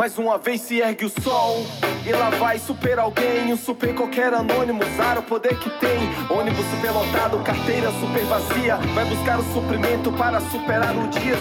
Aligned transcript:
Mais 0.00 0.16
uma 0.16 0.38
vez 0.38 0.62
se 0.62 0.80
ergue 0.80 1.04
o 1.04 1.10
sol 1.10 1.58
e 2.08 2.10
lá 2.10 2.30
vai 2.30 2.58
super 2.58 2.98
alguém, 2.98 3.52
um 3.52 3.56
super 3.58 3.94
qualquer 3.94 4.32
anônimo 4.32 4.82
usar 4.82 5.18
o 5.18 5.22
poder 5.22 5.60
que 5.60 5.68
tem. 5.78 5.98
Ônibus 6.34 6.64
superlotado, 6.74 7.44
carteira 7.44 7.90
super 8.00 8.24
vazia, 8.24 8.76
vai 8.94 9.04
buscar 9.04 9.38
o 9.38 9.44
suprimento 9.52 10.10
para 10.12 10.40
superar 10.40 10.96
o 10.96 11.06
dia. 11.10 11.34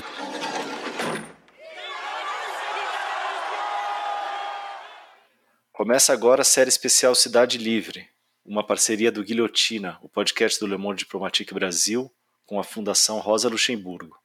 Começa 5.71 6.11
agora 6.11 6.41
a 6.41 6.43
série 6.43 6.68
especial 6.68 7.15
Cidade 7.15 7.57
Livre, 7.57 8.10
uma 8.43 8.61
parceria 8.61 9.10
do 9.10 9.23
Guilhotina, 9.23 9.97
o 10.01 10.10
podcast 10.10 10.60
do 10.60 10.68
Le 10.68 10.75
Monde 10.75 11.05
Diplomatique 11.05 11.54
Brasil, 11.54 12.11
com 12.46 12.60
a 12.60 12.64
Fundação 12.65 13.19
Rosa 13.19 13.47
Luxemburgo. 13.47 14.18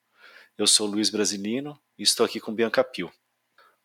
Eu 0.58 0.66
sou 0.66 0.88
Luiz 0.88 1.08
Brasilino 1.08 1.78
e 1.96 2.02
estou 2.02 2.26
aqui 2.26 2.40
com 2.40 2.52
Bianca 2.52 2.82
Pio. 2.82 3.12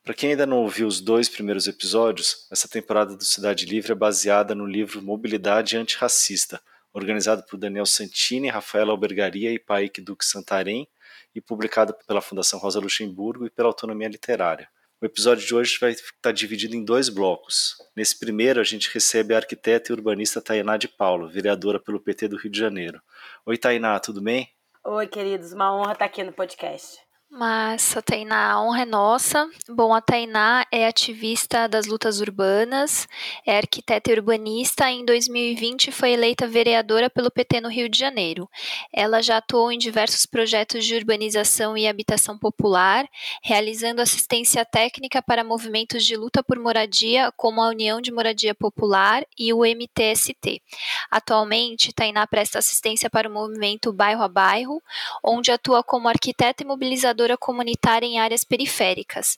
Para 0.04 0.14
quem 0.14 0.32
ainda 0.32 0.46
não 0.46 0.58
ouviu 0.58 0.88
os 0.88 1.02
dois 1.02 1.30
primeiros 1.30 1.68
episódios, 1.68 2.48
essa 2.52 2.68
temporada 2.68 3.16
do 3.16 3.24
Cidade 3.24 3.66
Livre 3.66 3.92
é 3.92 3.96
baseada 3.96 4.56
no 4.56 4.66
livro 4.66 5.02
Mobilidade 5.02 5.78
Antirracista, 5.78 6.62
organizado 6.94 7.44
por 7.44 7.58
Daniel 7.58 7.86
Santini, 7.86 8.50
Rafaela 8.50 8.92
Albergaria 8.92 9.52
e 9.52 9.60
Paik 9.60 10.02
Duque 10.02 10.26
Santarém 10.26 10.88
e 11.36 11.42
publicado 11.42 11.96
pela 12.08 12.22
Fundação 12.22 12.60
Rosa 12.60 12.80
Luxemburgo 12.80 13.46
e 13.46 13.50
pela 13.50 13.70
Autonomia 13.70 14.08
Literária. 14.08 14.68
O 15.02 15.06
episódio 15.06 15.46
de 15.46 15.56
hoje 15.56 15.78
vai 15.80 15.92
estar 15.92 16.32
dividido 16.34 16.76
em 16.76 16.84
dois 16.84 17.08
blocos. 17.08 17.76
Nesse 17.96 18.20
primeiro, 18.20 18.60
a 18.60 18.66
gente 18.66 18.94
recebe 18.94 19.34
a 19.34 19.38
arquiteta 19.38 19.92
e 19.92 19.96
urbanista 19.96 20.42
Tainá 20.42 20.76
de 20.76 20.90
Paulo, 20.90 21.30
vereadora 21.30 21.80
pelo 21.80 22.02
PT 22.02 22.28
do 22.28 22.38
Rio 22.38 22.52
de 22.52 22.60
Janeiro. 22.60 23.02
Oi, 23.46 23.58
Tainá, 23.58 23.98
tudo 24.00 24.22
bem? 24.22 24.50
Oi, 24.84 25.08
queridos, 25.08 25.54
uma 25.54 25.74
honra 25.74 25.94
estar 25.94 26.06
aqui 26.06 26.22
no 26.24 26.34
podcast. 26.34 26.98
Massa, 27.32 28.02
Tainá, 28.02 28.54
a 28.54 28.62
honra 28.62 28.82
é 28.82 28.86
nossa. 28.86 29.48
Bom, 29.70 29.94
a 29.94 30.02
Tainá 30.02 30.66
é 30.72 30.88
ativista 30.88 31.70
das 31.70 31.86
lutas 31.86 32.20
urbanas, 32.20 33.08
é 33.46 33.56
arquiteta 33.56 34.10
e 34.10 34.16
urbanista 34.16 34.90
em 34.90 35.06
2020 35.06 35.92
foi 35.92 36.14
eleita 36.14 36.48
vereadora 36.48 37.08
pelo 37.08 37.30
PT 37.30 37.62
no 37.62 37.70
Rio 37.70 37.88
de 37.88 38.00
Janeiro. 38.00 38.50
Ela 38.92 39.22
já 39.22 39.38
atuou 39.38 39.72
em 39.72 39.78
diversos 39.78 40.26
projetos 40.26 40.84
de 40.84 40.96
urbanização 40.96 41.78
e 41.78 41.88
habitação 41.88 42.36
popular, 42.36 43.06
realizando 43.44 44.02
assistência 44.02 44.66
técnica 44.66 45.22
para 45.22 45.44
movimentos 45.44 46.04
de 46.04 46.16
luta 46.16 46.44
por 46.44 46.58
moradia, 46.58 47.32
como 47.38 47.62
a 47.62 47.70
União 47.70 48.02
de 48.02 48.12
Moradia 48.12 48.56
Popular 48.56 49.24
e 49.38 49.54
o 49.54 49.60
MTST. 49.64 50.64
Atualmente, 51.12 51.94
Tainá 51.94 52.26
presta 52.26 52.58
assistência 52.58 53.08
para 53.08 53.30
o 53.30 53.32
movimento 53.32 53.94
Bairro 53.94 54.24
a 54.24 54.28
Bairro, 54.28 54.82
onde 55.24 55.52
atua 55.52 55.84
como 55.84 56.10
arquiteta 56.10 56.64
e 56.64 56.66
mobilizadora 56.66 57.19
educadora 57.20 57.38
comunitária 57.38 58.06
em 58.06 58.20
áreas 58.20 58.44
periféricas. 58.44 59.38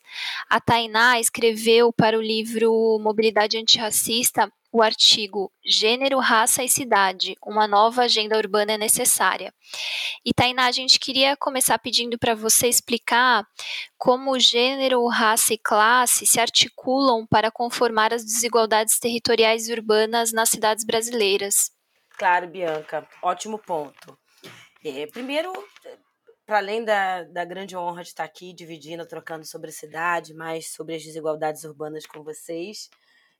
A 0.49 0.59
Tainá 0.59 1.19
escreveu 1.19 1.91
para 1.91 2.17
o 2.17 2.21
livro 2.21 2.99
Mobilidade 3.01 3.57
Antirracista 3.57 4.51
o 4.73 4.81
artigo 4.81 5.51
Gênero, 5.65 6.17
Raça 6.19 6.63
e 6.63 6.69
Cidade, 6.69 7.35
uma 7.45 7.67
nova 7.67 8.03
agenda 8.03 8.37
urbana 8.37 8.71
é 8.71 8.77
necessária. 8.77 9.53
E 10.23 10.33
Tainá, 10.33 10.67
a 10.67 10.71
gente 10.71 10.97
queria 10.97 11.35
começar 11.35 11.77
pedindo 11.77 12.17
para 12.17 12.33
você 12.35 12.69
explicar 12.69 13.45
como 13.97 14.39
gênero, 14.39 15.05
raça 15.07 15.53
e 15.53 15.57
classe 15.57 16.25
se 16.25 16.39
articulam 16.39 17.27
para 17.27 17.51
conformar 17.51 18.13
as 18.13 18.23
desigualdades 18.23 18.97
territoriais 18.97 19.67
urbanas 19.67 20.31
nas 20.31 20.47
cidades 20.47 20.85
brasileiras. 20.85 21.69
Claro, 22.17 22.47
Bianca, 22.47 23.05
ótimo 23.21 23.59
ponto. 23.59 24.17
É, 24.85 25.05
primeiro, 25.07 25.51
para 26.51 26.57
além 26.57 26.83
da, 26.83 27.23
da 27.23 27.45
grande 27.45 27.77
honra 27.77 28.01
de 28.03 28.09
estar 28.09 28.25
aqui 28.25 28.51
dividindo, 28.51 29.05
trocando 29.05 29.45
sobre 29.45 29.69
a 29.69 29.71
cidade, 29.71 30.33
mais 30.33 30.73
sobre 30.73 30.95
as 30.95 31.01
desigualdades 31.01 31.63
urbanas 31.63 32.05
com 32.05 32.21
vocês, 32.23 32.89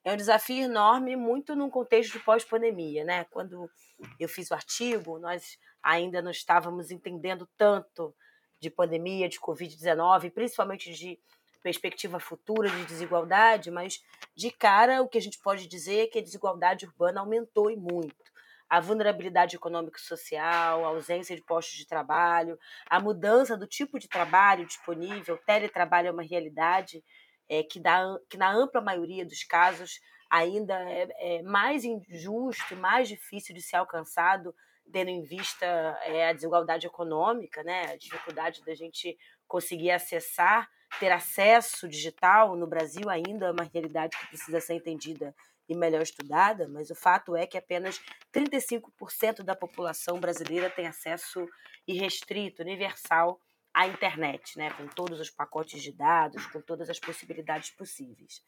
é 0.02 0.14
um 0.14 0.16
desafio 0.16 0.64
enorme, 0.64 1.18
muito 1.18 1.54
num 1.54 1.70
contexto 1.70 2.14
de 2.14 2.24
pós-pandemia, 2.24 3.04
né? 3.04 3.26
Quando 3.26 3.70
eu 4.18 4.30
fiz 4.30 4.50
o 4.50 4.54
artigo, 4.54 5.20
nós 5.20 5.58
ainda 5.84 6.22
não 6.22 6.32
estávamos 6.32 6.90
entendendo 6.90 7.46
tanto 7.58 8.16
de 8.62 8.70
pandemia, 8.70 9.28
de 9.28 9.42
Covid-19, 9.42 10.32
principalmente 10.32 10.94
de 10.94 11.20
perspectiva 11.62 12.18
futura 12.18 12.70
de 12.70 12.86
desigualdade, 12.86 13.70
mas 13.70 14.02
de 14.34 14.52
cara 14.52 15.02
o 15.02 15.10
que 15.10 15.18
a 15.18 15.22
gente 15.22 15.38
pode 15.40 15.68
dizer 15.68 16.04
é 16.04 16.08
que 16.08 16.20
a 16.20 16.24
desigualdade 16.24 16.86
urbana 16.86 17.20
aumentou 17.20 17.70
e 17.70 17.76
muito 17.76 18.31
a 18.72 18.80
vulnerabilidade 18.80 19.58
econômico-social, 19.58 20.86
a 20.86 20.88
ausência 20.88 21.36
de 21.36 21.42
postos 21.42 21.78
de 21.78 21.86
trabalho, 21.86 22.58
a 22.90 23.02
mudança 23.02 23.58
do 23.58 23.68
tipo 23.68 24.00
de 24.00 24.08
trabalho 24.08 24.66
disponível, 24.66 25.38
teletrabalho 25.46 26.08
é 26.08 26.12
uma 26.12 26.24
realidade 26.24 27.04
é, 27.50 27.64
que, 27.64 27.82
dá, 27.82 28.18
que, 28.30 28.38
na 28.38 28.50
ampla 28.50 28.80
maioria 28.80 29.26
dos 29.26 29.44
casos, 29.44 30.00
ainda 30.30 30.74
é, 30.90 31.10
é 31.20 31.42
mais 31.42 31.84
injusto, 31.84 32.78
mais 32.78 33.10
difícil 33.10 33.54
de 33.54 33.62
ser 33.62 33.76
alcançado, 33.76 34.56
tendo 34.90 35.10
em 35.10 35.22
vista 35.22 35.66
é, 36.06 36.30
a 36.30 36.34
desigualdade 36.34 36.88
econômica, 36.88 37.62
né, 37.64 37.92
a 37.92 37.98
dificuldade 37.98 38.64
da 38.64 38.74
gente 38.74 39.18
conseguir 39.50 39.92
acessar, 39.92 40.70
ter 40.98 41.12
acesso 41.12 41.90
digital 41.90 42.56
no 42.56 42.68
Brasil 42.68 43.10
ainda 43.10 43.48
é 43.48 43.52
uma 43.52 43.70
realidade 43.74 44.18
que 44.18 44.28
precisa 44.28 44.62
ser 44.62 44.76
entendida 44.76 45.36
e 45.72 45.76
melhor 45.76 46.02
estudada, 46.02 46.68
mas 46.68 46.90
o 46.92 46.96
fato 46.96 47.34
é 47.34 47.48
que 47.48 47.58
apenas 47.58 48.02
35% 48.34 49.42
da 49.42 49.56
população 49.56 50.20
brasileira 50.20 50.70
tem 50.70 50.86
acesso 50.86 51.48
irrestrito, 51.88 52.62
universal 52.62 53.40
à 53.74 53.88
internet, 53.88 54.58
né, 54.58 54.70
com 54.72 54.86
todos 54.88 55.18
os 55.22 55.30
pacotes 55.30 55.82
de 55.82 55.94
dados, 55.94 56.46
com 56.48 56.62
todas 56.62 56.90
as 56.90 57.00
possibilidades 57.00 57.70
possíveis. 57.70 58.44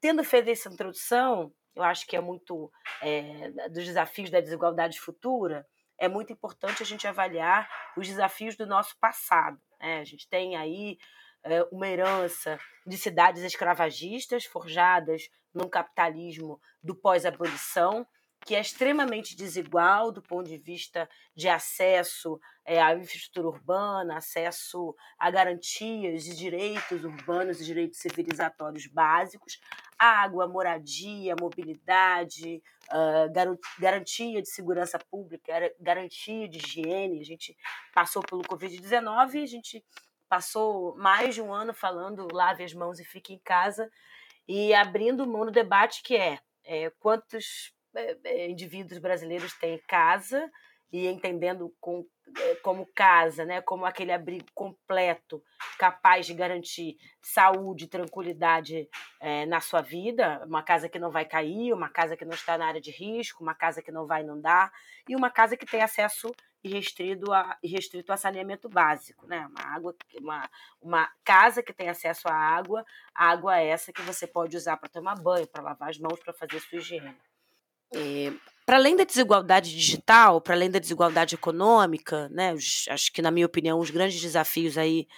Tendo 0.00 0.22
feito 0.22 0.48
essa 0.48 0.68
introdução, 0.68 1.52
eu 1.74 1.82
acho 1.82 2.06
que 2.06 2.16
é 2.16 2.20
muito 2.20 2.70
é, 3.02 3.50
dos 3.68 3.84
desafios 3.84 4.30
da 4.30 4.40
desigualdade 4.40 5.00
futura, 5.00 5.66
é 5.98 6.08
muito 6.08 6.32
importante 6.32 6.84
a 6.84 6.86
gente 6.86 7.04
avaliar 7.04 7.68
os 7.96 8.06
desafios 8.06 8.56
do 8.56 8.64
nosso 8.64 8.96
passado. 9.00 9.60
Né? 9.80 9.98
A 9.98 10.04
gente 10.04 10.28
tem 10.28 10.56
aí 10.56 10.98
é, 11.42 11.64
uma 11.72 11.88
herança 11.88 12.60
de 12.86 12.96
cidades 12.96 13.42
escravagistas 13.42 14.44
forjadas 14.44 15.28
num 15.54 15.68
capitalismo 15.68 16.60
do 16.82 16.94
pós-abolição, 16.94 18.06
que 18.44 18.54
é 18.54 18.60
extremamente 18.60 19.36
desigual 19.36 20.10
do 20.10 20.22
ponto 20.22 20.48
de 20.48 20.56
vista 20.56 21.08
de 21.34 21.48
acesso 21.48 22.40
é, 22.64 22.80
à 22.80 22.94
infraestrutura 22.94 23.48
urbana, 23.48 24.16
acesso 24.16 24.94
a 25.18 25.30
garantias 25.30 26.24
de 26.24 26.34
direitos 26.34 27.04
urbanos 27.04 27.60
e 27.60 27.64
direitos 27.64 27.98
civilizatórios 27.98 28.86
básicos, 28.86 29.60
água, 29.98 30.48
moradia, 30.48 31.36
mobilidade, 31.38 32.62
uh, 32.90 33.58
garantia 33.78 34.40
de 34.40 34.48
segurança 34.48 34.98
pública, 34.98 35.52
garantia 35.78 36.48
de 36.48 36.58
higiene. 36.58 37.20
A 37.20 37.24
gente 37.24 37.54
passou 37.94 38.22
pelo 38.22 38.42
Covid-19 38.42 39.34
e 39.34 39.42
a 39.42 39.46
gente 39.46 39.84
passou 40.26 40.96
mais 40.96 41.34
de 41.34 41.42
um 41.42 41.52
ano 41.52 41.74
falando 41.74 42.28
lave 42.32 42.64
as 42.64 42.72
mãos 42.72 42.98
e 42.98 43.04
fique 43.04 43.34
em 43.34 43.38
casa, 43.40 43.90
e 44.50 44.74
abrindo 44.74 45.28
mão 45.28 45.46
do 45.46 45.52
debate 45.52 46.02
que 46.02 46.16
é, 46.16 46.40
é 46.64 46.90
quantos 46.98 47.72
é, 47.94 48.16
é, 48.24 48.50
indivíduos 48.50 48.98
brasileiros 48.98 49.52
têm 49.54 49.80
casa 49.86 50.50
e 50.92 51.06
entendendo 51.06 51.72
com, 51.80 52.04
é, 52.36 52.56
como 52.56 52.84
casa, 52.92 53.44
né, 53.44 53.60
como 53.60 53.86
aquele 53.86 54.10
abrigo 54.10 54.46
completo, 54.52 55.40
capaz 55.78 56.26
de 56.26 56.34
garantir 56.34 56.96
saúde, 57.22 57.86
tranquilidade 57.86 58.88
é, 59.20 59.46
na 59.46 59.60
sua 59.60 59.82
vida, 59.82 60.44
uma 60.44 60.64
casa 60.64 60.88
que 60.88 60.98
não 60.98 61.12
vai 61.12 61.24
cair, 61.24 61.72
uma 61.72 61.88
casa 61.88 62.16
que 62.16 62.24
não 62.24 62.34
está 62.34 62.58
na 62.58 62.66
área 62.66 62.80
de 62.80 62.90
risco, 62.90 63.44
uma 63.44 63.54
casa 63.54 63.80
que 63.80 63.92
não 63.92 64.04
vai 64.04 64.22
inundar 64.22 64.72
e 65.08 65.14
uma 65.14 65.30
casa 65.30 65.56
que 65.56 65.64
tem 65.64 65.80
acesso 65.80 66.34
e 66.62 66.68
restrito 66.68 67.32
a, 67.32 67.56
restrito 67.64 68.12
a 68.12 68.16
saneamento 68.16 68.68
básico, 68.68 69.26
né? 69.26 69.46
Uma 69.46 69.74
água, 69.74 69.94
uma, 70.20 70.50
uma 70.80 71.10
casa 71.24 71.62
que 71.62 71.72
tem 71.72 71.88
acesso 71.88 72.28
à 72.28 72.34
água, 72.34 72.84
água 73.14 73.58
essa 73.58 73.92
que 73.92 74.02
você 74.02 74.26
pode 74.26 74.56
usar 74.56 74.76
para 74.76 74.88
tomar 74.88 75.14
banho, 75.14 75.46
para 75.46 75.62
lavar 75.62 75.88
as 75.88 75.98
mãos, 75.98 76.20
para 76.20 76.32
fazer 76.34 76.60
sua 76.60 76.78
higiene. 76.78 77.16
É, 77.94 78.32
para 78.66 78.76
além 78.76 78.94
da 78.94 79.04
desigualdade 79.04 79.74
digital, 79.74 80.40
para 80.40 80.54
além 80.54 80.70
da 80.70 80.78
desigualdade 80.78 81.34
econômica, 81.34 82.28
né? 82.28 82.52
Os, 82.52 82.86
acho 82.88 83.12
que 83.12 83.22
na 83.22 83.30
minha 83.30 83.46
opinião 83.46 83.78
os 83.78 83.90
grandes 83.90 84.20
desafios 84.20 84.76
aí 84.76 85.08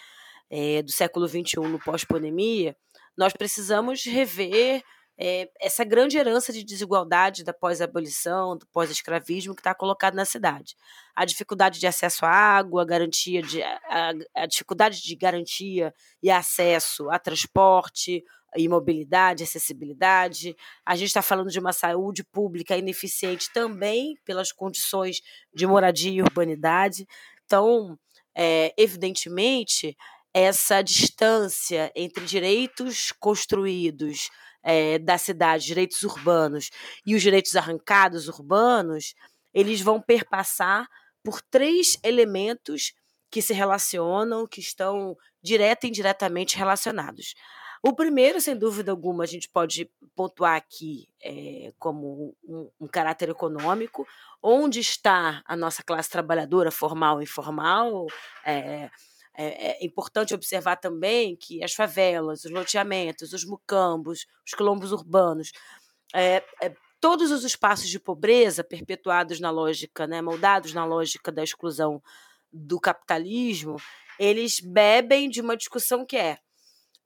é, 0.48 0.82
do 0.82 0.92
século 0.92 1.26
XXI 1.26 1.60
no 1.68 1.78
pós-pandemia, 1.78 2.76
nós 3.16 3.32
precisamos 3.32 4.04
rever 4.04 4.82
é, 5.18 5.48
essa 5.60 5.84
grande 5.84 6.16
herança 6.16 6.52
de 6.52 6.64
desigualdade 6.64 7.44
da 7.44 7.52
pós-abolição, 7.52 8.56
do 8.56 8.66
pós-escravismo 8.66 9.54
que 9.54 9.60
está 9.60 9.74
colocado 9.74 10.14
na 10.14 10.24
cidade. 10.24 10.76
A 11.14 11.24
dificuldade 11.24 11.78
de 11.78 11.86
acesso 11.86 12.24
à 12.24 12.30
água, 12.30 12.82
a 12.82 12.86
garantia 12.86 13.42
de 13.42 13.62
a, 13.62 14.12
a 14.34 14.46
dificuldade 14.46 15.02
de 15.02 15.14
garantia 15.14 15.94
e 16.22 16.30
acesso 16.30 17.10
a 17.10 17.18
transporte, 17.18 18.24
e 18.56 18.68
mobilidade, 18.68 19.44
acessibilidade. 19.44 20.54
A 20.84 20.94
gente 20.94 21.08
está 21.08 21.22
falando 21.22 21.50
de 21.50 21.58
uma 21.58 21.72
saúde 21.72 22.22
pública 22.22 22.76
ineficiente 22.76 23.50
também 23.52 24.14
pelas 24.24 24.52
condições 24.52 25.20
de 25.54 25.66
moradia 25.66 26.12
e 26.12 26.22
urbanidade. 26.22 27.06
Então, 27.44 27.98
é, 28.34 28.72
evidentemente, 28.76 29.96
essa 30.34 30.82
distância 30.82 31.92
entre 31.94 32.24
direitos 32.24 33.12
construídos 33.12 34.30
é, 34.62 34.98
da 34.98 35.18
cidade, 35.18 35.66
direitos 35.66 36.02
urbanos, 36.02 36.70
e 37.04 37.14
os 37.14 37.22
direitos 37.22 37.56
arrancados 37.56 38.28
urbanos, 38.28 39.14
eles 39.52 39.80
vão 39.80 40.00
perpassar 40.00 40.88
por 41.22 41.40
três 41.40 41.98
elementos 42.02 42.94
que 43.30 43.40
se 43.40 43.52
relacionam, 43.52 44.46
que 44.46 44.60
estão 44.60 45.16
direta 45.42 45.86
e 45.86 45.90
indiretamente 45.90 46.56
relacionados. 46.56 47.34
O 47.84 47.92
primeiro, 47.92 48.40
sem 48.40 48.56
dúvida 48.56 48.92
alguma, 48.92 49.24
a 49.24 49.26
gente 49.26 49.48
pode 49.48 49.90
pontuar 50.14 50.54
aqui 50.54 51.08
é, 51.20 51.72
como 51.80 52.32
um, 52.44 52.70
um, 52.80 52.86
caráter 52.86 53.28
econômico, 53.28 54.06
onde 54.40 54.78
está 54.78 55.42
a 55.44 55.56
nossa 55.56 55.82
classe 55.82 56.08
trabalhadora, 56.08 56.70
formal 56.70 57.20
e 57.20 57.24
informal. 57.24 58.06
É, 58.46 58.88
é, 59.34 59.82
é, 59.82 59.84
importante 59.84 60.34
observar 60.34 60.76
também 60.76 61.36
que 61.36 61.62
as 61.62 61.72
favelas, 61.72 62.44
os 62.44 62.50
loteamentos, 62.50 63.32
os 63.32 63.44
mucambos, 63.44 64.26
os 64.46 64.52
quilombos 64.52 64.92
urbanos, 64.92 65.52
é, 66.14 66.44
é, 66.60 66.74
todos 67.00 67.30
os 67.30 67.44
espaços 67.44 67.88
de 67.88 67.98
pobreza 67.98 68.62
perpetuados 68.62 69.40
na 69.40 69.50
lógica, 69.50 70.06
né, 70.06 70.20
moldados 70.20 70.74
na 70.74 70.84
lógica 70.84 71.32
da 71.32 71.42
exclusão 71.42 72.02
do 72.52 72.78
capitalismo, 72.78 73.76
eles 74.18 74.60
bebem 74.60 75.28
de 75.28 75.40
uma 75.40 75.56
discussão 75.56 76.04
que 76.04 76.16
é 76.16 76.38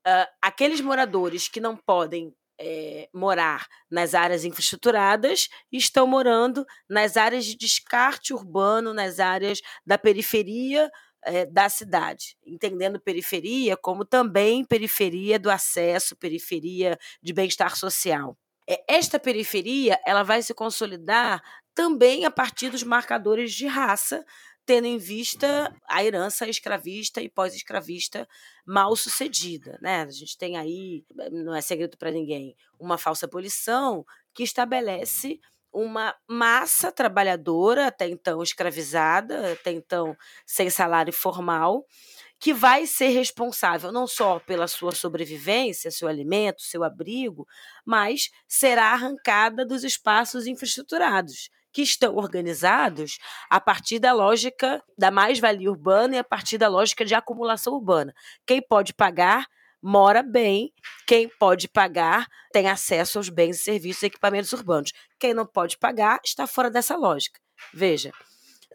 uh, 0.05 0.27
aqueles 0.41 0.81
moradores 0.81 1.47
que 1.47 1.61
não 1.61 1.75
podem 1.75 2.35
é, 2.59 3.07
morar 3.13 3.67
nas 3.89 4.13
áreas 4.13 4.43
infraestruturadas 4.43 5.47
estão 5.71 6.07
morando 6.07 6.65
nas 6.89 7.15
áreas 7.15 7.45
de 7.45 7.55
descarte 7.55 8.33
urbano, 8.33 8.93
nas 8.93 9.19
áreas 9.19 9.61
da 9.85 9.97
periferia 9.97 10.91
é, 11.23 11.45
da 11.45 11.69
cidade, 11.69 12.37
entendendo 12.45 12.99
periferia 12.99 13.75
como 13.75 14.05
também 14.05 14.63
periferia 14.63 15.39
do 15.39 15.49
acesso, 15.49 16.15
periferia 16.15 16.97
de 17.21 17.33
bem-estar 17.33 17.75
social. 17.75 18.37
É, 18.69 18.83
esta 18.87 19.19
periferia 19.19 19.99
ela 20.05 20.23
vai 20.23 20.41
se 20.41 20.53
consolidar 20.53 21.41
também 21.73 22.25
a 22.25 22.31
partir 22.31 22.69
dos 22.69 22.83
marcadores 22.83 23.53
de 23.53 23.67
raça 23.67 24.25
tendo 24.67 24.85
em 24.85 24.97
vista 24.97 25.73
a 25.87 26.03
herança 26.03 26.45
escravista 26.45 27.21
e 27.21 27.29
pós-escravista 27.29 28.27
mal 28.65 28.93
sucedida. 28.97 29.79
Né? 29.81 30.01
A 30.01 30.09
gente 30.09 30.37
tem 30.37 30.57
aí, 30.57 31.05
não 31.31 31.55
é 31.55 31.61
segredo 31.61 31.97
para 31.97 32.11
ninguém, 32.11 32.53
uma 32.77 32.97
falsa 32.97 33.25
abolição 33.25 34.05
que 34.33 34.43
estabelece 34.43 35.39
uma 35.77 36.15
massa 36.27 36.91
trabalhadora, 36.91 37.87
até 37.87 38.07
então 38.07 38.41
escravizada, 38.41 39.53
até 39.53 39.71
então 39.71 40.17
sem 40.45 40.69
salário 40.69 41.13
formal, 41.13 41.85
que 42.39 42.53
vai 42.53 42.87
ser 42.87 43.09
responsável 43.09 43.91
não 43.91 44.07
só 44.07 44.39
pela 44.39 44.67
sua 44.67 44.91
sobrevivência, 44.91 45.91
seu 45.91 46.07
alimento, 46.07 46.61
seu 46.61 46.83
abrigo, 46.83 47.47
mas 47.85 48.29
será 48.47 48.91
arrancada 48.93 49.65
dos 49.65 49.83
espaços 49.83 50.47
infraestruturados 50.47 51.49
que 51.71 51.83
estão 51.83 52.15
organizados 52.15 53.19
a 53.49 53.59
partir 53.59 53.99
da 53.99 54.11
lógica 54.11 54.83
da 54.97 55.11
mais-valia 55.11 55.69
urbana 55.69 56.15
e 56.15 56.17
a 56.17 56.23
partir 56.23 56.57
da 56.57 56.67
lógica 56.67 57.05
de 57.05 57.13
acumulação 57.13 57.73
urbana. 57.73 58.15
Quem 58.47 58.61
pode 58.61 58.95
pagar 58.95 59.45
mora 59.87 60.21
bem, 60.21 60.73
quem 61.07 61.29
pode 61.29 61.69
pagar 61.69 62.27
tem 62.51 62.67
acesso 62.67 63.19
aos 63.19 63.29
bens 63.29 63.61
e 63.61 63.63
serviços 63.63 64.03
e 64.03 64.07
equipamentos 64.07 64.51
urbanos. 64.51 64.91
Quem 65.17 65.33
não 65.33 65.45
pode 65.45 65.77
pagar 65.77 66.19
está 66.25 66.45
fora 66.45 66.69
dessa 66.69 66.97
lógica. 66.97 67.39
Veja, 67.73 68.11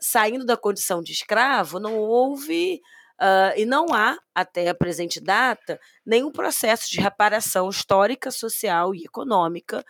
saindo 0.01 0.47
da 0.47 0.57
condição 0.57 1.03
de 1.03 1.13
escravo, 1.13 1.79
não 1.79 1.99
houve 1.99 2.81
uh, 3.21 3.53
e 3.59 3.67
não 3.67 3.93
há, 3.93 4.17
até 4.35 4.71
a 4.71 4.75
presente 4.75 5.21
data, 5.21 5.79
nenhum 6.05 6.33
processo 6.33 6.91
de 6.91 6.99
reparação 6.99 7.69
histórica, 7.69 8.31
social 8.31 8.95
e 8.95 9.05
econômica 9.05 9.85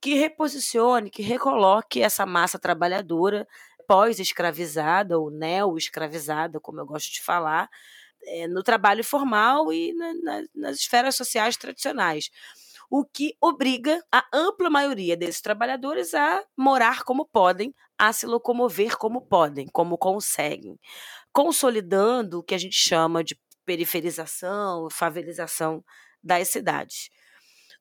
que 0.00 0.14
reposicione, 0.14 1.10
que 1.10 1.22
recoloque 1.22 2.00
essa 2.00 2.24
massa 2.24 2.58
trabalhadora 2.58 3.46
pós-escravizada 3.86 5.18
ou 5.18 5.30
neo-escravizada, 5.30 6.58
como 6.58 6.80
eu 6.80 6.86
gosto 6.86 7.12
de 7.12 7.22
falar, 7.22 7.68
é, 8.26 8.48
no 8.48 8.62
trabalho 8.62 9.04
formal 9.04 9.72
e 9.72 9.92
na, 9.94 10.14
na, 10.14 10.42
nas 10.54 10.76
esferas 10.78 11.16
sociais 11.16 11.56
tradicionais. 11.56 12.30
O 12.90 13.04
que 13.04 13.34
obriga 13.40 14.02
a 14.12 14.24
ampla 14.32 14.68
maioria 14.68 15.16
desses 15.16 15.40
trabalhadores 15.40 16.12
a 16.14 16.44
morar 16.56 17.04
como 17.04 17.24
podem, 17.26 17.74
a 17.98 18.12
se 18.12 18.26
locomover 18.26 18.98
como 18.98 19.22
podem, 19.22 19.66
como 19.72 19.96
conseguem, 19.96 20.78
consolidando 21.32 22.40
o 22.40 22.42
que 22.42 22.54
a 22.54 22.58
gente 22.58 22.76
chama 22.76 23.24
de 23.24 23.38
periferização, 23.64 24.90
favelização 24.90 25.82
das 26.22 26.48
cidades. 26.48 27.08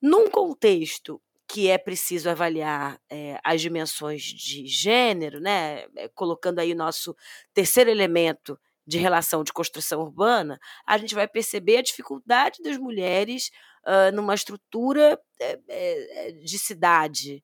Num 0.02 0.30
contexto 0.30 1.22
que 1.48 1.70
é 1.70 1.78
preciso 1.78 2.30
avaliar 2.30 2.98
é, 3.10 3.38
as 3.44 3.60
dimensões 3.62 4.24
de 4.24 4.66
gênero, 4.66 5.42
né? 5.42 5.86
Eh, 5.98 6.10
colocando 6.16 6.60
aí 6.60 6.72
o 6.72 6.78
nosso 6.78 7.14
terceiro 7.54 7.90
elemento 7.90 8.58
de 8.92 8.98
relação 8.98 9.42
de 9.42 9.54
construção 9.54 10.02
urbana, 10.02 10.60
a 10.86 10.98
gente 10.98 11.16
vai 11.16 11.26
perceber 11.26 11.78
a 11.78 11.82
dificuldade 11.82 12.62
das 12.62 12.78
mulheres 12.78 13.50
uh, 13.88 14.14
numa 14.14 14.36
estrutura 14.36 15.18
é, 15.40 16.32
de 16.44 16.60
cidade, 16.60 17.42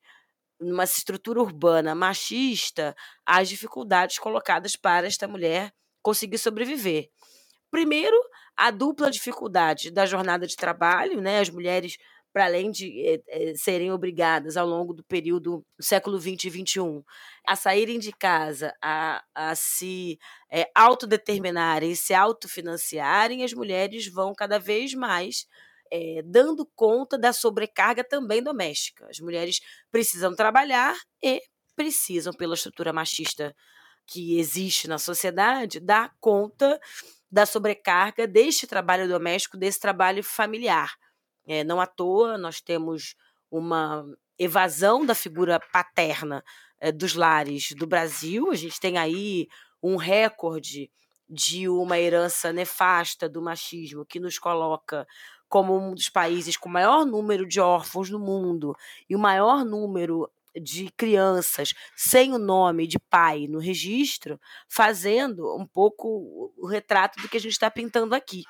numa 0.60 0.84
estrutura 0.84 1.42
urbana 1.42 1.96
machista, 1.96 2.94
as 3.26 3.48
dificuldades 3.48 4.20
colocadas 4.20 4.76
para 4.76 5.08
esta 5.08 5.26
mulher 5.26 5.74
conseguir 6.02 6.38
sobreviver. 6.38 7.10
Primeiro, 7.72 8.18
a 8.58 8.70
dupla 8.70 9.10
dificuldade 9.10 9.90
da 9.90 10.06
jornada 10.06 10.46
de 10.46 10.56
trabalho, 10.56 11.22
né? 11.22 11.40
As 11.40 11.50
mulheres 11.50 11.98
para 12.38 12.46
além 12.46 12.70
de 12.70 13.20
é, 13.30 13.56
serem 13.56 13.92
obrigadas 13.92 14.58
ao 14.58 14.68
longo 14.68 14.94
do 14.94 15.04
período 15.04 15.66
do 15.76 15.84
século 15.84 16.20
XX 16.20 16.44
e 16.44 16.52
XXI 16.52 17.04
a 17.48 17.56
saírem 17.56 17.98
de 17.98 18.12
casa, 18.12 18.76
a, 18.80 19.24
a 19.34 19.56
se 19.56 20.20
é, 20.52 20.70
autodeterminarem, 20.76 21.96
se 21.96 22.14
autofinanciarem, 22.14 23.44
as 23.44 23.54
mulheres 23.54 24.08
vão 24.08 24.36
cada 24.36 24.60
vez 24.60 24.94
mais 24.94 25.48
é, 25.92 26.22
dando 26.24 26.64
conta 26.76 27.18
da 27.18 27.34
sobrecarga 27.34 28.04
também 28.04 28.44
doméstica. 28.44 29.08
As 29.10 29.20
mulheres 29.20 29.60
precisam 29.90 30.36
trabalhar 30.36 30.96
e 31.24 31.42
precisam, 31.76 32.32
pela 32.34 32.54
estrutura 32.54 32.94
machista 32.94 33.56
que 34.06 34.38
existe 34.38 34.88
na 34.88 35.00
sociedade, 35.00 35.80
dar 35.80 36.14
conta 36.20 36.80
da 37.32 37.48
sobrecarga 37.48 38.28
deste 38.28 38.68
trabalho 38.68 39.08
doméstico, 39.08 39.58
desse 39.58 39.80
trabalho 39.80 40.24
familiar. 40.24 40.96
É, 41.48 41.64
não 41.64 41.80
à 41.80 41.88
toa, 41.88 42.38
nós 42.38 42.60
temos 42.60 43.16
uma 43.50 44.06
evasão 44.38 45.06
da 45.06 45.16
figura 45.16 45.60
paterna 45.72 46.44
é, 46.80 46.92
dos 46.92 47.16
lares 47.16 47.72
do 47.72 47.88
Brasil. 47.88 48.52
A 48.52 48.56
gente 48.56 48.80
tem 48.80 48.98
aí 48.98 49.48
um 49.82 49.96
recorde 49.96 50.92
de 51.30 51.68
uma 51.68 51.98
herança 51.98 52.54
nefasta 52.54 53.28
do 53.28 53.42
machismo 53.42 54.06
que 54.06 54.20
nos 54.20 54.38
coloca 54.38 55.08
como 55.50 55.78
um 55.78 55.94
dos 55.94 56.10
países 56.10 56.58
com 56.58 56.70
maior 56.70 57.06
número 57.06 57.48
de 57.48 57.60
órfãos 57.60 58.10
no 58.10 58.20
mundo 58.20 58.76
e 59.10 59.16
o 59.16 59.20
maior 59.20 59.64
número 59.64 60.30
de 60.62 60.90
crianças 60.92 61.74
sem 61.96 62.34
o 62.34 62.40
nome 62.40 62.88
de 62.88 62.98
pai 63.00 63.48
no 63.48 63.60
registro, 63.60 64.40
fazendo 64.68 65.56
um 65.56 65.66
pouco 65.66 66.52
o 66.58 66.68
retrato 66.68 67.22
do 67.22 67.30
que 67.30 67.38
a 67.38 67.40
gente 67.40 67.52
está 67.52 67.70
pintando 67.70 68.16
aqui 68.16 68.44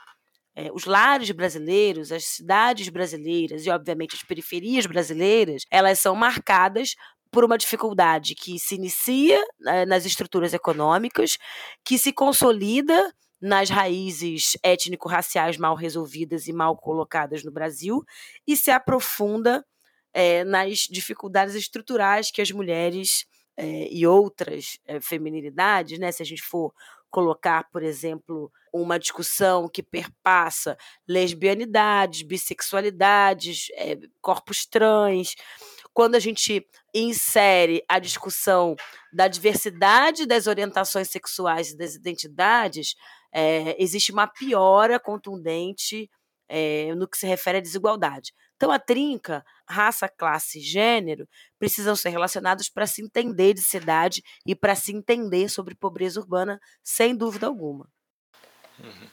é, 0.58 0.72
os 0.74 0.86
lares 0.86 1.30
brasileiros, 1.30 2.12
as 2.12 2.26
cidades 2.26 2.90
brasileiras 2.90 3.64
e, 3.64 3.70
obviamente, 3.70 4.16
as 4.16 4.24
periferias 4.24 4.88
brasileiras, 4.88 5.68
elas 5.70 6.00
são 6.00 6.16
marcadas 6.16 6.96
por 7.30 7.44
uma 7.44 7.60
dificuldade 7.60 8.34
que 8.34 8.58
se 8.58 8.74
inicia 8.74 9.40
né, 9.60 9.86
nas 9.86 10.04
estruturas 10.04 10.56
econômicas, 10.56 11.38
que 11.86 12.00
se 12.00 12.12
consolida 12.12 13.14
nas 13.40 13.70
raízes 13.70 14.58
étnico-raciais 14.64 15.58
mal 15.58 15.76
resolvidas 15.76 16.48
e 16.48 16.54
mal 16.54 16.76
colocadas 16.76 17.44
no 17.44 17.52
Brasil 17.52 18.04
e 18.48 18.58
se 18.58 18.72
aprofunda 18.72 19.64
é, 20.12 20.44
nas 20.44 20.80
dificuldades 20.90 21.54
estruturais 21.54 22.32
que 22.32 22.42
as 22.42 22.50
mulheres 22.50 23.28
é, 23.56 23.88
e 23.92 24.08
outras 24.08 24.80
é, 24.88 25.00
feminilidades, 25.00 26.00
né, 26.00 26.12
se 26.12 26.24
a 26.24 26.26
gente 26.26 26.42
for 26.42 26.74
colocar, 27.12 27.70
por 27.72 27.84
exemplo, 27.84 28.52
uma 28.74 29.00
discussão 29.00 29.68
que 29.68 29.84
perpassa 29.84 30.78
lesbianidades, 31.08 32.22
bissexualidades, 32.22 33.68
é, 33.76 33.98
corpos 34.22 34.66
trans. 34.66 35.36
Quando 35.94 36.16
a 36.16 36.20
gente 36.20 36.66
insere 36.94 37.84
a 37.88 38.00
discussão 38.00 38.76
da 39.12 39.28
diversidade 39.28 40.26
das 40.26 40.48
orientações 40.48 41.10
sexuais 41.10 41.72
e 41.72 41.78
das 41.78 41.96
identidades, 41.96 42.96
é, 43.34 43.76
existe 43.82 44.12
uma 44.12 44.28
piora 44.28 45.00
contundente 45.00 46.10
é, 46.50 46.94
no 46.96 47.08
que 47.08 47.18
se 47.18 47.28
refere 47.28 47.58
à 47.58 47.62
desigualdade. 47.62 48.34
Então, 48.56 48.72
a 48.72 48.80
trinca, 48.80 49.46
raça, 49.70 50.08
classe 50.10 50.60
e 50.60 50.62
gênero, 50.62 51.28
precisam 51.60 51.96
ser 51.96 52.10
relacionados 52.10 52.70
para 52.70 52.88
se 52.88 53.04
entender 53.04 53.54
de 53.54 53.62
cidade 53.62 54.24
e 54.46 54.56
para 54.56 54.76
se 54.76 54.92
entender 54.92 55.50
sobre 55.50 55.76
pobreza 55.76 56.20
urbana, 56.20 56.60
sem 56.84 57.16
dúvida 57.16 57.46
alguma. 57.48 57.88
Uhum. 58.80 59.08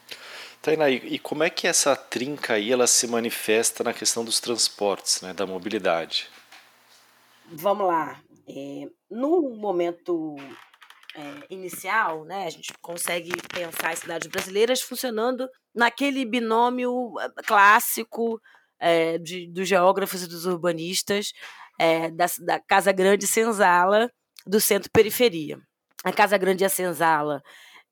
Tainá, 0.61 0.89
e 0.89 1.19
como 1.19 1.43
é 1.43 1.49
que 1.49 1.67
essa 1.67 1.95
trinca 1.95 2.53
aí 2.53 2.71
ela 2.71 2.87
se 2.87 3.05
manifesta 3.05 3.83
na 3.83 3.93
questão 3.93 4.25
dos 4.25 4.39
transportes, 4.39 5.21
né, 5.21 5.31
da 5.31 5.45
mobilidade? 5.45 6.27
Vamos 7.51 7.87
lá. 7.87 8.19
É, 8.47 8.87
no 9.09 9.55
momento 9.55 10.35
é, 11.15 11.53
inicial, 11.53 12.25
né, 12.25 12.47
a 12.47 12.49
gente 12.49 12.73
consegue 12.81 13.31
pensar 13.53 13.91
as 13.91 13.99
cidades 13.99 14.27
brasileiras 14.27 14.81
funcionando 14.81 15.47
naquele 15.73 16.25
binômio 16.25 17.13
eh, 17.19 17.29
clássico 17.45 18.41
é, 18.79 19.17
de, 19.17 19.47
dos 19.47 19.67
geógrafos 19.67 20.23
e 20.23 20.27
dos 20.27 20.45
urbanistas 20.45 21.31
é, 21.79 22.09
da, 22.09 22.25
da 22.39 22.59
Casa 22.59 22.91
Grande 22.91 23.27
Senzala 23.27 24.09
do 24.45 24.59
centro-periferia. 24.59 25.59
A 26.03 26.11
Casa 26.11 26.37
Grande 26.37 26.63
e 26.63 26.65
a 26.65 26.69
Senzala 26.69 27.41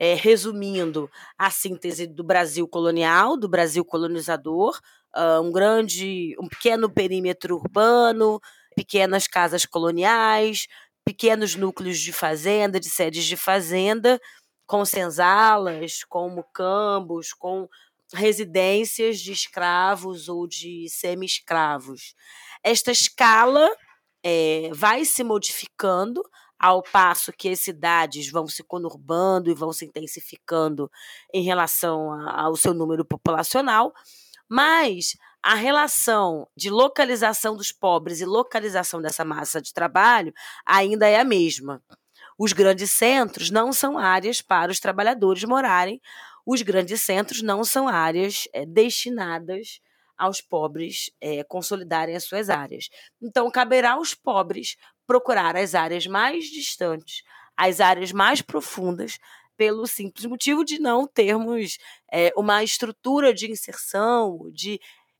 é, 0.03 0.15
resumindo 0.15 1.09
a 1.37 1.49
síntese 1.49 2.05
do 2.05 2.25
Brasil 2.25 2.67
colonial, 2.67 3.37
do 3.37 3.47
Brasil 3.47 3.85
colonizador, 3.85 4.77
uh, 5.15 5.41
um 5.41 5.49
grande, 5.49 6.35
um 6.41 6.49
pequeno 6.49 6.89
perímetro 6.89 7.55
urbano, 7.55 8.37
pequenas 8.75 9.27
casas 9.27 9.65
coloniais, 9.65 10.67
pequenos 11.05 11.55
núcleos 11.55 11.99
de 11.99 12.11
fazenda, 12.11 12.81
de 12.81 12.89
sedes 12.89 13.23
de 13.23 13.37
fazenda, 13.37 14.19
com 14.67 14.83
senzalas, 14.83 16.03
com 16.03 16.27
mucambos, 16.27 17.31
com 17.31 17.69
residências 18.13 19.21
de 19.21 19.31
escravos 19.31 20.27
ou 20.27 20.45
de 20.45 20.85
semi-escravos. 20.89 22.13
Esta 22.61 22.91
escala 22.91 23.69
é, 24.21 24.69
vai 24.73 25.05
se 25.05 25.23
modificando 25.23 26.21
ao 26.63 26.81
passo 26.81 27.33
que 27.33 27.49
as 27.49 27.59
cidades 27.59 28.31
vão 28.31 28.47
se 28.47 28.63
conurbando 28.63 29.51
e 29.51 29.53
vão 29.53 29.73
se 29.73 29.83
intensificando 29.83 30.89
em 31.33 31.43
relação 31.43 32.13
ao 32.29 32.55
seu 32.55 32.73
número 32.73 33.03
populacional, 33.03 33.91
mas 34.47 35.17
a 35.43 35.55
relação 35.55 36.47
de 36.55 36.69
localização 36.69 37.57
dos 37.57 37.73
pobres 37.73 38.21
e 38.21 38.25
localização 38.25 39.01
dessa 39.01 39.25
massa 39.25 39.61
de 39.61 39.73
trabalho 39.73 40.33
ainda 40.65 41.05
é 41.05 41.19
a 41.19 41.25
mesma. 41.25 41.83
Os 42.39 42.53
grandes 42.53 42.91
centros 42.91 43.49
não 43.49 43.73
são 43.73 43.97
áreas 43.97 44.41
para 44.41 44.71
os 44.71 44.79
trabalhadores 44.79 45.43
morarem, 45.43 46.01
os 46.45 46.61
grandes 46.61 47.01
centros 47.01 47.41
não 47.41 47.65
são 47.65 47.89
áreas 47.89 48.47
é, 48.53 48.65
destinadas 48.65 49.81
aos 50.17 50.39
pobres 50.39 51.11
é, 51.19 51.43
consolidarem 51.43 52.15
as 52.15 52.23
suas 52.23 52.49
áreas. 52.49 52.87
Então, 53.21 53.51
caberá 53.51 53.93
aos 53.93 54.13
pobres 54.13 54.77
procurar 55.05 55.55
as 55.55 55.75
áreas 55.75 56.07
mais 56.07 56.45
distantes, 56.45 57.23
as 57.55 57.79
áreas 57.79 58.11
mais 58.11 58.41
profundas, 58.41 59.19
pelo 59.55 59.85
simples 59.85 60.25
motivo 60.25 60.65
de 60.65 60.79
não 60.79 61.07
termos 61.07 61.77
é, 62.11 62.33
uma 62.35 62.63
estrutura 62.63 63.33
de 63.33 63.51
inserção, 63.51 64.49
de 64.51 64.79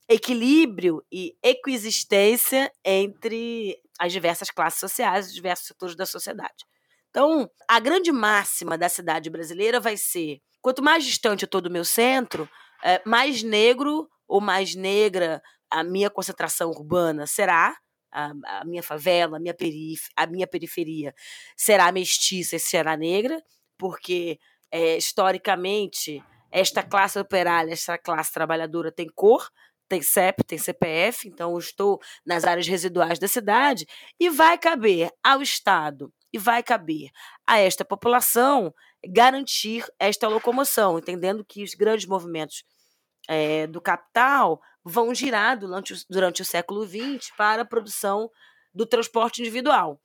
equilíbrio 0.09 1.03
e 1.11 1.35
ecoexistência 1.41 2.71
entre 2.83 3.79
as 3.99 4.11
diversas 4.11 4.49
classes 4.49 4.79
sociais, 4.79 5.27
os 5.27 5.33
diversos 5.33 5.67
setores 5.67 5.95
da 5.95 6.05
sociedade. 6.05 6.65
Então, 7.09 7.49
a 7.67 7.79
grande 7.79 8.11
máxima 8.11 8.77
da 8.77 8.89
cidade 8.89 9.29
brasileira 9.29 9.79
vai 9.79 9.95
ser: 9.95 10.41
quanto 10.61 10.81
mais 10.81 11.03
distante 11.03 11.43
eu 11.43 11.45
estou 11.45 11.61
do 11.61 11.69
meu 11.69 11.85
centro, 11.85 12.49
é, 12.83 13.01
mais 13.05 13.43
negro 13.43 14.09
ou 14.27 14.41
mais 14.41 14.75
negra 14.75 15.41
a 15.69 15.83
minha 15.83 16.09
concentração 16.09 16.69
urbana 16.69 17.25
será, 17.25 17.75
a, 18.13 18.59
a 18.59 18.65
minha 18.65 18.83
favela, 18.83 19.37
a 19.37 19.39
minha, 19.39 19.53
perif 19.53 20.09
a 20.15 20.27
minha 20.27 20.47
periferia 20.47 21.13
será 21.57 21.91
mestiça 21.91 22.55
e 22.55 22.59
será 22.59 22.95
negra, 22.95 23.41
porque 23.77 24.39
é, 24.71 24.97
historicamente 24.97 26.23
esta 26.51 26.83
classe 26.83 27.17
operária, 27.17 27.73
esta 27.73 27.97
classe 27.97 28.31
trabalhadora 28.31 28.91
tem 28.91 29.07
cor, 29.13 29.49
tem 29.89 30.01
CEP, 30.01 30.43
tem 30.43 30.57
CPF, 30.57 31.27
então 31.27 31.57
estou 31.57 31.99
nas 32.25 32.43
áreas 32.43 32.67
residuais 32.67 33.19
da 33.19 33.27
cidade 33.27 33.85
e 34.19 34.29
vai 34.29 34.57
caber 34.57 35.09
ao 35.23 35.41
Estado 35.41 36.13
e 36.31 36.37
vai 36.37 36.63
caber 36.63 37.09
a 37.45 37.59
esta 37.59 37.83
população 37.83 38.73
garantir 39.05 39.85
esta 39.99 40.27
locomoção, 40.27 40.97
entendendo 40.97 41.43
que 41.43 41.63
os 41.63 41.73
grandes 41.73 42.07
movimentos 42.07 42.63
é, 43.27 43.67
do 43.67 43.81
capital 43.81 44.61
vão 44.83 45.13
girar 45.13 45.57
durante 45.57 45.93
o, 45.93 45.97
durante 46.09 46.41
o 46.41 46.45
século 46.45 46.85
XX 46.85 47.31
para 47.37 47.61
a 47.61 47.65
produção 47.65 48.29
do 48.73 48.85
transporte 48.85 49.41
individual. 49.41 49.99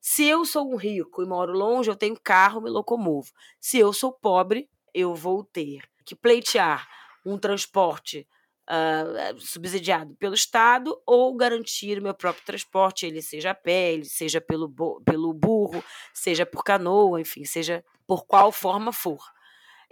Se 0.00 0.24
eu 0.24 0.44
sou 0.44 0.72
um 0.72 0.76
rico 0.76 1.22
e 1.22 1.26
moro 1.26 1.52
longe, 1.52 1.90
eu 1.90 1.96
tenho 1.96 2.18
carro, 2.22 2.60
me 2.60 2.70
locomovo. 2.70 3.30
Se 3.60 3.78
eu 3.78 3.92
sou 3.92 4.12
pobre, 4.12 4.68
eu 4.94 5.14
vou 5.14 5.44
ter 5.44 5.82
que 6.04 6.14
pleitear 6.14 6.88
um 7.24 7.36
transporte 7.36 8.26
uh, 8.68 9.38
subsidiado 9.40 10.14
pelo 10.16 10.34
Estado 10.34 11.00
ou 11.04 11.34
garantir 11.36 11.98
o 11.98 12.02
meu 12.02 12.14
próprio 12.14 12.44
transporte, 12.44 13.06
ele 13.06 13.20
seja 13.20 13.50
a 13.50 13.54
pé, 13.54 13.92
ele 13.92 14.04
seja 14.04 14.40
pelo, 14.40 14.72
pelo 15.04 15.32
burro, 15.34 15.82
seja 16.14 16.46
por 16.46 16.62
canoa, 16.62 17.20
enfim, 17.20 17.44
seja 17.44 17.84
por 18.06 18.24
qual 18.24 18.52
forma 18.52 18.92
for 18.92 19.20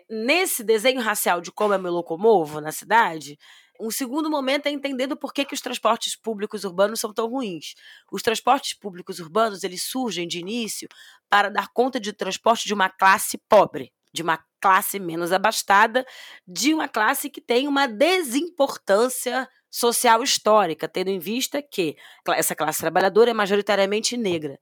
nesse 0.08 0.62
desenho 0.62 1.00
racial 1.00 1.40
de 1.40 1.50
como 1.50 1.74
eu 1.74 1.78
me 1.78 1.90
locomovo 1.90 2.60
na 2.60 2.72
cidade, 2.72 3.38
um 3.80 3.90
segundo 3.90 4.30
momento 4.30 4.66
é 4.66 4.70
entendendo 4.70 5.16
por 5.16 5.32
que, 5.32 5.44
que 5.44 5.54
os 5.54 5.60
transportes 5.60 6.16
públicos 6.16 6.64
urbanos 6.64 7.00
são 7.00 7.12
tão 7.12 7.28
ruins. 7.28 7.74
Os 8.10 8.22
transportes 8.22 8.74
públicos 8.74 9.18
urbanos 9.18 9.64
eles 9.64 9.82
surgem 9.82 10.26
de 10.26 10.38
início 10.38 10.88
para 11.28 11.48
dar 11.48 11.68
conta 11.72 11.98
de 12.00 12.12
transporte 12.12 12.66
de 12.66 12.74
uma 12.74 12.88
classe 12.88 13.38
pobre, 13.48 13.92
de 14.12 14.22
uma 14.22 14.38
classe 14.60 14.98
menos 14.98 15.32
abastada, 15.32 16.04
de 16.46 16.74
uma 16.74 16.88
classe 16.88 17.30
que 17.30 17.40
tem 17.40 17.68
uma 17.68 17.86
desimportância 17.86 19.48
social 19.70 20.22
histórica, 20.22 20.88
tendo 20.88 21.10
em 21.10 21.18
vista 21.18 21.60
que 21.60 21.96
essa 22.28 22.54
classe 22.54 22.80
trabalhadora 22.80 23.30
é 23.30 23.34
majoritariamente 23.34 24.16
negra. 24.16 24.58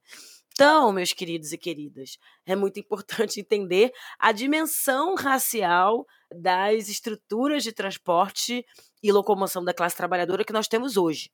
Então, 0.57 0.93
meus 0.93 1.11
queridos 1.11 1.51
e 1.51 1.57
queridas, 1.57 2.17
é 2.45 2.55
muito 2.55 2.79
importante 2.79 3.39
entender 3.41 3.91
a 4.17 4.31
dimensão 4.31 5.13
racial 5.13 6.07
das 6.33 6.87
estruturas 6.87 7.61
de 7.61 7.73
transporte 7.73 8.65
e 9.03 9.11
locomoção 9.11 9.65
da 9.65 9.73
classe 9.73 9.97
trabalhadora 9.97 10.45
que 10.45 10.53
nós 10.53 10.69
temos 10.69 10.95
hoje. 10.95 11.29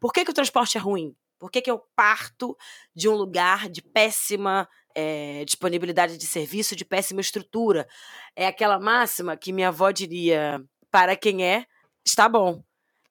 Por 0.00 0.10
que, 0.10 0.24
que 0.24 0.30
o 0.30 0.34
transporte 0.34 0.78
é 0.78 0.80
ruim? 0.80 1.14
Por 1.38 1.50
que, 1.50 1.60
que 1.60 1.70
eu 1.70 1.84
parto 1.94 2.56
de 2.94 3.10
um 3.10 3.14
lugar 3.14 3.68
de 3.68 3.82
péssima 3.82 4.66
é, 4.94 5.44
disponibilidade 5.44 6.16
de 6.16 6.26
serviço, 6.26 6.74
de 6.74 6.86
péssima 6.86 7.20
estrutura? 7.20 7.86
É 8.34 8.46
aquela 8.46 8.80
máxima 8.80 9.36
que 9.36 9.52
minha 9.52 9.68
avó 9.68 9.90
diria: 9.90 10.64
para 10.90 11.14
quem 11.14 11.44
é, 11.44 11.66
está 12.02 12.26
bom. 12.26 12.64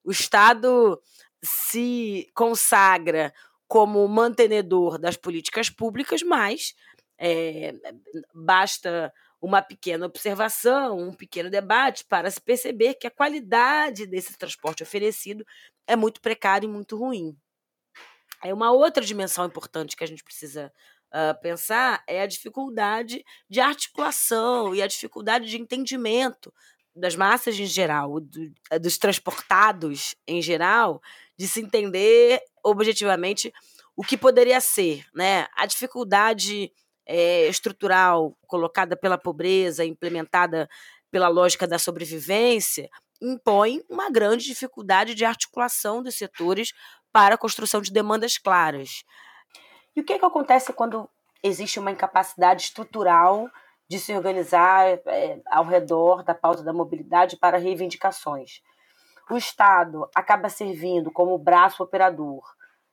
O 0.04 0.10
Estado 0.10 1.00
se 1.44 2.28
consagra 2.34 3.32
como 3.68 4.08
mantenedor 4.08 4.98
das 4.98 5.18
políticas 5.18 5.70
públicas, 5.70 6.22
mas 6.22 6.74
é, 7.18 7.74
basta 8.34 9.12
uma 9.42 9.62
pequena 9.62 10.06
observação, 10.06 10.98
um 10.98 11.14
pequeno 11.14 11.50
debate 11.50 12.04
para 12.06 12.30
se 12.32 12.42
perceber 12.42 12.96
que 12.96 13.08
a 13.08 13.12
qualidade 13.12 14.08
desse 14.08 14.38
transporte 14.38 14.84
oferecido 14.84 15.46
é 15.88 15.96
muito 15.96 16.20
precária 16.20 16.66
e 16.66 16.70
muito 16.70 16.98
ruim. 16.98 17.38
É 18.44 18.54
uma 18.54 18.72
outra 18.72 19.04
dimensão 19.04 19.46
importante 19.46 19.96
que 19.96 20.04
a 20.04 20.08
gente 20.08 20.24
precisa 20.24 20.72
uh, 21.14 21.40
pensar 21.42 22.04
é 22.08 22.22
a 22.22 22.28
dificuldade 22.28 23.24
de 23.50 23.60
articulação 23.60 24.74
e 24.74 24.82
a 24.82 24.88
dificuldade 24.88 25.48
de 25.48 25.60
entendimento 25.60 26.54
das 26.96 27.16
massas 27.16 27.60
em 27.60 27.66
geral, 27.66 28.20
do, 28.20 28.54
dos 28.82 28.98
transportados 28.98 30.16
em 30.26 30.42
geral, 30.42 31.02
de 31.38 31.48
se 31.48 31.62
entender 31.62 32.42
objetivamente 32.64 33.54
o 33.96 34.04
que 34.04 34.18
poderia 34.18 34.60
ser, 34.60 35.06
né? 35.14 35.48
A 35.56 35.66
dificuldade 35.66 36.72
é, 37.06 37.48
estrutural 37.48 38.38
colocada 38.48 38.96
pela 38.96 39.18
pobreza, 39.18 39.86
implementada 39.86 40.68
pela 41.12 41.28
lógica 41.28 41.68
da 41.68 41.80
sobrevivência, 41.80 42.90
impõe 43.22 43.82
uma 43.90 44.10
grande 44.10 44.46
dificuldade 44.46 45.16
de 45.16 45.24
articulação 45.24 46.04
dos 46.04 46.16
setores 46.16 46.74
para 47.12 47.36
a 47.36 47.38
construção 47.38 47.82
de 47.82 47.92
demandas 47.92 48.38
claras. 48.38 49.04
E 49.96 50.02
o 50.02 50.04
que, 50.04 50.14
é 50.14 50.20
que 50.20 50.26
acontece 50.26 50.74
quando 50.74 51.10
existe 51.42 51.80
uma 51.80 51.92
incapacidade 51.92 52.64
estrutural 52.64 53.50
de 53.88 54.00
se 54.00 54.14
organizar 54.14 54.88
é, 55.06 55.40
ao 55.48 55.66
redor 55.66 56.24
da 56.24 56.34
pauta 56.34 56.64
da 56.64 56.74
mobilidade 56.74 57.38
para 57.38 57.58
reivindicações? 57.58 58.62
O 59.30 59.38
Estado 59.38 60.08
acaba 60.14 60.50
servindo 60.50 61.12
como 61.12 61.38
braço 61.38 61.84
operador 61.84 62.44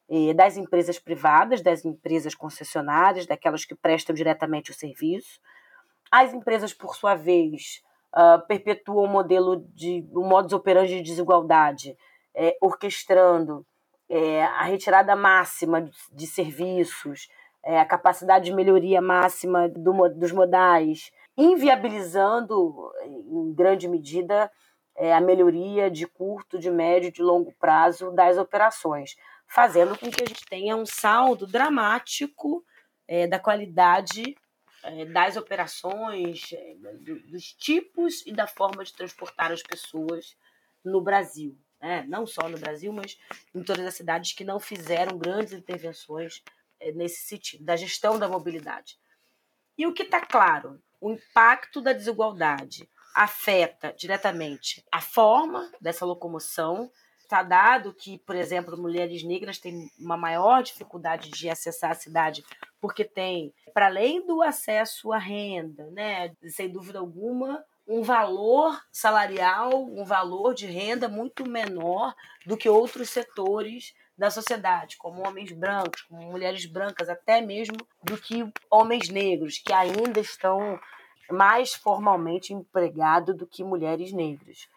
eh, 0.09 0.33
das 0.33 0.57
empresas 0.57 0.99
privadas, 0.99 1.61
das 1.61 1.85
empresas 1.85 2.35
concessionárias, 2.35 3.27
daquelas 3.27 3.65
que 3.65 3.75
prestam 3.75 4.15
diretamente 4.15 4.71
o 4.71 4.75
serviço. 4.75 5.41
As 6.11 6.33
empresas, 6.33 6.73
por 6.73 6.95
sua 6.95 7.15
vez, 7.15 7.83
uh, 8.15 8.47
perpetuam 8.47 9.05
o 9.05 9.09
modelo 9.09 9.65
de 9.75 10.07
o 10.13 10.23
modus 10.23 10.53
operandi 10.53 10.97
de 10.97 11.03
desigualdade, 11.03 11.97
eh, 12.35 12.57
orquestrando 12.61 13.67
eh, 14.09 14.43
a 14.43 14.65
retirada 14.65 15.17
máxima 15.17 15.91
de, 16.13 16.27
serviços, 16.27 17.29
a 17.65 17.85
capacidade 17.85 18.47
de 18.47 18.55
melhoria 18.55 19.01
máxima 19.01 19.69
do, 19.69 20.09
dos 20.11 20.33
modais 20.33 21.11
inviabilizando, 21.37 22.93
em 23.05 23.55
grande 23.55 23.89
medida, 23.89 24.51
é, 24.97 25.13
a 25.15 25.21
melhoria 25.21 25.91
de 25.91 26.07
curto, 26.07 26.59
de 26.59 26.71
médio 26.71 27.13
de 27.13 27.23
longo 27.23 27.53
prazo 27.53 28.11
das 28.13 28.37
operações, 28.37 29.17
fazendo 29.47 29.99
com 29.99 30.11
que 30.11 30.23
a 30.23 30.27
gente 30.27 30.45
tenha 30.47 30.77
um 30.77 30.87
saldo 30.87 31.47
dramático 31.47 32.65
é, 33.07 33.27
da 33.27 33.39
qualidade 33.39 34.37
é, 34.83 35.05
das 35.05 35.37
operações, 35.37 36.53
é, 36.53 36.75
dos 37.29 37.53
tipos 37.53 38.27
e 38.27 38.33
da 38.33 38.47
forma 38.47 38.85
de 38.85 38.93
transportar 38.93 39.53
as 39.53 39.63
pessoas 39.63 40.37
no 40.85 41.01
Brasil. 41.01 41.57
Né? 41.81 42.05
Não 42.09 42.27
só 42.27 42.49
no 42.49 42.59
Brasil, 42.59 42.93
mas 42.93 43.19
em 43.55 43.63
todas 43.63 43.87
as 43.87 43.95
cidades 43.95 44.33
que 44.33 44.45
não 44.45 44.59
fizeram 44.59 45.19
grandes 45.19 45.53
intervenções 45.53 46.43
é, 46.81 46.93
nesse 46.93 47.23
sentido, 47.23 47.65
da 47.65 47.77
gestão 47.77 48.19
da 48.19 48.29
mobilidade. 48.29 48.99
E 49.77 49.87
o 49.87 49.93
que 49.93 50.03
está 50.03 50.21
claro? 50.21 50.83
O 51.01 51.11
impacto 51.13 51.81
da 51.81 51.93
desigualdade 51.93 52.89
afeta 53.15 53.95
diretamente 53.97 54.85
a 54.91 55.01
forma 55.01 55.71
dessa 55.81 56.05
locomoção. 56.05 56.91
Está 57.21 57.43
dado 57.43 57.95
que, 57.95 58.19
por 58.19 58.37
exemplo, 58.37 58.77
mulheres 58.77 59.23
negras 59.23 59.59
têm 59.59 59.91
uma 59.99 60.17
maior 60.17 60.63
dificuldade 60.63 61.31
de 61.31 61.49
acessar 61.49 61.93
a 61.93 61.95
cidade 61.95 62.45
porque 62.81 63.05
tem, 63.05 63.55
para 63.73 63.87
além 63.87 64.27
do 64.27 64.43
acesso 64.43 65.13
à 65.13 65.19
renda, 65.19 65.87
né, 65.93 66.35
sem 66.49 66.69
dúvida 66.69 66.99
alguma, 66.99 67.65
um 67.87 68.03
valor 68.03 68.81
salarial, 68.91 69.85
um 69.85 70.05
valor 70.05 70.55
de 70.55 70.67
renda 70.67 71.09
muito 71.09 71.49
menor 71.49 72.15
do 72.47 72.57
que 72.57 72.69
outros 72.69 73.11
setores 73.11 73.95
da 74.17 74.31
sociedade, 74.31 74.97
como 74.97 75.27
homens 75.27 75.53
brancos, 75.53 76.03
como 76.03 76.23
mulheres 76.31 76.67
brancas, 76.67 77.09
até 77.09 77.41
mesmo 77.41 77.77
do 78.03 78.17
que 78.19 78.45
homens 78.71 79.09
negros, 79.09 79.59
que 79.59 79.73
ainda 79.73 80.21
estão 80.21 80.79
mais 81.33 81.75
formalmente 81.75 82.53
empregados 82.53 83.37
do 83.37 83.47
que 83.47 83.65
mulheres 83.65 84.13
negras. 84.13 84.69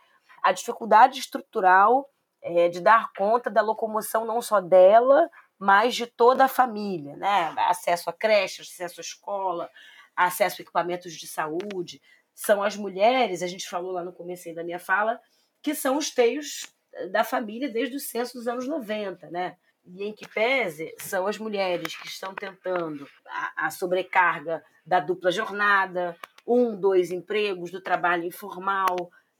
A 0.41 0.51
dificuldade 0.51 1.19
estrutural 1.19 2.09
é, 2.41 2.69
de 2.69 2.79
dar 2.79 3.11
conta 3.13 3.49
da 3.49 3.61
locomoção 3.61 4.25
não 4.25 4.41
só 4.41 4.61
dela, 4.61 5.29
mas 5.57 5.95
de 5.95 6.05
toda 6.05 6.45
a 6.45 6.49
família, 6.49 7.15
né? 7.15 7.53
Acesso 7.57 8.09
a 8.09 8.13
creche, 8.13 8.61
acesso 8.61 8.99
à 8.99 9.01
escola, 9.01 9.69
acesso 10.15 10.61
a 10.61 10.63
equipamentos 10.63 11.13
de 11.13 11.27
saúde. 11.27 12.01
São 12.33 12.61
as 12.61 12.75
mulheres, 12.75 13.41
a 13.41 13.47
gente 13.47 13.67
falou 13.67 13.91
lá 13.91 14.03
no 14.03 14.13
começo 14.13 14.53
da 14.53 14.63
minha 14.63 14.79
fala, 14.79 15.19
que 15.61 15.73
são 15.73 15.97
os 15.97 16.11
teios 16.11 16.67
da 17.11 17.23
família 17.23 17.69
desde 17.69 17.95
o 17.95 17.99
censo 17.99 18.37
dos 18.37 18.47
anos 18.47 18.67
90, 18.67 19.29
né? 19.29 19.57
E 19.83 20.03
em 20.03 20.13
que 20.13 20.27
pese 20.27 20.93
são 20.99 21.27
as 21.27 21.37
mulheres 21.37 21.95
que 21.95 22.07
estão 22.07 22.33
tentando 22.33 23.07
a, 23.27 23.65
a 23.67 23.71
sobrecarga 23.71 24.63
da 24.85 24.99
dupla 24.99 25.31
jornada, 25.31 26.17
um, 26.45 26.79
dois 26.79 27.11
empregos, 27.11 27.71
do 27.71 27.81
trabalho 27.81 28.23
informal, 28.23 28.95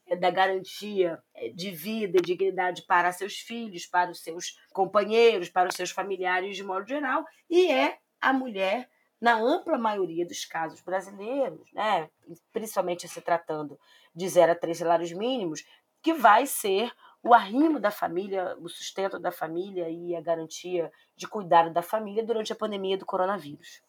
é, 0.07 0.15
da 0.15 0.29
garantia 0.29 1.19
é, 1.33 1.49
de 1.49 1.71
vida 1.71 2.17
e 2.17 2.21
dignidade 2.21 2.83
para 2.83 3.11
seus 3.11 3.37
filhos, 3.37 3.85
para 3.85 4.11
os 4.11 4.21
seus 4.21 4.57
companheiros, 4.71 5.49
para 5.49 5.69
os 5.69 5.75
seus 5.75 5.91
familiares 5.91 6.55
de 6.55 6.63
modo 6.63 6.87
geral, 6.87 7.25
e 7.49 7.71
é 7.71 7.97
a 8.21 8.31
mulher, 8.31 8.89
na 9.19 9.35
ampla 9.39 9.77
maioria 9.77 10.25
dos 10.25 10.45
casos 10.45 10.81
brasileiros, 10.81 11.71
né, 11.73 12.09
principalmente 12.51 13.07
se 13.07 13.21
tratando 13.21 13.79
de 14.13 14.27
zero 14.29 14.51
a 14.51 14.55
três 14.55 14.77
salários 14.77 15.11
mínimos, 15.11 15.63
que 16.01 16.13
vai 16.13 16.45
ser 16.45 16.91
o 17.23 17.33
arrimo 17.33 17.79
da 17.79 17.89
família, 17.89 18.55
o 18.59 18.69
sustento 18.69 19.17
da 19.17 19.31
família 19.31 19.89
e 19.89 20.15
a 20.15 20.21
garantia 20.21 20.91
de 21.15 21.27
cuidado 21.27 21.73
da 21.73 21.81
família 21.81 22.23
durante 22.23 22.53
a 22.53 22.55
pandemia 22.55 22.95
do 22.95 23.05
coronavírus. 23.05 23.81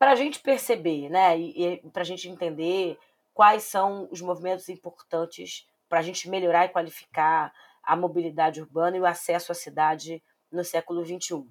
Para 0.00 0.12
a 0.12 0.14
gente 0.14 0.38
perceber, 0.40 1.10
né, 1.10 1.38
e, 1.38 1.62
e 1.62 1.76
para 1.90 2.00
a 2.00 2.06
gente 2.06 2.26
entender 2.26 2.98
quais 3.34 3.64
são 3.64 4.08
os 4.10 4.22
movimentos 4.22 4.66
importantes 4.70 5.68
para 5.90 5.98
a 5.98 6.02
gente 6.02 6.26
melhorar 6.26 6.64
e 6.64 6.70
qualificar 6.70 7.52
a 7.82 7.94
mobilidade 7.94 8.62
urbana 8.62 8.96
e 8.96 9.00
o 9.00 9.04
acesso 9.04 9.52
à 9.52 9.54
cidade 9.54 10.22
no 10.50 10.64
século 10.64 11.04
XXI. 11.04 11.46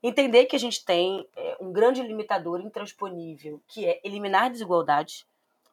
Entender 0.00 0.46
que 0.46 0.54
a 0.54 0.58
gente 0.58 0.84
tem 0.84 1.28
é, 1.34 1.56
um 1.60 1.72
grande 1.72 2.00
limitador 2.00 2.60
intransponível, 2.60 3.60
que 3.66 3.84
é 3.84 4.00
eliminar 4.04 4.52
desigualdade 4.52 5.26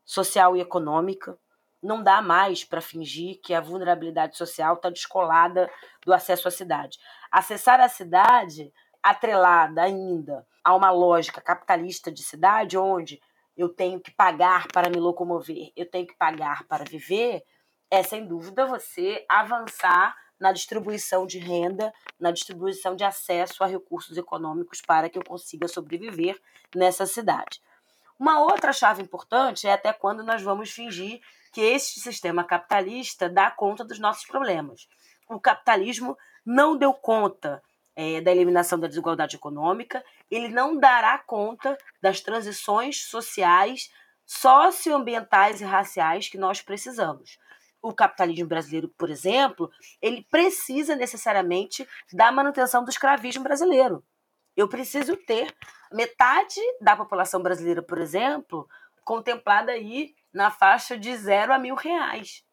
social 0.03 0.57
e 0.57 0.59
econômica, 0.59 1.37
não 1.83 2.01
dá 2.01 2.19
mais 2.19 2.65
para 2.65 2.81
fingir 2.81 3.39
que 3.43 3.53
a 3.53 3.61
vulnerabilidade 3.61 4.35
social 4.35 4.73
está 4.73 4.89
descolada 4.89 5.69
do 6.03 6.11
acesso 6.11 6.47
à 6.47 6.51
cidade. 6.51 6.97
Acessar 7.31 7.79
a 7.79 7.87
cidade, 7.87 8.73
atrelada 9.03 9.83
ainda 9.83 10.47
a 10.63 10.75
uma 10.75 10.91
lógica 10.91 11.41
capitalista 11.41 12.11
de 12.11 12.23
cidade, 12.23 12.77
onde 12.77 13.21
eu 13.55 13.69
tenho 13.69 13.99
que 13.99 14.11
pagar 14.11 14.67
para 14.67 14.89
me 14.89 14.97
locomover, 14.97 15.71
eu 15.75 15.89
tenho 15.89 16.07
que 16.07 16.15
pagar 16.15 16.63
para 16.67 16.83
viver, 16.83 17.43
é 17.89 18.01
sem 18.01 18.25
dúvida 18.25 18.65
você 18.65 19.25
avançar 19.29 20.15
na 20.39 20.51
distribuição 20.51 21.27
de 21.27 21.37
renda, 21.37 21.93
na 22.19 22.31
distribuição 22.31 22.95
de 22.95 23.03
acesso 23.03 23.63
a 23.63 23.67
recursos 23.67 24.17
econômicos 24.17 24.81
para 24.81 25.09
que 25.09 25.17
eu 25.17 25.23
consiga 25.23 25.67
sobreviver 25.67 26.41
nessa 26.75 27.05
cidade. 27.05 27.61
Uma 28.17 28.39
outra 28.39 28.73
chave 28.73 29.03
importante 29.03 29.67
é 29.67 29.73
até 29.73 29.93
quando 29.93 30.23
nós 30.23 30.41
vamos 30.41 30.71
fingir 30.71 31.21
que 31.51 31.61
este 31.61 31.99
sistema 31.99 32.43
capitalista 32.43 33.29
dá 33.29 33.51
conta 33.51 33.83
dos 33.83 33.99
nossos 33.99 34.25
problemas. 34.25 34.87
O 35.29 35.39
capitalismo 35.39 36.17
não 36.45 36.77
deu 36.77 36.93
conta 36.93 37.61
é, 37.95 38.21
da 38.21 38.31
eliminação 38.31 38.79
da 38.79 38.87
desigualdade 38.87 39.35
econômica, 39.35 40.03
ele 40.29 40.49
não 40.49 40.77
dará 40.77 41.17
conta 41.17 41.77
das 42.01 42.21
transições 42.21 43.03
sociais, 43.03 43.91
socioambientais 44.25 45.61
e 45.61 45.65
raciais 45.65 46.29
que 46.29 46.37
nós 46.37 46.61
precisamos. 46.61 47.37
O 47.81 47.93
capitalismo 47.93 48.47
brasileiro, 48.47 48.87
por 48.97 49.09
exemplo, 49.09 49.69
ele 50.01 50.25
precisa 50.29 50.95
necessariamente 50.95 51.87
da 52.13 52.31
manutenção 52.31 52.83
do 52.83 52.91
escravismo 52.91 53.43
brasileiro. 53.43 54.03
Eu 54.55 54.67
preciso 54.67 55.17
ter 55.17 55.53
metade 55.91 56.59
da 56.79 56.95
população 56.95 57.41
brasileira, 57.41 57.81
por 57.81 57.97
exemplo, 57.97 58.67
contemplada 59.03 59.71
aí 59.71 60.13
na 60.31 60.51
faixa 60.51 60.97
de 60.97 61.15
zero 61.17 61.53
a 61.53 61.57
mil 61.57 61.75
reais. 61.75 62.43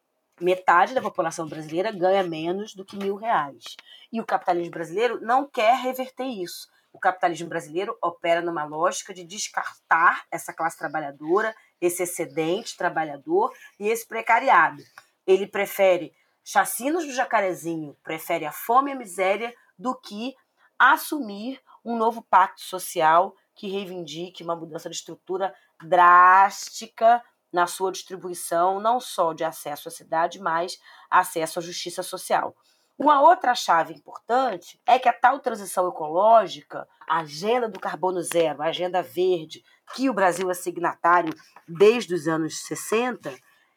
Metade 0.41 0.95
da 0.95 1.03
população 1.03 1.49
brasileira 1.49 1.91
ganha 1.91 2.23
menos 2.23 2.75
do 2.75 2.85
que 2.85 2.97
mil 2.97 3.17
reais. 3.17 3.77
E 4.13 4.21
o 4.21 4.27
capitalismo 4.27 4.71
brasileiro 4.71 5.21
não 5.21 5.49
quer 5.49 5.77
reverter 5.77 6.27
isso. 6.27 6.69
O 6.93 6.99
capitalismo 6.99 7.49
brasileiro 7.49 7.97
opera 8.03 8.41
numa 8.41 8.65
lógica 8.65 9.13
de 9.13 9.25
descartar 9.25 10.25
essa 10.31 10.53
classe 10.53 10.79
trabalhadora, 10.79 11.55
esse 11.81 12.03
excedente 12.03 12.77
trabalhador 12.77 13.53
e 13.79 13.89
esse 13.89 14.07
precariado. 14.07 14.83
Ele 15.27 15.47
prefere 15.47 16.15
chacinos 16.43 17.05
do 17.05 17.13
jacarezinho, 17.13 17.97
prefere 18.03 18.47
a 18.47 18.53
fome 18.53 18.91
e 18.91 18.95
a 18.95 18.97
miséria 18.97 19.55
do 19.79 19.95
que 19.95 20.35
assumir 20.79 21.61
um 21.85 21.97
novo 21.97 22.23
pacto 22.23 22.63
social 22.63 23.35
que 23.55 23.69
reivindique 23.69 24.43
uma 24.43 24.57
mudança 24.57 24.89
de 24.89 24.97
estrutura 24.97 25.55
drástica 25.83 27.23
na 27.53 27.67
sua 27.67 27.93
distribuição, 27.93 28.81
não 28.81 29.01
só 29.01 29.33
de 29.33 29.45
acesso 29.45 29.89
à 29.89 29.91
cidade, 29.91 30.41
mas 30.41 30.79
acesso 31.11 31.59
à 31.59 31.63
justiça 31.63 32.03
social. 32.03 32.55
Uma 32.99 33.23
outra 33.23 33.55
chave 33.55 33.95
importante 33.95 34.81
é 34.85 34.99
que 34.99 35.09
a 35.09 35.13
tal 35.13 35.39
transição 35.39 35.89
ecológica, 35.89 36.89
a 37.09 37.21
agenda 37.21 37.69
do 37.69 37.79
carbono 37.79 38.21
zero, 38.21 38.61
a 38.61 38.67
agenda 38.67 39.01
verde, 39.03 39.63
que 39.95 40.11
o 40.11 40.13
Brasil 40.13 40.51
é 40.51 40.55
signatário 40.55 41.33
desde 41.67 42.13
os 42.15 42.27
anos 42.27 42.59
60, 42.67 43.33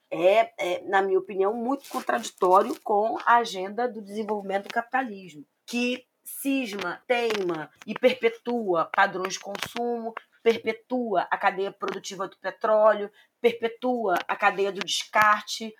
é, 0.10 0.52
é, 0.58 0.82
na 0.86 1.02
minha 1.02 1.20
opinião, 1.20 1.54
muito 1.54 1.88
contraditório 1.88 2.78
com 2.82 3.18
a 3.26 3.38
agenda 3.38 3.88
do 3.88 4.02
desenvolvimento 4.02 4.68
do 4.68 4.74
capitalismo, 4.74 5.46
que 5.66 6.06
cisma, 6.24 7.02
teima 7.08 7.70
e 7.86 7.94
perpetua 7.94 8.90
padrões 8.94 9.34
de 9.34 9.40
consumo, 9.40 10.14
perpetua 10.44 11.28
a 11.30 11.38
cadeia 11.38 11.72
produtiva 11.72 12.28
do 12.28 12.38
petróleo, 12.38 13.12
perpetua 13.40 14.16
a 14.28 14.36
cadeia 14.36 14.72
do 14.72 14.84
descarte, 14.84 15.74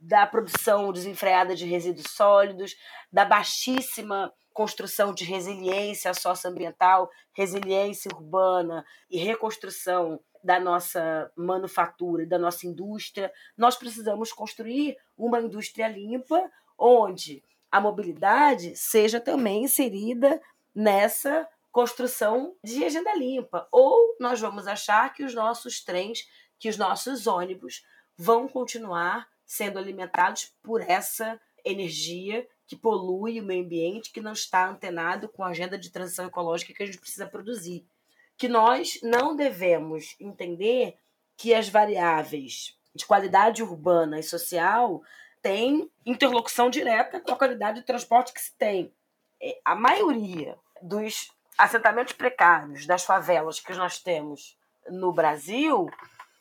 da 0.00 0.26
produção 0.26 0.92
desenfreada 0.92 1.54
de 1.54 1.64
resíduos 1.64 2.10
sólidos, 2.10 2.76
da 3.12 3.24
baixíssima 3.24 4.32
construção 4.52 5.14
de 5.14 5.24
resiliência 5.24 6.12
socioambiental, 6.12 7.08
resiliência 7.32 8.10
urbana 8.12 8.84
e 9.08 9.16
reconstrução 9.16 10.20
da 10.42 10.58
nossa 10.58 11.30
manufatura 11.36 12.26
da 12.26 12.38
nossa 12.38 12.66
indústria. 12.66 13.32
Nós 13.56 13.76
precisamos 13.76 14.32
construir 14.32 14.96
uma 15.16 15.40
indústria 15.40 15.86
limpa 15.86 16.50
onde 16.76 17.42
a 17.70 17.80
mobilidade 17.80 18.74
seja 18.76 19.20
também 19.20 19.64
inserida 19.64 20.40
nessa 20.74 21.46
construção 21.70 22.56
de 22.62 22.84
agenda 22.84 23.14
limpa. 23.14 23.68
Ou 23.70 24.16
nós 24.20 24.40
vamos 24.40 24.66
achar 24.66 25.12
que 25.12 25.24
os 25.24 25.34
nossos 25.34 25.82
trens, 25.82 26.28
que 26.58 26.68
os 26.68 26.76
nossos 26.76 27.26
ônibus 27.26 27.84
vão 28.16 28.48
continuar 28.48 29.28
sendo 29.44 29.78
alimentados 29.78 30.52
por 30.62 30.82
essa 30.82 31.40
energia 31.64 32.46
que 32.66 32.76
polui 32.76 33.40
o 33.40 33.44
meio 33.44 33.64
ambiente, 33.64 34.10
que 34.10 34.20
não 34.20 34.32
está 34.32 34.68
antenado 34.68 35.28
com 35.28 35.42
a 35.42 35.48
agenda 35.48 35.78
de 35.78 35.90
transição 35.90 36.26
ecológica 36.26 36.74
que 36.74 36.82
a 36.82 36.86
gente 36.86 36.98
precisa 36.98 37.26
produzir. 37.26 37.86
Que 38.36 38.46
nós 38.46 39.00
não 39.02 39.34
devemos 39.34 40.14
entender 40.20 40.96
que 41.36 41.54
as 41.54 41.68
variáveis 41.68 42.76
de 42.94 43.06
qualidade 43.06 43.62
urbana 43.62 44.18
e 44.18 44.22
social 44.22 45.02
têm 45.40 45.90
interlocução 46.04 46.68
direta 46.68 47.20
com 47.20 47.32
a 47.32 47.36
qualidade 47.36 47.80
de 47.80 47.86
transporte 47.86 48.32
que 48.32 48.40
se 48.40 48.54
tem. 48.56 48.92
É, 49.40 49.58
a 49.64 49.74
maioria 49.74 50.58
dos 50.82 51.30
assentamentos 51.58 52.12
precários, 52.12 52.86
das 52.86 53.04
favelas 53.04 53.58
que 53.58 53.74
nós 53.74 53.98
temos 53.98 54.56
no 54.88 55.12
Brasil, 55.12 55.90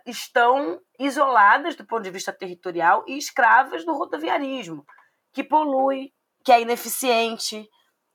estão 0.06 0.80
isoladas 0.98 1.76
do 1.76 1.86
ponto 1.86 2.04
de 2.04 2.12
vista 2.12 2.32
territorial 2.32 3.04
e 3.08 3.18
escravas 3.18 3.84
do 3.84 3.94
rodoviarismo, 3.94 4.86
que 5.34 5.44
polui, 5.44 6.14
que 6.46 6.52
é 6.52 6.62
ineficiente, 6.62 7.68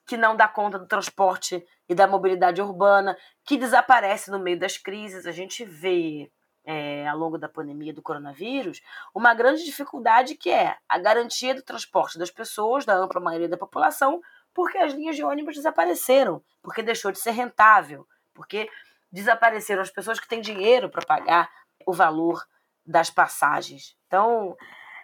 que 0.07 0.17
não 0.17 0.37
dá 0.37 0.49
conta 0.49 0.79
do 0.79 0.87
transporte 0.87 1.65
e 1.89 1.95
da 1.95 2.07
mobilidade 2.07 2.63
urbana, 2.63 3.17
que 3.45 3.59
desaparece 3.59 4.31
no 4.31 4.39
meio 4.39 4.59
das 4.59 4.79
crises. 4.79 5.27
A 5.27 5.33
gente 5.33 5.65
vê 5.65 6.31
é, 6.65 7.07
ao 7.09 7.19
longo 7.19 7.37
da 7.37 7.49
pandemia 7.49 7.93
do 7.93 8.03
coronavírus, 8.03 8.81
uma 9.15 9.35
grande 9.35 9.65
dificuldade 9.65 10.37
que 10.37 10.51
é 10.51 10.77
a 10.89 10.99
garantia 10.99 11.55
do 11.55 11.63
transporte 11.63 12.19
das 12.19 12.31
pessoas, 12.31 12.85
da 12.85 12.95
ampla 12.95 13.21
maioria 13.21 13.49
da 13.49 13.57
população, 13.57 14.21
porque 14.55 14.79
as 14.79 14.93
linhas 14.93 15.17
de 15.17 15.25
ônibus 15.25 15.57
desapareceram, 15.57 16.43
porque 16.63 16.83
deixou 16.83 17.11
de 17.11 17.19
ser 17.19 17.33
rentável, 17.33 18.07
porque 18.35 18.69
desapareceram 19.11 19.83
as 19.83 19.91
pessoas 19.91 20.19
que 20.19 20.29
têm 20.29 20.41
dinheiro 20.41 20.89
para 20.89 21.05
pagar 21.05 21.51
o 21.87 21.93
valor 21.93 22.43
das 22.85 23.11
passagens. 23.11 23.97
Então, 24.07 24.57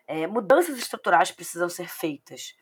é, 0.07 0.27
mudanças 0.27 0.79
estruturais 0.79 1.31
precisam 1.31 1.69
ser 1.69 1.89
feitas 1.89 2.55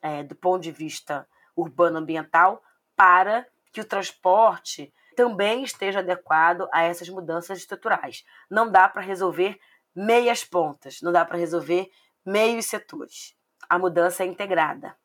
é, 0.00 0.22
do 0.22 0.34
ponto 0.34 0.62
de 0.62 0.70
vista 0.70 1.28
urbano-ambiental 1.56 2.62
para 2.96 3.46
que 3.72 3.80
o 3.80 3.84
transporte 3.84 4.92
também 5.16 5.62
esteja 5.62 5.98
adequado 5.98 6.68
a 6.72 6.82
essas 6.82 7.08
mudanças 7.08 7.58
estruturais. 7.58 8.24
Não 8.50 8.70
dá 8.70 8.88
para 8.88 9.02
resolver 9.02 9.58
meias 9.94 10.44
pontas, 10.44 11.00
não 11.02 11.12
dá 11.12 11.24
para 11.24 11.36
resolver 11.36 11.90
meios 12.24 12.66
setores. 12.66 13.36
A 13.68 13.78
mudança 13.78 14.22
é 14.22 14.26
integrada. 14.26 14.96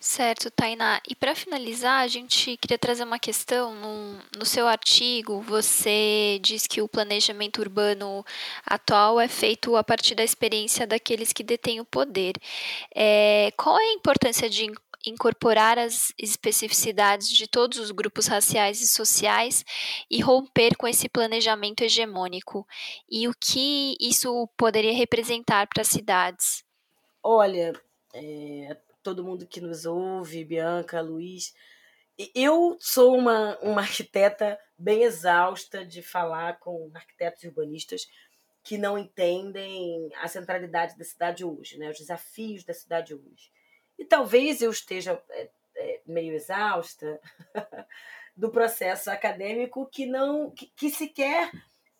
Certo, 0.00 0.48
Tainá. 0.48 1.00
E 1.08 1.14
para 1.14 1.34
finalizar, 1.34 2.04
a 2.04 2.06
gente 2.06 2.56
queria 2.58 2.78
trazer 2.78 3.02
uma 3.02 3.18
questão. 3.18 3.74
No, 3.74 4.18
no, 4.38 4.46
seu 4.46 4.68
artigo, 4.68 5.40
você 5.40 6.38
diz 6.40 6.68
que 6.68 6.80
o 6.80 6.88
planejamento 6.88 7.58
urbano 7.60 8.24
atual 8.64 9.18
é 9.20 9.26
feito 9.26 9.74
a 9.74 9.82
partir 9.82 10.14
da 10.14 10.22
experiência 10.22 10.86
daqueles 10.86 11.32
que 11.32 11.42
detêm 11.42 11.80
o 11.80 11.84
poder. 11.84 12.34
É, 12.94 13.50
qual 13.56 13.76
é 13.76 13.82
a 13.82 13.92
importância 13.94 14.48
de 14.48 14.70
incorporar 15.04 15.78
as 15.78 16.12
especificidades 16.16 17.28
de 17.28 17.48
todos 17.48 17.78
os 17.78 17.90
grupos 17.90 18.28
raciais 18.28 18.80
e 18.80 18.86
sociais 18.86 19.64
e 20.08 20.20
romper 20.20 20.76
com 20.76 20.86
esse 20.86 21.08
planejamento 21.08 21.82
hegemônico? 21.82 22.64
E 23.10 23.26
o 23.26 23.34
que 23.34 23.96
isso 24.00 24.48
poderia 24.56 24.94
representar 24.94 25.66
para 25.66 25.82
as 25.82 25.88
cidades? 25.88 26.64
Olha, 27.20 27.72
é, 28.14 28.76
todo 29.08 29.24
mundo 29.24 29.46
que 29.46 29.58
nos 29.58 29.86
ouve, 29.86 30.44
Bianca, 30.44 31.00
Luiz, 31.00 31.54
eu 32.34 32.76
sou 32.78 33.16
uma, 33.16 33.58
uma 33.60 33.80
arquiteta 33.80 34.60
bem 34.76 35.02
exausta 35.02 35.82
de 35.82 36.02
falar 36.02 36.58
com 36.58 36.90
arquitetos 36.94 37.42
urbanistas 37.44 38.06
que 38.62 38.76
não 38.76 38.98
entendem 38.98 40.10
a 40.20 40.28
centralidade 40.28 40.98
da 40.98 41.04
cidade 41.06 41.42
hoje, 41.42 41.78
né? 41.78 41.88
os 41.88 41.96
desafios 41.96 42.64
da 42.64 42.74
cidade 42.74 43.14
hoje. 43.14 43.50
E 43.98 44.04
talvez 44.04 44.60
eu 44.60 44.70
esteja 44.70 45.18
é, 45.30 45.48
é, 45.74 46.00
meio 46.04 46.34
exausta 46.34 47.18
do 48.36 48.50
processo 48.50 49.10
acadêmico 49.10 49.86
que 49.86 50.04
não 50.04 50.50
que, 50.50 50.66
que 50.76 50.90
sequer 50.90 51.50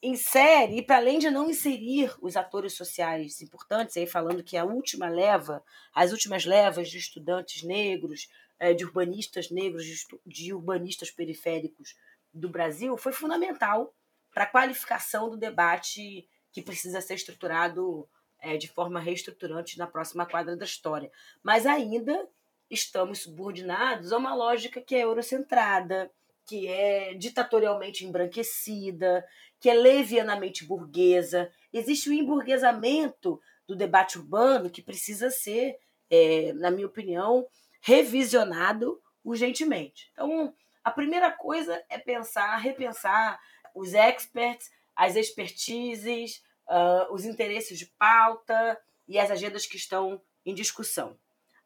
insere, 0.02 0.78
e 0.78 0.82
para 0.82 0.96
além 0.96 1.18
de 1.18 1.30
não 1.30 1.50
inserir 1.50 2.14
os 2.22 2.36
atores 2.36 2.74
sociais 2.74 3.40
importantes, 3.42 3.96
aí 3.96 4.06
falando 4.06 4.44
que 4.44 4.56
a 4.56 4.64
última 4.64 5.08
leva, 5.08 5.62
as 5.92 6.12
últimas 6.12 6.44
levas 6.44 6.88
de 6.88 6.98
estudantes 6.98 7.62
negros, 7.62 8.28
é, 8.58 8.72
de 8.72 8.84
urbanistas 8.84 9.50
negros, 9.50 9.84
de 10.24 10.54
urbanistas 10.54 11.10
periféricos 11.10 11.96
do 12.32 12.48
Brasil, 12.48 12.96
foi 12.96 13.12
fundamental 13.12 13.94
para 14.32 14.44
a 14.44 14.50
qualificação 14.50 15.28
do 15.28 15.36
debate 15.36 16.28
que 16.52 16.62
precisa 16.62 17.00
ser 17.00 17.14
estruturado 17.14 18.08
é, 18.40 18.56
de 18.56 18.68
forma 18.68 19.00
reestruturante 19.00 19.78
na 19.78 19.86
próxima 19.86 20.26
quadra 20.26 20.56
da 20.56 20.64
história. 20.64 21.10
Mas 21.42 21.66
ainda 21.66 22.28
estamos 22.70 23.20
subordinados 23.22 24.12
a 24.12 24.18
uma 24.18 24.34
lógica 24.34 24.80
que 24.80 24.94
é 24.94 25.02
eurocentrada, 25.02 26.10
que 26.48 26.66
é 26.66 27.12
ditatorialmente 27.12 28.06
embranquecida, 28.06 29.22
que 29.60 29.68
é 29.68 29.74
levianamente 29.74 30.64
burguesa. 30.64 31.52
Existe 31.70 32.08
o 32.08 32.12
emburguesamento 32.12 33.38
do 33.66 33.76
debate 33.76 34.18
urbano 34.18 34.70
que 34.70 34.80
precisa 34.80 35.30
ser, 35.30 35.76
é, 36.10 36.54
na 36.54 36.70
minha 36.70 36.86
opinião, 36.86 37.46
revisionado 37.82 38.98
urgentemente. 39.22 40.10
Então, 40.14 40.54
a 40.82 40.90
primeira 40.90 41.30
coisa 41.30 41.84
é 41.90 41.98
pensar, 41.98 42.56
repensar 42.56 43.38
os 43.74 43.92
experts, 43.92 44.70
as 44.96 45.16
expertises, 45.16 46.42
uh, 46.66 47.12
os 47.12 47.26
interesses 47.26 47.78
de 47.78 47.86
pauta 47.98 48.80
e 49.06 49.18
as 49.18 49.30
agendas 49.30 49.66
que 49.66 49.76
estão 49.76 50.18
em 50.46 50.54
discussão. 50.54 51.18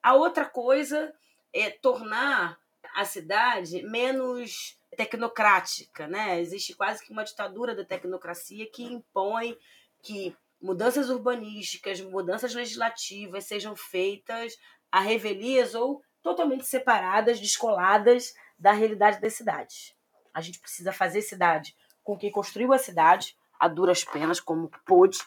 A 0.02 0.14
outra 0.14 0.44
coisa 0.44 1.14
é 1.52 1.70
tornar 1.70 2.58
a 2.94 3.04
cidade 3.04 3.82
menos 3.82 4.78
tecnocrática, 4.96 6.06
né? 6.06 6.40
Existe 6.40 6.74
quase 6.74 7.04
que 7.04 7.12
uma 7.12 7.24
ditadura 7.24 7.74
da 7.74 7.84
tecnocracia 7.84 8.68
que 8.70 8.82
impõe 8.82 9.56
que 10.02 10.36
mudanças 10.60 11.08
urbanísticas, 11.08 12.00
mudanças 12.00 12.54
legislativas 12.54 13.44
sejam 13.44 13.74
feitas 13.74 14.56
a 14.90 15.00
revelias 15.00 15.74
ou 15.74 16.02
totalmente 16.22 16.66
separadas, 16.66 17.40
descoladas 17.40 18.32
da 18.58 18.72
realidade 18.72 19.20
das 19.20 19.34
cidades. 19.34 19.94
A 20.32 20.40
gente 20.40 20.60
precisa 20.60 20.92
fazer 20.92 21.22
cidade 21.22 21.74
com 22.04 22.16
quem 22.16 22.30
construiu 22.30 22.72
a 22.72 22.78
cidade, 22.78 23.36
a 23.58 23.68
duras 23.68 24.04
penas, 24.04 24.40
como 24.40 24.70
pôde 24.86 25.18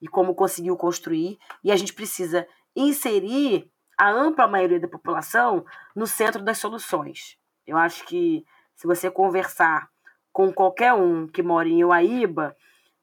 e 0.00 0.08
como 0.08 0.34
conseguiu 0.34 0.76
construir, 0.76 1.38
e 1.62 1.70
a 1.70 1.76
gente 1.76 1.92
precisa 1.92 2.46
inserir 2.74 3.70
a 3.98 4.10
ampla 4.10 4.46
maioria 4.46 4.80
da 4.80 4.88
população 4.88 5.64
no 5.94 6.06
centro 6.06 6.42
das 6.42 6.58
soluções. 6.58 7.38
Eu 7.66 7.76
acho 7.76 8.04
que 8.04 8.44
se 8.74 8.86
você 8.86 9.10
conversar 9.10 9.88
com 10.32 10.52
qualquer 10.52 10.92
um 10.92 11.26
que 11.26 11.42
mora 11.42 11.68
em 11.68 11.84
Uaíba, 11.84 12.56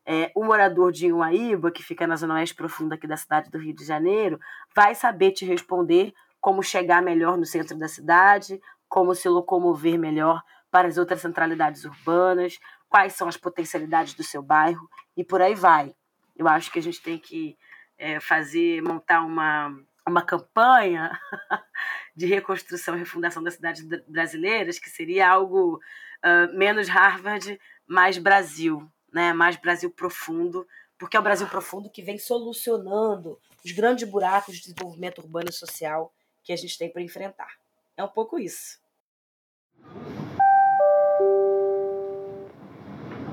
é, 0.06 0.32
o 0.36 0.43
morador 0.43 0.91
de 0.91 1.12
Uaíba, 1.12 1.71
que 1.71 1.84
fica 1.84 2.06
na 2.06 2.15
zona 2.15 2.36
oeste 2.36 2.56
profunda 2.56 2.95
aqui 2.95 3.08
da 3.08 3.15
cidade 3.15 3.49
do 3.49 3.58
Rio 3.58 3.73
de 3.73 3.86
Janeiro, 3.86 4.39
vai 4.75 4.93
saber 4.95 5.32
te 5.32 5.45
responder 5.45 6.13
como 6.39 6.63
chegar 6.63 7.01
melhor 7.01 7.38
no 7.38 7.45
centro 7.45 7.77
da 7.77 7.88
cidade, 7.88 8.60
como 8.89 9.15
se 9.15 9.30
locomover 9.30 9.97
melhor 9.97 10.41
para 10.69 10.88
as 10.88 10.97
outras 10.97 11.21
centralidades 11.21 11.86
urbanas, 11.86 12.60
quais 12.89 13.13
são 13.13 13.27
as 13.27 13.38
potencialidades 13.38 14.13
do 14.13 14.23
seu 14.23 14.41
bairro 14.41 14.89
e 15.15 15.23
por 15.23 15.41
aí 15.41 15.56
vai. 15.56 15.95
Eu 16.36 16.47
acho 16.47 16.71
que 16.71 16.80
a 16.80 16.82
gente 16.82 17.01
tem 17.01 17.17
que 17.17 17.58
é, 17.97 18.19
fazer, 18.19 18.82
montar 18.82 19.21
uma, 19.21 19.73
uma 20.07 20.21
campanha 20.21 21.19
de 22.15 22.25
reconstrução 22.25 22.95
e 22.95 22.99
refundação 22.99 23.43
das 23.43 23.55
cidades 23.55 23.83
brasileiras, 24.07 24.79
que 24.79 24.89
seria 24.89 25.29
algo 25.29 25.79
uh, 26.23 26.57
menos 26.57 26.87
Harvard, 26.87 27.59
mais 27.87 28.17
Brasil, 28.17 28.89
né? 29.11 29.33
mais 29.33 29.55
Brasil 29.55 29.89
profundo, 29.91 30.67
porque 30.97 31.17
é 31.17 31.19
o 31.19 31.23
Brasil 31.23 31.47
profundo 31.47 31.89
que 31.89 32.01
vem 32.01 32.17
solucionando 32.17 33.39
os 33.63 33.71
grandes 33.71 34.07
buracos 34.09 34.55
de 34.55 34.61
desenvolvimento 34.61 35.19
urbano 35.19 35.49
e 35.49 35.53
social 35.53 36.13
que 36.43 36.51
a 36.51 36.55
gente 36.55 36.77
tem 36.77 36.91
para 36.91 37.01
enfrentar. 37.01 37.51
É 37.95 38.03
um 38.03 38.07
pouco 38.07 38.39
isso. 38.39 38.79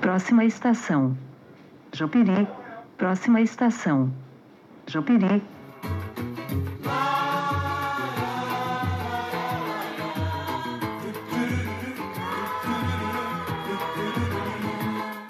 Próxima 0.00 0.44
estação. 0.44 1.16
Jopiri. 1.92 2.46
Próxima 2.96 3.40
estação. 3.40 4.12
Jopiri. 4.87 5.58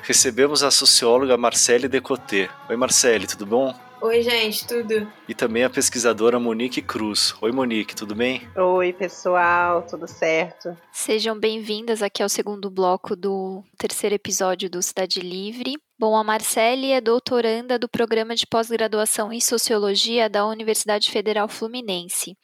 Recebemos 0.09 0.63
a 0.63 0.71
socióloga 0.71 1.37
Marcele 1.37 1.87
Decoté. 1.87 2.49
Oi, 2.71 2.77
Marcele, 2.79 3.27
tudo 3.27 3.45
bom? 3.45 3.75
Oi, 4.01 4.23
gente, 4.23 4.67
tudo? 4.67 5.07
E 5.29 5.35
também 5.35 5.65
a 5.65 5.69
pesquisadora 5.69 6.41
Monique 6.41 6.81
Cruz. 6.81 7.35
Oi, 7.43 7.53
Monique, 7.53 7.95
tudo 7.95 8.15
bem? 8.15 8.49
Oi, 8.57 8.91
pessoal, 8.95 9.83
tudo 9.83 10.09
certo? 10.09 10.75
Sejam 10.91 11.39
bem-vindas 11.39 12.01
aqui 12.01 12.23
ao 12.23 12.29
segundo 12.31 12.71
bloco 12.71 13.15
do 13.15 13.63
terceiro 13.77 14.15
episódio 14.15 14.71
do 14.71 14.81
Cidade 14.81 15.21
Livre. 15.21 15.75
Bom, 16.01 16.15
a 16.15 16.23
Marcele 16.23 16.93
é 16.93 17.01
doutoranda 17.01 17.77
do 17.77 17.89
programa 17.89 18.37
de 18.37 18.47
pós-graduação 18.47 19.33
em 19.33 19.41
Sociologia 19.41 20.31
da 20.31 20.47
Universidade 20.47 21.11
Federal 21.11 21.49
Fluminense, 21.49 22.39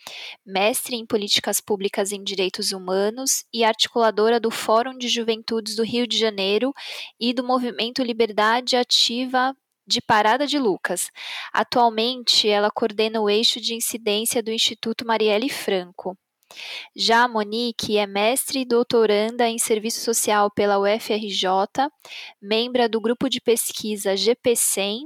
mestre 0.44 0.96
em 0.96 1.06
Políticas 1.06 1.60
Públicas 1.60 2.10
em 2.10 2.24
Direitos 2.24 2.72
Humanos 2.72 3.44
e 3.54 3.62
articuladora 3.62 4.40
do 4.40 4.50
Fórum 4.50 4.98
de 4.98 5.06
Juventudes 5.06 5.76
do 5.76 5.84
Rio 5.84 6.04
de 6.04 6.18
Janeiro 6.18 6.72
e 7.20 7.32
do 7.32 7.44
Movimento 7.44 8.02
Liberdade 8.02 8.74
Ativa 8.74 9.54
de 9.86 10.02
Parada 10.02 10.48
de 10.48 10.58
Lucas. 10.58 11.08
Atualmente, 11.52 12.48
ela 12.48 12.72
coordena 12.72 13.20
o 13.20 13.30
eixo 13.30 13.60
de 13.60 13.76
incidência 13.76 14.42
do 14.42 14.50
Instituto 14.50 15.06
Marielle 15.06 15.48
Franco. 15.48 16.18
Já 16.94 17.24
a 17.24 17.28
Monique 17.28 17.96
é 17.98 18.06
mestre 18.06 18.60
e 18.60 18.64
doutoranda 18.64 19.48
em 19.48 19.58
Serviço 19.58 20.00
Social 20.00 20.50
pela 20.50 20.78
UFRJ, 20.78 21.48
membra 22.40 22.88
do 22.88 23.00
grupo 23.00 23.28
de 23.28 23.40
pesquisa 23.40 24.14
GP100, 24.14 25.02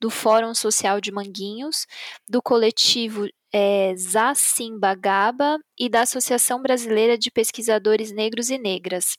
do 0.00 0.10
Fórum 0.10 0.54
Social 0.54 1.00
de 1.00 1.10
Manguinhos, 1.10 1.86
do 2.28 2.40
coletivo 2.40 3.26
é, 3.52 3.94
Zacimbagaba 3.96 5.58
e 5.78 5.88
da 5.88 6.02
Associação 6.02 6.62
Brasileira 6.62 7.18
de 7.18 7.30
Pesquisadores 7.30 8.12
Negros 8.12 8.50
e 8.50 8.58
Negras, 8.58 9.16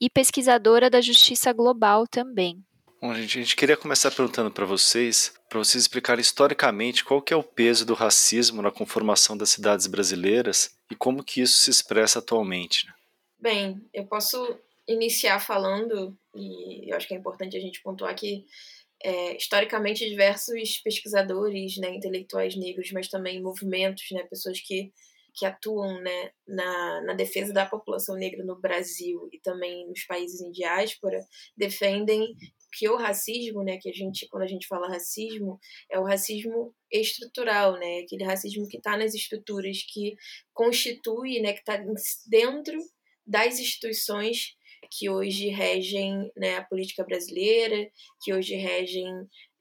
e 0.00 0.08
pesquisadora 0.08 0.88
da 0.88 1.00
Justiça 1.00 1.52
Global 1.52 2.06
também. 2.06 2.62
Bom, 3.00 3.12
gente, 3.14 3.36
a 3.36 3.42
gente 3.42 3.56
queria 3.56 3.76
começar 3.76 4.12
perguntando 4.12 4.48
para 4.48 4.64
vocês, 4.64 5.34
para 5.48 5.58
vocês 5.58 5.82
explicarem 5.82 6.20
historicamente 6.20 7.04
qual 7.04 7.20
que 7.20 7.34
é 7.34 7.36
o 7.36 7.42
peso 7.42 7.84
do 7.84 7.94
racismo 7.94 8.62
na 8.62 8.70
conformação 8.70 9.36
das 9.36 9.50
cidades 9.50 9.88
brasileiras 9.88 10.70
e 10.92 10.94
como 10.94 11.24
que 11.24 11.40
isso 11.40 11.56
se 11.56 11.70
expressa 11.70 12.18
atualmente. 12.18 12.86
Né? 12.86 12.92
Bem, 13.40 13.82
eu 13.94 14.04
posso 14.04 14.58
iniciar 14.86 15.40
falando, 15.40 16.16
e 16.34 16.90
eu 16.90 16.96
acho 16.96 17.08
que 17.08 17.14
é 17.14 17.16
importante 17.16 17.56
a 17.56 17.60
gente 17.60 17.82
pontuar 17.82 18.14
que 18.14 18.44
é, 19.02 19.36
historicamente 19.36 20.08
diversos 20.08 20.78
pesquisadores, 20.78 21.78
né, 21.78 21.94
intelectuais 21.94 22.54
negros, 22.56 22.92
mas 22.92 23.08
também 23.08 23.42
movimentos, 23.42 24.04
né, 24.12 24.22
pessoas 24.24 24.60
que 24.60 24.92
que 25.34 25.46
atuam 25.46 25.98
né, 26.02 26.30
na, 26.46 27.00
na 27.06 27.14
defesa 27.14 27.54
da 27.54 27.64
população 27.64 28.16
negra 28.16 28.44
no 28.44 28.60
Brasil 28.60 29.30
e 29.32 29.38
também 29.38 29.88
nos 29.88 30.04
países 30.04 30.42
em 30.42 30.52
diáspora, 30.52 31.26
defendem 31.56 32.36
que 32.72 32.88
o 32.88 32.96
racismo, 32.96 33.62
né, 33.62 33.78
que 33.78 33.90
a 33.90 33.92
gente, 33.92 34.26
quando 34.28 34.44
a 34.44 34.48
gente 34.48 34.66
fala 34.66 34.88
racismo, 34.88 35.58
é 35.90 35.98
o 35.98 36.04
racismo 36.04 36.74
estrutural, 36.90 37.78
né, 37.78 38.00
aquele 38.00 38.24
racismo 38.24 38.66
que 38.66 38.78
está 38.78 38.96
nas 38.96 39.14
estruturas, 39.14 39.84
que 39.92 40.14
constitui, 40.52 41.40
né, 41.40 41.52
que 41.52 41.60
está 41.60 41.82
dentro 42.28 42.78
das 43.26 43.60
instituições 43.60 44.56
que 44.90 45.08
hoje 45.08 45.48
regem 45.48 46.30
né, 46.36 46.56
a 46.56 46.64
política 46.64 47.04
brasileira, 47.04 47.90
que 48.22 48.34
hoje 48.34 48.54
regem 48.56 49.06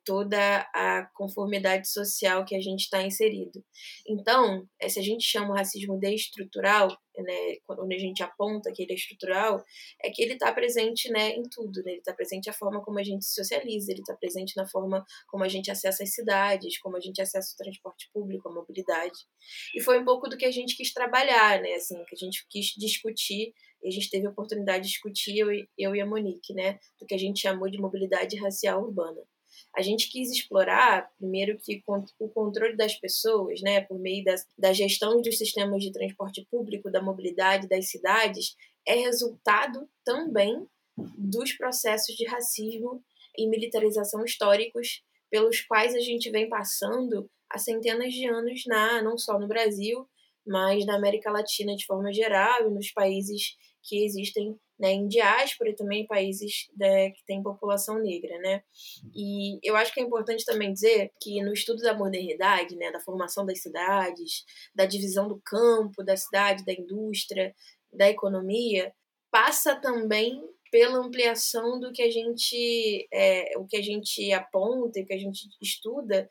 toda 0.06 0.62
a 0.74 1.08
conformidade 1.14 1.90
social 1.90 2.44
que 2.46 2.56
a 2.56 2.62
gente 2.62 2.82
está 2.82 3.04
inserido. 3.04 3.64
Então, 4.08 4.68
eh, 4.80 4.90
se 4.90 5.00
a 5.00 5.04
gente 5.04 5.24
chama 5.24 5.52
o 5.52 5.56
racismo 5.56 6.00
de 6.00 6.14
estrutural, 6.14 6.90
né, 7.18 7.56
quando 7.66 7.92
a 7.92 7.98
gente 7.98 8.24
aponta 8.24 8.72
que 8.74 8.84
ele 8.84 8.94
é 8.94 8.96
estrutural, 8.96 9.64
é 10.04 10.10
que 10.10 10.22
ele 10.22 10.34
está 10.34 10.52
presente 10.52 11.10
né, 11.12 11.32
em 11.32 11.44
tudo. 11.44 11.84
Né? 11.84 11.92
Ele 11.92 12.00
está 12.00 12.14
presente 12.14 12.48
na 12.48 12.54
forma 12.54 12.82
como 12.82 13.00
a 13.00 13.04
gente 13.04 13.26
se 13.26 13.34
socializa, 13.34 13.92
ele 13.92 14.02
está 14.02 14.16
presente 14.16 14.56
na 14.56 14.68
forma 14.68 15.06
como 15.28 15.44
a 15.44 15.48
gente 15.48 15.70
acessa 15.70 16.04
as 16.04 16.14
cidades, 16.14 16.80
como 16.80 16.98
a 16.98 17.00
gente 17.00 17.22
acessa 17.22 17.54
o 17.54 17.64
transporte 17.64 18.10
público, 18.14 18.50
a 18.50 18.54
mobilidade. 18.54 19.20
E 19.76 19.82
foi 19.82 20.00
um 20.00 20.06
pouco 20.06 20.30
do 20.30 20.38
que 20.38 20.46
a 20.46 20.52
gente 20.52 20.76
quis 20.76 20.94
trabalhar, 20.94 21.62
né? 21.62 21.74
assim, 21.74 22.04
que 22.06 22.16
a 22.16 22.20
gente 22.20 22.46
quis 22.50 22.68
discutir 22.78 23.54
e 23.84 23.88
a 23.88 23.92
gente 23.92 24.10
teve 24.10 24.28
a 24.28 24.30
oportunidade 24.30 24.84
de 24.84 24.90
discutir, 24.90 25.38
eu, 25.38 25.48
eu 25.78 25.96
e 25.96 26.02
a 26.02 26.06
Monique, 26.06 26.54
né, 26.54 26.78
do 27.00 27.06
que 27.08 27.16
a 27.16 27.18
gente 27.18 27.42
chamou 27.42 27.68
de 27.68 27.80
mobilidade 27.80 28.38
racial 28.38 28.84
urbana 28.84 29.22
a 29.76 29.82
gente 29.82 30.10
quis 30.10 30.32
explorar, 30.32 31.10
primeiro, 31.18 31.58
que 31.58 31.84
o 32.20 32.30
controle 32.30 32.76
das 32.76 32.96
pessoas, 32.96 33.62
né, 33.62 33.82
por 33.82 34.00
meio 34.00 34.24
das, 34.24 34.46
da 34.58 34.74
gestão 34.74 35.22
dos 35.22 35.38
sistemas 35.38 35.84
de 35.84 35.92
transporte 35.92 36.46
público, 36.50 36.92
da 36.92 37.02
mobilidade 37.02 37.68
das 37.68 37.90
cidades, 37.90 38.56
é 38.86 38.96
resultado 38.96 39.88
também 40.04 40.68
dos 41.18 41.54
processos 41.54 42.16
de 42.16 42.26
racismo 42.26 43.04
e 43.38 43.48
militarização 43.48 44.26
históricos 44.26 45.04
pelos 45.30 45.62
quais 45.62 45.96
a 45.96 46.00
gente 46.00 46.30
vem 46.30 46.50
passando 46.50 47.30
há 47.50 47.58
centenas 47.58 48.14
de 48.14 48.28
anos, 48.28 48.64
na, 48.66 49.02
não 49.02 49.18
só 49.18 49.40
no 49.40 49.48
Brasil, 49.48 50.08
mas 50.46 50.86
na 50.86 50.96
América 50.96 51.32
Latina 51.32 51.76
de 51.76 51.86
forma 51.86 52.12
geral 52.12 52.68
e 52.68 52.74
nos 52.74 52.92
países 52.92 53.56
que 53.84 54.04
existem 54.04 54.58
né, 54.82 54.92
em 54.94 55.08
diáspora 55.08 55.70
e 55.70 55.76
também 55.76 56.08
países 56.08 56.68
né, 56.76 57.12
que 57.12 57.24
têm 57.24 57.44
população 57.44 58.00
negra, 58.00 58.36
né? 58.40 58.64
E 59.16 59.60
eu 59.62 59.76
acho 59.76 59.94
que 59.94 60.00
é 60.00 60.04
importante 60.04 60.44
também 60.44 60.74
dizer 60.74 61.12
que 61.22 61.40
no 61.44 61.54
estudo 61.54 61.84
da 61.84 61.94
modernidade, 61.94 62.76
né, 62.76 62.92
da 62.92 63.00
formação 63.00 63.46
das 63.46 63.62
cidades, 63.62 64.44
da 64.74 64.86
divisão 64.86 65.28
do 65.28 65.40
campo, 65.46 66.04
da 66.04 66.18
cidade, 66.18 66.66
da 66.66 66.74
indústria, 66.74 67.54
da 67.94 68.10
economia, 68.10 68.92
passa 69.30 69.76
também 69.76 70.42
pela 70.72 70.98
ampliação 70.98 71.80
do 71.80 71.92
que 71.92 72.02
a 72.02 72.10
gente 72.10 73.08
é, 73.14 73.52
o 73.58 73.68
que 73.68 73.78
a 73.78 73.84
gente 73.84 74.34
aponta 74.34 75.00
e 75.00 75.06
que 75.06 75.14
a 75.14 75.18
gente 75.18 75.48
estuda 75.62 76.28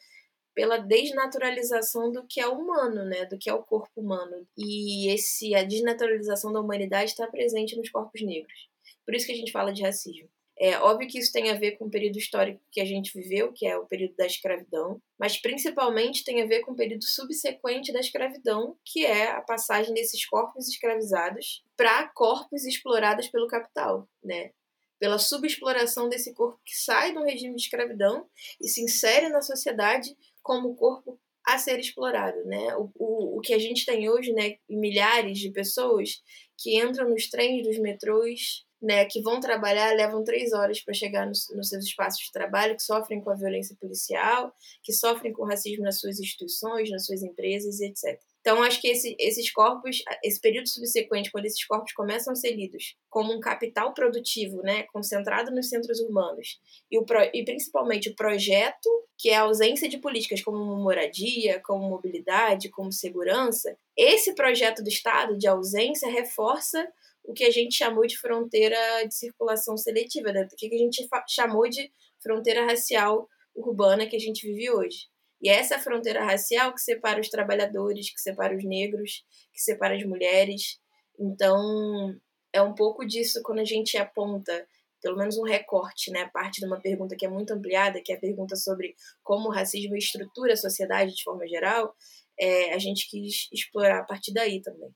pela 0.61 0.77
desnaturalização 0.77 2.13
do 2.13 2.23
que 2.27 2.39
é 2.39 2.47
humano, 2.47 3.03
né, 3.07 3.25
do 3.25 3.39
que 3.39 3.49
é 3.49 3.55
o 3.55 3.63
corpo 3.63 3.99
humano. 3.99 4.47
E 4.59 5.11
esse 5.11 5.55
a 5.55 5.65
desnaturalização 5.65 6.53
da 6.53 6.61
humanidade 6.61 7.13
está 7.13 7.27
presente 7.27 7.75
nos 7.79 7.89
corpos 7.89 8.21
negros. 8.21 8.69
Por 9.07 9.15
isso 9.15 9.25
que 9.25 9.33
a 9.33 9.37
gente 9.37 9.53
fala 9.53 9.73
de 9.73 9.83
racismo. 9.83 10.29
É 10.59 10.79
óbvio 10.79 11.09
que 11.09 11.19
isso 11.19 11.33
tem 11.33 11.51
a 11.51 11.55
ver 11.55 11.79
com 11.79 11.87
o 11.87 11.91
período 11.91 12.19
histórico 12.19 12.61
que 12.71 12.79
a 12.79 12.85
gente 12.85 13.19
viveu, 13.19 13.55
que 13.55 13.67
é 13.67 13.75
o 13.79 13.87
período 13.87 14.15
da 14.17 14.27
escravidão, 14.27 15.01
mas 15.19 15.39
principalmente 15.41 16.25
tem 16.25 16.43
a 16.43 16.47
ver 16.47 16.61
com 16.61 16.73
o 16.73 16.77
período 16.77 17.07
subsequente 17.07 17.91
da 17.91 18.01
escravidão, 18.01 18.77
que 18.85 19.07
é 19.07 19.31
a 19.31 19.41
passagem 19.41 19.95
desses 19.95 20.27
corpos 20.27 20.69
escravizados 20.69 21.65
para 21.75 22.07
corpos 22.09 22.67
explorados 22.67 23.29
pelo 23.29 23.49
capital, 23.49 24.07
né? 24.23 24.51
Pela 24.99 25.19
subexploração 25.19 26.11
desse 26.11 26.35
corpo 26.35 26.61
que 26.63 26.77
sai 26.77 27.15
do 27.15 27.25
regime 27.25 27.57
de 27.57 27.63
escravidão 27.63 28.29
e 28.61 28.69
se 28.69 28.83
insere 28.83 29.31
na 29.31 29.41
sociedade 29.41 30.15
como 30.43 30.75
corpo 30.75 31.19
a 31.47 31.59
ser 31.59 31.79
explorado, 31.79 32.45
né? 32.45 32.75
O, 32.77 32.91
o, 32.95 33.39
o 33.39 33.41
que 33.41 33.55
a 33.55 33.59
gente 33.59 33.85
tem 33.85 34.09
hoje, 34.09 34.33
né, 34.33 34.57
milhares 34.69 35.39
de 35.39 35.51
pessoas 35.51 36.21
que 36.59 36.79
entram 36.79 37.09
nos 37.09 37.29
trens 37.29 37.67
dos 37.67 37.79
metrôs, 37.79 38.65
né, 38.81 39.05
que 39.05 39.21
vão 39.21 39.41
trabalhar, 39.41 39.95
levam 39.95 40.25
três 40.25 40.53
horas 40.53 40.81
para 40.81 40.95
chegar 40.95 41.27
nos, 41.27 41.47
nos, 41.55 41.69
seus 41.69 41.85
espaços 41.85 42.27
de 42.27 42.33
trabalho, 42.33 42.77
que 42.77 42.83
sofrem 42.83 43.21
com 43.21 43.31
a 43.31 43.35
violência 43.35 43.77
policial, 43.81 44.55
que 44.83 44.93
sofrem 44.93 45.33
com 45.33 45.43
o 45.43 45.47
racismo 45.47 45.85
nas 45.85 45.99
suas 46.01 46.19
instituições, 46.19 46.91
nas 46.91 47.05
suas 47.05 47.23
empresas, 47.23 47.81
etc. 47.81 48.19
Então, 48.41 48.63
acho 48.63 48.81
que 48.81 48.89
esse, 48.89 49.15
esses 49.19 49.53
corpos, 49.53 50.03
esse 50.25 50.41
período 50.41 50.69
subsequente, 50.69 51.31
quando 51.31 51.45
esses 51.45 51.65
corpos 51.67 51.93
começam 51.93 52.33
a 52.33 52.37
ser 52.37 52.53
lidos 52.53 52.97
como 53.11 53.33
um 53.35 53.41
capital 53.41 53.93
produtivo, 53.93 54.63
né, 54.63 54.85
concentrado 54.85 55.51
nos 55.51 55.69
centros 55.69 56.01
urbanos, 56.01 56.59
e, 56.91 56.99
o, 56.99 57.05
e 57.35 57.45
principalmente 57.45 58.09
o 58.09 58.17
projeto, 58.17 58.89
que 59.19 59.29
é 59.29 59.37
a 59.37 59.43
ausência 59.43 59.89
de 59.89 59.99
políticas 59.99 60.43
como 60.43 60.59
moradia, 60.83 61.61
como 61.61 61.89
mobilidade, 61.89 62.71
como 62.71 62.91
segurança, 62.91 63.77
esse 63.95 64.35
projeto 64.35 64.83
do 64.83 64.89
Estado 64.89 65.37
de 65.37 65.47
ausência 65.47 66.11
reforça 66.11 66.91
o 67.23 67.35
que 67.35 67.45
a 67.45 67.51
gente 67.51 67.77
chamou 67.77 68.07
de 68.07 68.17
fronteira 68.17 69.07
de 69.07 69.15
circulação 69.15 69.77
seletiva, 69.77 70.33
né? 70.33 70.49
o 70.51 70.57
que 70.57 70.75
a 70.75 70.79
gente 70.79 71.07
chamou 71.29 71.69
de 71.69 71.93
fronteira 72.23 72.65
racial 72.65 73.29
urbana 73.55 74.07
que 74.07 74.17
a 74.17 74.21
gente 74.21 74.47
vive 74.47 74.71
hoje. 74.71 75.10
E 75.41 75.49
é 75.49 75.55
essa 75.55 75.79
fronteira 75.79 76.25
racial 76.25 76.75
que 76.75 76.81
separa 76.81 77.21
os 77.21 77.31
trabalhadores, 77.31 78.13
que 78.13 78.21
separa 78.21 78.55
os 78.55 78.65
negros, 78.65 79.25
que 79.53 79.61
separa 79.61 79.97
as 79.97 80.05
mulheres. 80.05 80.79
Então, 81.19 82.15
é 82.53 82.61
um 82.61 82.75
pouco 82.75 83.07
disso 83.07 83.41
quando 83.43 83.61
a 83.61 83.65
gente 83.65 83.97
aponta, 83.97 84.67
pelo 85.01 85.17
menos 85.17 85.39
um 85.39 85.45
recorte, 85.45 86.11
né, 86.11 86.29
parte 86.33 86.61
de 86.61 86.67
uma 86.67 86.79
pergunta 86.79 87.17
que 87.17 87.25
é 87.25 87.29
muito 87.29 87.53
ampliada, 87.53 88.03
que 88.05 88.13
é 88.13 88.17
a 88.17 88.21
pergunta 88.21 88.55
sobre 88.55 88.95
como 89.23 89.49
o 89.49 89.53
racismo 89.53 89.97
estrutura 89.97 90.53
a 90.53 90.57
sociedade 90.57 91.15
de 91.15 91.23
forma 91.23 91.47
geral, 91.49 91.95
é, 92.39 92.75
a 92.75 92.79
gente 92.79 93.09
quis 93.09 93.49
explorar 93.53 94.01
a 94.01 94.05
partir 94.05 94.33
daí 94.33 94.61
também. 94.61 94.91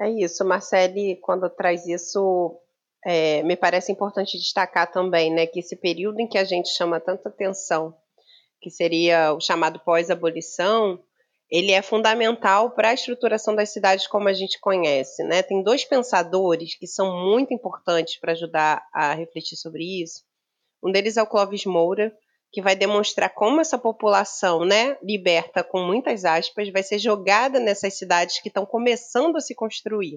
É 0.00 0.10
isso, 0.10 0.44
Marcele, 0.44 1.20
quando 1.20 1.48
traz 1.50 1.86
isso, 1.86 2.58
é, 3.04 3.42
me 3.42 3.56
parece 3.56 3.92
importante 3.92 4.38
destacar 4.38 4.90
também, 4.90 5.32
né, 5.32 5.46
que 5.46 5.60
esse 5.60 5.76
período 5.76 6.20
em 6.20 6.26
que 6.26 6.38
a 6.38 6.44
gente 6.44 6.70
chama 6.70 6.98
tanta 7.00 7.28
atenção 7.28 7.94
que 8.64 8.70
seria 8.70 9.34
o 9.34 9.40
chamado 9.40 9.78
pós-abolição, 9.78 10.98
ele 11.50 11.70
é 11.70 11.82
fundamental 11.82 12.70
para 12.70 12.88
a 12.88 12.94
estruturação 12.94 13.54
das 13.54 13.68
cidades 13.68 14.06
como 14.06 14.26
a 14.26 14.32
gente 14.32 14.58
conhece. 14.58 15.22
Né? 15.22 15.42
Tem 15.42 15.62
dois 15.62 15.84
pensadores 15.84 16.74
que 16.74 16.86
são 16.86 17.14
muito 17.28 17.52
importantes 17.52 18.18
para 18.18 18.32
ajudar 18.32 18.82
a 18.90 19.12
refletir 19.12 19.58
sobre 19.58 20.02
isso. 20.02 20.24
Um 20.82 20.90
deles 20.90 21.18
é 21.18 21.22
o 21.22 21.26
Clóvis 21.26 21.66
Moura, 21.66 22.10
que 22.50 22.62
vai 22.62 22.74
demonstrar 22.74 23.34
como 23.34 23.60
essa 23.60 23.76
população, 23.76 24.64
né, 24.64 24.96
liberta 25.02 25.62
com 25.62 25.82
muitas 25.82 26.24
aspas, 26.24 26.70
vai 26.70 26.82
ser 26.82 26.98
jogada 26.98 27.60
nessas 27.60 27.98
cidades 27.98 28.40
que 28.40 28.48
estão 28.48 28.64
começando 28.64 29.36
a 29.36 29.40
se 29.40 29.54
construir. 29.54 30.16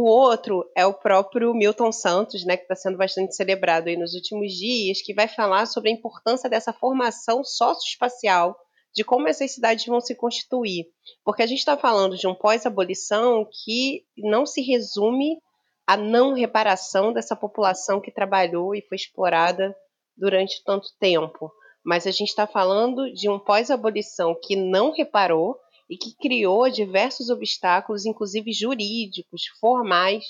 O 0.00 0.04
outro 0.04 0.64
é 0.76 0.86
o 0.86 0.94
próprio 0.94 1.52
Milton 1.52 1.90
Santos, 1.90 2.44
né, 2.44 2.56
que 2.56 2.62
está 2.62 2.76
sendo 2.76 2.96
bastante 2.96 3.34
celebrado 3.34 3.88
aí 3.88 3.96
nos 3.96 4.14
últimos 4.14 4.52
dias, 4.52 5.02
que 5.02 5.12
vai 5.12 5.26
falar 5.26 5.66
sobre 5.66 5.90
a 5.90 5.92
importância 5.92 6.48
dessa 6.48 6.72
formação 6.72 7.42
socioespacial, 7.42 8.56
de 8.94 9.02
como 9.02 9.26
essas 9.26 9.50
cidades 9.50 9.84
vão 9.86 10.00
se 10.00 10.14
constituir. 10.14 10.86
Porque 11.24 11.42
a 11.42 11.46
gente 11.48 11.58
está 11.58 11.76
falando 11.76 12.16
de 12.16 12.28
um 12.28 12.34
pós-abolição 12.36 13.44
que 13.64 14.04
não 14.16 14.46
se 14.46 14.62
resume 14.62 15.36
à 15.84 15.96
não 15.96 16.32
reparação 16.32 17.12
dessa 17.12 17.34
população 17.34 18.00
que 18.00 18.12
trabalhou 18.12 18.76
e 18.76 18.82
foi 18.82 18.94
explorada 18.94 19.74
durante 20.16 20.62
tanto 20.64 20.90
tempo. 21.00 21.50
Mas 21.84 22.06
a 22.06 22.12
gente 22.12 22.28
está 22.28 22.46
falando 22.46 23.12
de 23.12 23.28
um 23.28 23.36
pós-abolição 23.36 24.32
que 24.40 24.54
não 24.54 24.92
reparou 24.92 25.58
e 25.88 25.96
que 25.96 26.14
criou 26.16 26.70
diversos 26.70 27.30
obstáculos, 27.30 28.04
inclusive 28.04 28.52
jurídicos, 28.52 29.42
formais, 29.60 30.24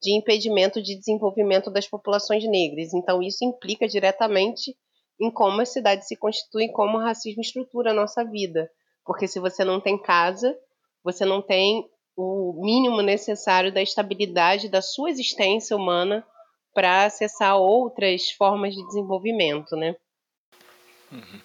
de 0.00 0.16
impedimento 0.16 0.82
de 0.82 0.96
desenvolvimento 0.98 1.70
das 1.70 1.86
populações 1.86 2.44
negras. 2.44 2.92
Então, 2.92 3.22
isso 3.22 3.44
implica 3.44 3.86
diretamente 3.86 4.76
em 5.20 5.30
como 5.30 5.60
a 5.60 5.64
cidade 5.64 6.06
se 6.06 6.16
constitui, 6.16 6.68
como 6.68 6.98
o 6.98 7.00
racismo 7.00 7.40
estrutura 7.40 7.92
a 7.92 7.94
nossa 7.94 8.24
vida. 8.24 8.68
Porque 9.04 9.28
se 9.28 9.38
você 9.38 9.64
não 9.64 9.80
tem 9.80 10.00
casa, 10.00 10.56
você 11.04 11.24
não 11.24 11.40
tem 11.40 11.88
o 12.16 12.60
mínimo 12.64 13.00
necessário 13.00 13.72
da 13.72 13.80
estabilidade 13.80 14.68
da 14.68 14.82
sua 14.82 15.10
existência 15.10 15.76
humana 15.76 16.26
para 16.74 17.04
acessar 17.04 17.56
outras 17.56 18.30
formas 18.30 18.74
de 18.74 18.84
desenvolvimento, 18.86 19.76
né? 19.76 19.94
Uhum. 21.10 21.40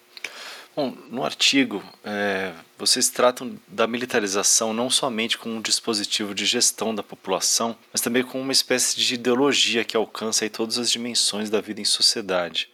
Bom, 0.78 0.92
no 1.10 1.24
artigo, 1.24 1.82
é, 2.04 2.54
vocês 2.78 3.10
tratam 3.10 3.58
da 3.66 3.84
militarização 3.84 4.72
não 4.72 4.88
somente 4.88 5.36
como 5.36 5.56
um 5.56 5.60
dispositivo 5.60 6.32
de 6.32 6.46
gestão 6.46 6.94
da 6.94 7.02
população, 7.02 7.76
mas 7.90 8.00
também 8.00 8.22
como 8.22 8.44
uma 8.44 8.52
espécie 8.52 8.96
de 8.96 9.14
ideologia 9.14 9.84
que 9.84 9.96
alcança 9.96 10.48
todas 10.48 10.78
as 10.78 10.88
dimensões 10.88 11.50
da 11.50 11.60
vida 11.60 11.80
em 11.80 11.84
sociedade. 11.84 12.70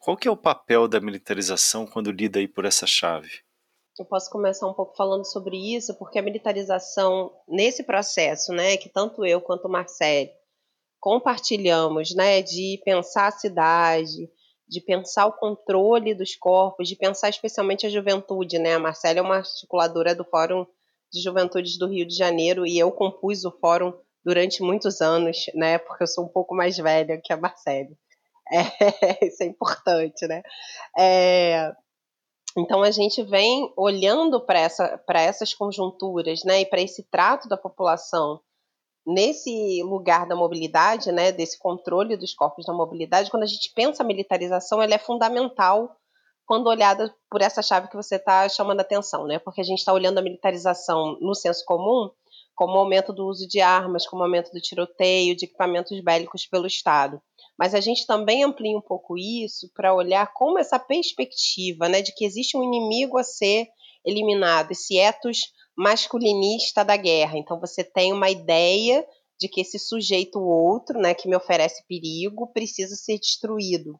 Qual 0.00 0.16
que 0.16 0.26
é 0.26 0.30
o 0.32 0.36
papel 0.36 0.88
da 0.88 1.00
militarização 1.00 1.86
quando 1.86 2.10
lida 2.10 2.40
aí 2.40 2.48
por 2.48 2.64
essa 2.64 2.88
chave? 2.88 3.30
Eu 3.96 4.04
posso 4.04 4.28
começar 4.30 4.66
um 4.66 4.74
pouco 4.74 4.96
falando 4.96 5.24
sobre 5.24 5.76
isso, 5.76 5.96
porque 5.96 6.18
a 6.18 6.22
militarização, 6.22 7.30
nesse 7.46 7.84
processo, 7.84 8.52
né, 8.52 8.76
que 8.76 8.88
tanto 8.88 9.24
eu 9.24 9.40
quanto 9.40 9.68
o 9.68 9.70
Marcelo 9.70 10.28
compartilhamos, 10.98 12.16
né, 12.16 12.42
de 12.42 12.82
pensar 12.84 13.28
a 13.28 13.30
cidade, 13.30 14.28
de 14.68 14.80
pensar 14.80 15.26
o 15.26 15.32
controle 15.32 16.14
dos 16.14 16.34
corpos, 16.34 16.88
de 16.88 16.96
pensar 16.96 17.28
especialmente 17.28 17.86
a 17.86 17.90
juventude, 17.90 18.58
né? 18.58 18.74
A 18.74 18.78
Marcela 18.78 19.18
é 19.18 19.22
uma 19.22 19.36
articuladora 19.36 20.14
do 20.14 20.24
Fórum 20.24 20.66
de 21.12 21.20
Juventudes 21.22 21.78
do 21.78 21.86
Rio 21.86 22.06
de 22.06 22.16
Janeiro 22.16 22.66
e 22.66 22.78
eu 22.78 22.90
compus 22.90 23.44
o 23.44 23.52
fórum 23.52 23.92
durante 24.24 24.62
muitos 24.62 25.00
anos, 25.00 25.46
né? 25.54 25.78
Porque 25.78 26.02
eu 26.02 26.08
sou 26.08 26.24
um 26.24 26.28
pouco 26.28 26.54
mais 26.54 26.76
velha 26.76 27.20
que 27.22 27.32
a 27.32 27.36
Marcela. 27.36 27.90
É, 28.50 29.24
isso 29.26 29.42
é 29.42 29.46
importante, 29.46 30.26
né? 30.26 30.42
É, 30.98 31.72
então 32.56 32.82
a 32.82 32.90
gente 32.90 33.22
vem 33.22 33.72
olhando 33.76 34.40
para 34.40 34.60
essa, 34.60 35.02
essas 35.08 35.54
conjunturas, 35.54 36.42
né? 36.44 36.62
E 36.62 36.66
para 36.66 36.80
esse 36.80 37.02
trato 37.10 37.48
da 37.48 37.56
população 37.56 38.40
nesse 39.06 39.82
lugar 39.82 40.26
da 40.26 40.34
mobilidade, 40.34 41.12
né, 41.12 41.30
desse 41.30 41.58
controle 41.58 42.16
dos 42.16 42.34
corpos 42.34 42.64
da 42.64 42.72
mobilidade, 42.72 43.30
quando 43.30 43.42
a 43.42 43.46
gente 43.46 43.72
pensa 43.74 44.02
a 44.02 44.06
militarização, 44.06 44.80
ela 44.82 44.94
é 44.94 44.98
fundamental 44.98 45.94
quando 46.46 46.66
olhada 46.66 47.14
por 47.30 47.40
essa 47.40 47.62
chave 47.62 47.88
que 47.88 47.96
você 47.96 48.16
está 48.16 48.48
chamando 48.48 48.80
a 48.80 48.82
atenção, 48.82 49.26
né? 49.26 49.38
Porque 49.38 49.60
a 49.60 49.64
gente 49.64 49.78
está 49.78 49.92
olhando 49.92 50.18
a 50.18 50.22
militarização 50.22 51.18
no 51.20 51.34
senso 51.34 51.64
comum 51.64 52.10
como 52.54 52.78
aumento 52.78 53.12
do 53.12 53.26
uso 53.26 53.48
de 53.48 53.60
armas, 53.60 54.06
como 54.06 54.22
aumento 54.22 54.52
do 54.52 54.60
tiroteio, 54.60 55.34
de 55.34 55.46
equipamentos 55.46 55.98
bélicos 56.00 56.46
pelo 56.46 56.66
Estado. 56.66 57.20
Mas 57.58 57.74
a 57.74 57.80
gente 57.80 58.06
também 58.06 58.44
amplia 58.44 58.76
um 58.76 58.80
pouco 58.80 59.16
isso 59.18 59.70
para 59.74 59.94
olhar 59.94 60.32
como 60.34 60.58
essa 60.58 60.78
perspectiva, 60.78 61.88
né, 61.88 62.02
de 62.02 62.14
que 62.14 62.24
existe 62.24 62.56
um 62.56 62.62
inimigo 62.62 63.18
a 63.18 63.24
ser 63.24 63.68
eliminado, 64.04 64.70
esse 64.72 64.98
etos 64.98 65.52
masculinista 65.76 66.84
da 66.84 66.96
guerra. 66.96 67.38
Então 67.38 67.58
você 67.58 67.82
tem 67.82 68.12
uma 68.12 68.30
ideia 68.30 69.06
de 69.38 69.48
que 69.48 69.60
esse 69.60 69.78
sujeito 69.78 70.40
outro, 70.40 70.98
né, 70.98 71.14
que 71.14 71.28
me 71.28 71.36
oferece 71.36 71.84
perigo, 71.88 72.52
precisa 72.52 72.94
ser 72.94 73.18
destruído. 73.18 73.98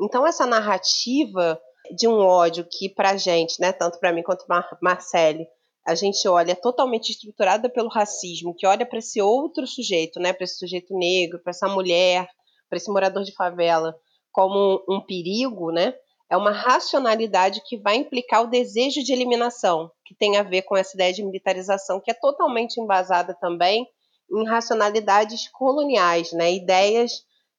Então 0.00 0.26
essa 0.26 0.46
narrativa 0.46 1.58
de 1.96 2.06
um 2.08 2.18
ódio 2.18 2.66
que 2.70 2.88
para 2.88 3.16
gente, 3.16 3.60
né, 3.60 3.72
tanto 3.72 3.98
para 3.98 4.12
mim 4.12 4.22
quanto 4.22 4.46
Mar 4.48 4.68
Marcele, 4.82 5.46
a 5.86 5.94
gente 5.94 6.26
olha 6.26 6.56
totalmente 6.56 7.10
estruturada 7.10 7.68
pelo 7.68 7.88
racismo, 7.88 8.54
que 8.56 8.66
olha 8.66 8.86
para 8.86 8.98
esse 8.98 9.20
outro 9.20 9.66
sujeito, 9.66 10.18
né, 10.18 10.32
para 10.32 10.44
esse 10.44 10.58
sujeito 10.58 10.96
negro, 10.96 11.40
para 11.42 11.50
essa 11.50 11.68
mulher, 11.68 12.26
para 12.68 12.78
esse 12.78 12.90
morador 12.90 13.22
de 13.22 13.34
favela, 13.34 13.94
como 14.32 14.82
um, 14.88 14.96
um 14.96 15.00
perigo, 15.00 15.70
né? 15.70 15.94
é 16.30 16.36
uma 16.36 16.50
racionalidade 16.50 17.62
que 17.66 17.78
vai 17.78 17.96
implicar 17.96 18.42
o 18.42 18.48
desejo 18.50 19.02
de 19.02 19.12
eliminação, 19.12 19.90
que 20.04 20.14
tem 20.14 20.36
a 20.36 20.42
ver 20.42 20.62
com 20.62 20.76
essa 20.76 20.94
ideia 20.94 21.12
de 21.12 21.24
militarização, 21.24 22.00
que 22.00 22.10
é 22.10 22.14
totalmente 22.14 22.80
embasada 22.80 23.34
também 23.34 23.86
em 24.30 24.46
racionalidades 24.46 25.48
coloniais, 25.50 26.32
né? 26.32 26.52
ideias 26.52 27.12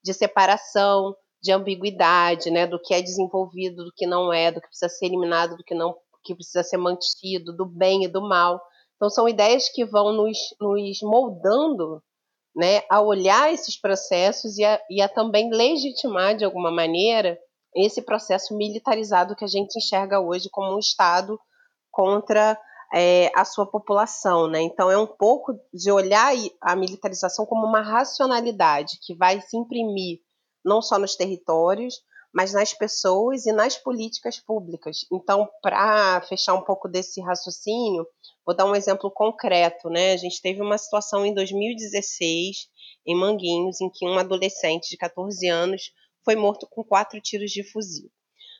de 0.03 0.13
separação, 0.13 1.15
de 1.41 1.51
ambiguidade, 1.51 2.49
né? 2.51 2.67
do 2.67 2.79
que 2.81 2.93
é 2.93 3.01
desenvolvido, 3.01 3.86
do 3.86 3.91
que 3.95 4.05
não 4.05 4.31
é, 4.31 4.51
do 4.51 4.62
que 4.62 4.67
precisa 4.67 4.89
ser 4.89 5.05
eliminado, 5.05 5.58
do 5.58 5.63
que 5.63 5.75
não 5.75 5.95
que 6.23 6.34
precisa 6.34 6.63
ser 6.63 6.77
mantido, 6.77 7.55
do 7.55 7.65
bem 7.65 8.03
e 8.03 8.08
do 8.08 8.19
mal. 8.19 8.60
Então 8.95 9.10
são 9.10 9.29
ideias 9.29 9.69
que 9.69 9.86
vão 9.86 10.12
nos, 10.12 10.38
nos 10.60 10.99
moldando 11.03 12.01
né, 12.55 12.81
a 12.89 13.01
olhar 13.01 13.53
esses 13.53 13.79
processos 13.79 14.58
e 14.58 14.63
a, 14.63 14.81
e 14.89 15.01
a 15.01 15.10
também 15.10 15.51
legitimar 15.51 16.36
de 16.36 16.43
alguma 16.43 16.71
maneira 16.71 17.38
esse 17.75 18.01
processo 18.01 18.55
militarizado 18.55 19.36
que 19.36 19.43
a 19.43 19.47
gente 19.47 19.77
enxerga 19.77 20.19
hoje 20.19 20.49
como 20.49 20.75
um 20.75 20.79
Estado 20.79 21.38
contra 21.95 22.60
é, 22.93 23.31
a 23.34 23.45
sua 23.45 23.65
população. 23.65 24.49
Né? 24.49 24.62
Então, 24.62 24.91
é 24.91 24.97
um 24.97 25.08
pouco 25.08 25.58
de 25.73 25.89
olhar 25.89 26.34
a 26.62 26.75
militarização 26.75 27.45
como 27.45 27.65
uma 27.65 27.81
racionalidade 27.81 28.99
que 29.01 29.15
vai 29.15 29.39
se 29.39 29.55
imprimir 29.55 30.19
não 30.63 30.81
só 30.81 30.99
nos 30.99 31.15
territórios, 31.15 31.95
mas 32.34 32.51
nas 32.51 32.73
pessoas 32.73 33.45
e 33.45 33.53
nas 33.53 33.77
políticas 33.77 34.41
públicas. 34.41 35.05
Então, 35.10 35.47
para 35.62 36.19
fechar 36.27 36.53
um 36.53 36.65
pouco 36.65 36.89
desse 36.89 37.21
raciocínio, 37.21 38.05
vou 38.45 38.53
dar 38.53 38.65
um 38.65 38.75
exemplo 38.75 39.10
concreto. 39.10 39.89
Né? 39.89 40.12
A 40.12 40.17
gente 40.17 40.41
teve 40.41 40.62
uma 40.62 40.77
situação 40.77 41.25
em 41.25 41.34
2016, 41.34 42.67
em 43.08 43.15
Manguinhos, 43.15 43.79
em 43.79 43.89
que 43.89 44.05
um 44.05 44.19
adolescente 44.19 44.89
de 44.89 44.97
14 44.97 45.47
anos 45.47 45.91
foi 46.25 46.36
morto 46.36 46.67
com 46.69 46.84
quatro 46.84 47.21
tiros 47.21 47.51
de 47.51 47.63
fuzil. 47.63 48.12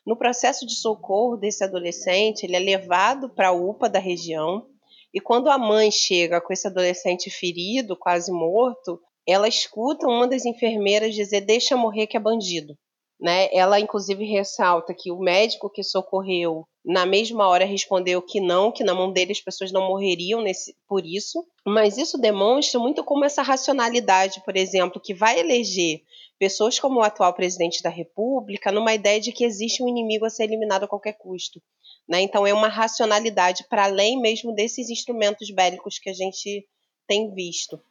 No 0.06 0.16
processo 0.16 0.66
de 0.66 0.76
socorro 0.76 1.36
desse 1.36 1.64
adolescente, 1.64 2.44
ele 2.44 2.56
é 2.56 2.60
levado 2.60 3.30
para 3.30 3.50
a 3.50 3.54
UPA 3.54 3.90
da 3.90 4.00
região 4.00 4.68
e 5.16 5.22
quando 5.22 5.50
a 5.50 5.58
mãe 5.58 5.90
chega 5.90 6.42
com 6.42 6.52
esse 6.52 6.68
adolescente 6.68 7.30
ferido, 7.30 7.96
quase 7.96 8.30
morto, 8.34 9.00
ela 9.26 9.48
escuta 9.48 10.06
uma 10.06 10.28
das 10.28 10.46
enfermeiras 10.46 11.16
dizer: 11.16 11.40
"Deixa 11.40 11.78
morrer 11.78 12.06
que 12.06 12.18
é 12.18 12.20
bandido". 12.20 12.78
Né? 13.18 13.48
Ela 13.54 13.80
inclusive 13.80 14.26
ressalta 14.26 14.94
que 14.94 15.14
o 15.14 15.18
médico 15.18 15.70
que 15.70 15.82
socorreu 15.82 16.68
na 16.84 17.06
mesma 17.06 17.48
hora 17.48 17.64
respondeu 17.64 18.22
que 18.22 18.42
não, 18.42 18.74
que 18.74 18.84
na 18.84 18.94
mão 18.94 19.10
dele 19.12 19.32
as 19.32 19.40
pessoas 19.40 19.72
não 19.72 19.88
morreriam 19.88 20.42
nesse, 20.42 20.76
por 20.86 21.06
isso. 21.06 21.44
Mas 21.66 21.98
isso 21.98 22.18
demonstra 22.18 22.78
muito 22.78 23.02
como 23.02 23.24
essa 23.24 23.42
racionalidade, 23.42 24.44
por 24.44 24.58
exemplo, 24.58 25.02
que 25.02 25.14
vai 25.14 25.40
eleger 25.40 26.02
pessoas 26.38 26.80
como 26.80 27.00
o 27.00 27.04
atual 27.04 27.34
presidente 27.34 27.82
da 27.82 27.90
República 27.90 28.72
numa 28.72 28.94
ideia 28.94 29.20
de 29.20 29.32
que 29.32 29.46
existe 29.46 29.82
um 29.82 29.88
inimigo 29.88 30.26
a 30.26 30.30
ser 30.30 30.44
eliminado 30.44 30.84
a 30.84 30.88
qualquer 30.88 31.14
custo. 31.14 31.62
Né? 32.08 32.22
Então 32.22 32.46
é 32.46 32.54
uma 32.54 32.68
racionalidade 32.68 33.66
para 33.70 33.86
além 33.86 34.20
mesmo 34.20 34.54
desses 34.54 34.90
instrumentos 34.90 35.50
bélicos 35.50 35.98
que 35.98 36.10
a 36.10 36.14
gente 36.14 36.68
tem 37.08 37.34
visto. 37.34 37.82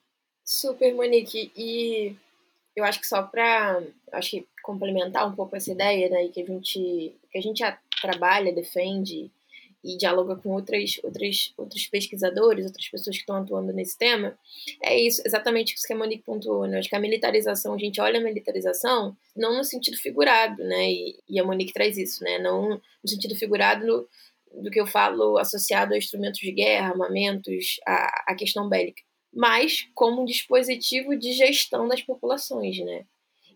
Super, 0.44 0.94
Monique. 0.94 1.50
E 1.57 2.14
eu 2.76 2.85
acho 2.85 3.00
que 3.00 3.07
só 3.07 3.22
para 3.22 3.83
complementar 4.62 5.26
um 5.28 5.35
pouco 5.35 5.57
essa 5.57 5.72
ideia, 5.72 6.09
né, 6.09 6.28
que 6.28 6.42
a 6.42 6.46
gente 6.46 7.14
que 7.30 7.38
a 7.38 7.40
gente 7.40 7.62
trabalha, 8.00 8.52
defende 8.52 9.30
e 9.84 9.98
dialoga 9.98 10.35
com 10.37 10.50
outras, 10.50 10.98
outras, 11.04 11.52
outros 11.58 11.87
pesquisadores, 11.87 12.64
outras 12.64 12.88
pessoas 12.88 13.16
que 13.16 13.22
estão 13.22 13.37
atuando 13.37 13.72
nesse 13.72 13.98
tema, 13.98 14.37
é 14.82 14.98
isso, 14.98 15.22
exatamente 15.24 15.74
isso 15.74 15.87
que 15.87 15.92
a 15.92 15.96
Monique 15.96 16.24
pontuou, 16.24 16.66
né? 16.66 16.78
Acho 16.78 16.88
que 16.88 16.96
a 16.96 17.00
militarização, 17.00 17.74
a 17.74 17.78
gente 17.78 18.00
olha 18.00 18.18
a 18.18 18.22
militarização 18.22 19.14
não 19.37 19.58
no 19.58 19.62
sentido 19.62 19.98
figurado, 19.98 20.64
né? 20.64 20.90
E, 20.90 21.18
e 21.28 21.38
a 21.38 21.44
Monique 21.44 21.74
traz 21.74 21.98
isso, 21.98 22.24
né? 22.24 22.38
Não 22.38 22.80
no 23.02 23.08
sentido 23.08 23.37
figurado 23.37 23.87
no, 23.87 24.62
do 24.62 24.70
que 24.70 24.80
eu 24.80 24.87
falo 24.87 25.37
associado 25.37 25.92
a 25.92 25.98
instrumentos 25.98 26.40
de 26.40 26.50
guerra, 26.50 26.88
armamentos, 26.88 27.78
a, 27.87 28.32
a 28.32 28.35
questão 28.35 28.68
bélica, 28.68 29.02
mas 29.32 29.87
como 29.94 30.22
um 30.22 30.24
dispositivo 30.24 31.14
de 31.14 31.32
gestão 31.32 31.87
das 31.87 32.00
populações, 32.00 32.78
né? 32.78 33.04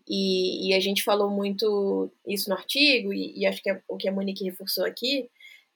e, 0.09 0.69
e, 0.69 0.73
a 0.73 0.79
gente 0.79 1.03
falou 1.03 1.29
muito 1.29 2.11
isso 2.27 2.49
no 2.49 2.55
artigo, 2.55 3.13
e, 3.13 3.37
e 3.37 3.45
acho 3.45 3.61
que 3.61 3.69
é 3.69 3.79
o 3.87 3.95
que 3.95 4.09
a 4.09 4.11
Monique 4.11 4.43
reforçou 4.43 4.83
aqui, 4.83 5.29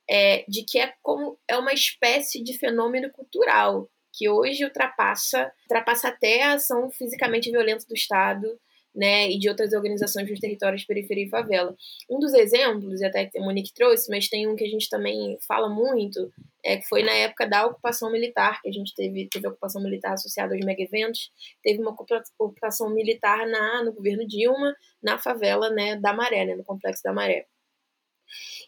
é 0.09 0.43
de 0.47 0.63
que 0.63 0.79
é 0.79 0.93
como 1.01 1.37
é 1.47 1.57
uma 1.57 1.73
espécie 1.73 2.43
de 2.43 2.57
fenômeno 2.57 3.11
cultural 3.11 3.89
que 4.11 4.29
hoje 4.29 4.63
ultrapassa, 4.63 5.51
ultrapassa 5.63 6.09
até 6.09 6.43
a 6.43 6.53
ação 6.53 6.89
fisicamente 6.91 7.49
violenta 7.49 7.85
do 7.87 7.95
Estado 7.95 8.47
né, 8.95 9.29
e 9.29 9.39
de 9.39 9.49
outras 9.49 9.73
organizações 9.73 10.27
dos 10.27 10.39
territórios 10.39 10.85
periferia 10.85 11.25
e 11.25 11.29
favela. 11.29 11.75
Um 12.09 12.19
dos 12.19 12.33
exemplos, 12.33 13.01
e 13.01 13.05
até 13.05 13.25
que 13.25 13.39
a 13.39 13.41
Monique 13.41 13.73
trouxe, 13.73 14.09
mas 14.09 14.29
tem 14.29 14.47
um 14.47 14.55
que 14.55 14.63
a 14.63 14.69
gente 14.69 14.87
também 14.87 15.37
fala 15.47 15.67
muito, 15.67 16.31
é 16.63 16.77
que 16.77 16.87
foi 16.87 17.01
na 17.01 17.11
época 17.11 17.47
da 17.47 17.65
ocupação 17.65 18.11
militar, 18.11 18.61
que 18.61 18.69
a 18.69 18.71
gente 18.71 18.93
teve, 18.95 19.27
teve 19.29 19.47
ocupação 19.47 19.81
militar 19.81 20.13
associada 20.13 20.53
aos 20.53 20.63
mega-eventos, 20.63 21.31
teve 21.63 21.81
uma 21.81 21.95
ocupação 22.37 22.93
militar 22.93 23.47
na, 23.47 23.83
no 23.83 23.93
governo 23.93 24.27
Dilma, 24.27 24.75
na 25.01 25.17
favela 25.17 25.71
né, 25.71 25.95
da 25.95 26.13
Maré, 26.13 26.45
né, 26.45 26.55
no 26.55 26.63
Complexo 26.63 27.01
da 27.03 27.11
Maré. 27.11 27.47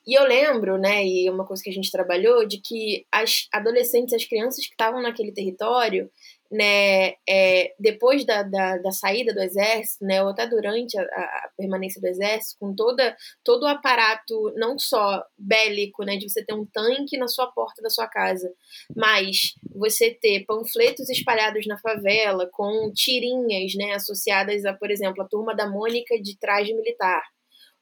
E 0.08 0.14
eu 0.14 0.24
lembro, 0.26 0.78
né, 0.78 1.06
e 1.06 1.30
uma 1.30 1.46
coisa 1.46 1.64
que 1.64 1.70
a 1.70 1.74
gente 1.74 1.92
trabalhou, 1.92 2.46
de 2.48 2.62
que 2.62 3.06
as 3.12 3.48
adolescentes, 3.52 4.14
as 4.14 4.26
crianças 4.26 4.66
que 4.66 4.74
estavam 4.74 5.02
naquele 5.02 5.32
território, 5.32 6.10
né, 6.52 7.14
é, 7.28 7.74
depois 7.80 8.24
da, 8.24 8.44
da, 8.44 8.78
da, 8.78 8.92
saída 8.92 9.34
do 9.34 9.42
exército, 9.42 10.06
né, 10.06 10.22
ou 10.22 10.30
até 10.30 10.48
durante 10.48 10.98
a, 10.98 11.02
a, 11.02 11.50
permanência 11.58 12.00
do 12.00 12.08
exército, 12.08 12.58
com 12.60 12.76
toda, 12.76 13.16
todo 13.44 13.64
o 13.64 13.68
aparato, 13.68 14.54
não 14.56 14.78
só 14.78 15.24
bélico, 15.38 16.04
né, 16.04 16.18
de 16.18 16.30
você 16.30 16.46
ter 16.46 16.54
um 16.54 16.66
tanque 16.66 17.18
na 17.18 17.28
sua 17.28 17.48
porta 17.48 17.82
da 17.82 17.90
sua 17.90 18.08
casa, 18.08 18.54
mas 18.96 19.56
você 19.74 20.12
ter 20.14 20.46
panfletos 20.46 21.10
espalhados 21.10 21.66
na 21.66 21.80
favela 21.80 22.48
com 22.52 22.92
tirinhas, 22.94 23.74
né, 23.76 23.94
associadas 23.94 24.66
a, 24.66 24.74
por 24.74 24.92
exemplo, 24.92 25.24
a 25.24 25.28
turma 25.28 25.56
da 25.56 25.68
Mônica 25.68 26.22
de 26.22 26.38
traje 26.38 26.74
militar, 26.74 27.24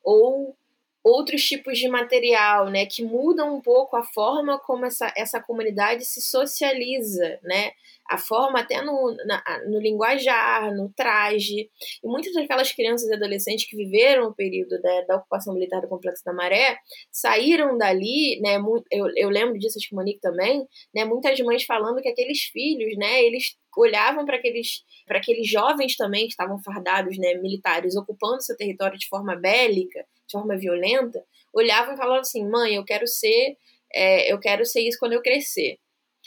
ou 0.02 0.56
outros 1.04 1.44
tipos 1.44 1.78
de 1.78 1.88
material, 1.90 2.70
né, 2.70 2.86
que 2.86 3.04
mudam 3.04 3.56
um 3.56 3.62
pouco 3.62 3.96
a 3.96 4.04
forma 4.04 4.58
como 4.60 4.86
essa, 4.86 5.12
essa 5.18 5.42
comunidade 5.42 6.06
se 6.06 6.22
socializa, 6.22 7.40
né, 7.44 7.72
a 8.10 8.18
forma 8.18 8.60
até 8.60 8.82
no, 8.82 9.16
na, 9.26 9.44
no 9.68 9.80
linguajar, 9.80 10.74
no 10.74 10.90
traje. 10.96 11.70
E 12.04 12.08
muitas 12.08 12.34
daquelas 12.34 12.72
crianças 12.72 13.10
e 13.10 13.14
adolescentes 13.14 13.70
que 13.70 13.76
viveram 13.76 14.28
o 14.28 14.34
período 14.34 14.80
né, 14.82 15.06
da 15.08 15.18
ocupação 15.18 15.54
militar 15.54 15.82
do 15.82 15.88
Complexo 15.88 16.24
da 16.24 16.34
Maré 16.34 16.78
saíram 17.12 17.78
dali, 17.78 18.40
né, 18.42 18.58
eu, 18.92 19.08
eu 19.16 19.30
lembro 19.30 19.58
disso, 19.60 19.78
acho 19.78 19.90
que 19.90 19.96
Monique 19.96 20.22
também, 20.22 20.66
né, 20.96 21.04
muitas 21.06 21.40
mães 21.42 21.64
falando 21.64 22.02
que 22.02 22.10
aqueles 22.10 22.44
filhos, 22.44 22.98
né, 22.98 23.24
eles 23.24 23.56
olhavam 23.78 24.26
para 24.26 24.38
aqueles, 24.38 24.84
para 25.06 25.18
aqueles 25.18 25.50
jovens 25.50 25.96
também 25.96 26.26
que 26.26 26.32
estavam 26.32 26.62
fardados, 26.62 27.18
né, 27.18 27.36
militares, 27.36 27.96
ocupando 27.96 28.42
seu 28.42 28.56
território 28.56 28.98
de 28.98 29.08
forma 29.08 29.36
bélica, 29.36 30.06
de 30.28 30.32
forma 30.32 30.58
violenta, 30.58 31.24
olhavam 31.54 31.94
e 31.94 31.98
falavam 31.98 32.22
assim, 32.22 32.48
mãe, 32.48 32.76
eu 32.76 32.84
quero 32.84 33.08
ser, 33.08 33.58
é, 33.94 34.32
eu 34.32 34.40
quero 34.40 34.66
ser 34.66 34.82
isso 34.82 34.98
quando 35.00 35.14
eu 35.14 35.22
crescer. 35.22 35.78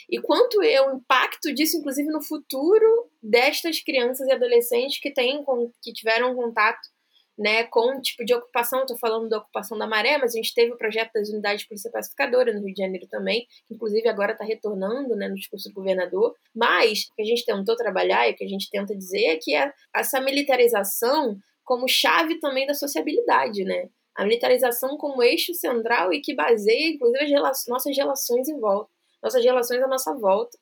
E 0.09 0.21
quanto 0.21 0.61
é 0.61 0.81
o 0.81 0.95
impacto 0.95 1.53
disso, 1.53 1.77
inclusive, 1.77 2.07
no 2.09 2.21
futuro 2.21 3.09
destas 3.21 3.81
crianças 3.81 4.27
e 4.27 4.31
adolescentes 4.31 4.99
que 4.99 5.11
têm, 5.11 5.43
que 5.81 5.91
tiveram 5.91 6.35
contato 6.35 6.79
né, 7.37 7.65
com 7.65 7.97
um 7.97 8.01
tipo 8.01 8.25
de 8.25 8.33
ocupação, 8.33 8.81
estou 8.81 8.97
falando 8.97 9.29
da 9.29 9.37
ocupação 9.37 9.77
da 9.77 9.85
maré, 9.85 10.17
mas 10.17 10.33
a 10.33 10.37
gente 10.37 10.53
teve 10.53 10.71
o 10.71 10.77
projeto 10.77 11.13
das 11.13 11.29
unidades 11.29 11.61
de 11.61 11.67
polícia 11.67 11.91
pacificadora 11.91 12.53
no 12.53 12.65
Rio 12.65 12.73
de 12.73 12.81
Janeiro 12.81 13.07
também, 13.07 13.45
que 13.67 13.73
inclusive 13.73 14.07
agora 14.07 14.31
está 14.31 14.43
retornando 14.43 15.15
né, 15.15 15.27
no 15.27 15.35
discurso 15.35 15.69
do 15.69 15.75
governador, 15.75 16.35
mas 16.55 17.03
o 17.11 17.15
que 17.15 17.21
a 17.21 17.25
gente 17.25 17.45
tentou 17.45 17.75
trabalhar 17.75 18.27
e 18.27 18.31
o 18.31 18.35
que 18.35 18.43
a 18.43 18.49
gente 18.49 18.69
tenta 18.69 18.95
dizer 18.95 19.25
é 19.25 19.35
que 19.35 19.55
é 19.55 19.71
essa 19.95 20.19
militarização 20.19 21.37
como 21.63 21.87
chave 21.87 22.39
também 22.39 22.65
da 22.65 22.73
sociabilidade, 22.73 23.63
né? 23.65 23.89
A 24.15 24.23
militarização 24.23 24.97
como 24.97 25.21
eixo 25.21 25.53
central 25.53 26.11
e 26.11 26.21
que 26.21 26.33
baseia, 26.33 26.89
inclusive, 26.89 27.25
as 27.25 27.29
relações, 27.29 27.67
nossas 27.67 27.95
relações 27.95 28.47
em 28.47 28.59
volta 28.59 28.89
nossas 29.21 29.43
relações 29.43 29.81
à 29.81 29.87
nossa 29.87 30.13
volta. 30.13 30.57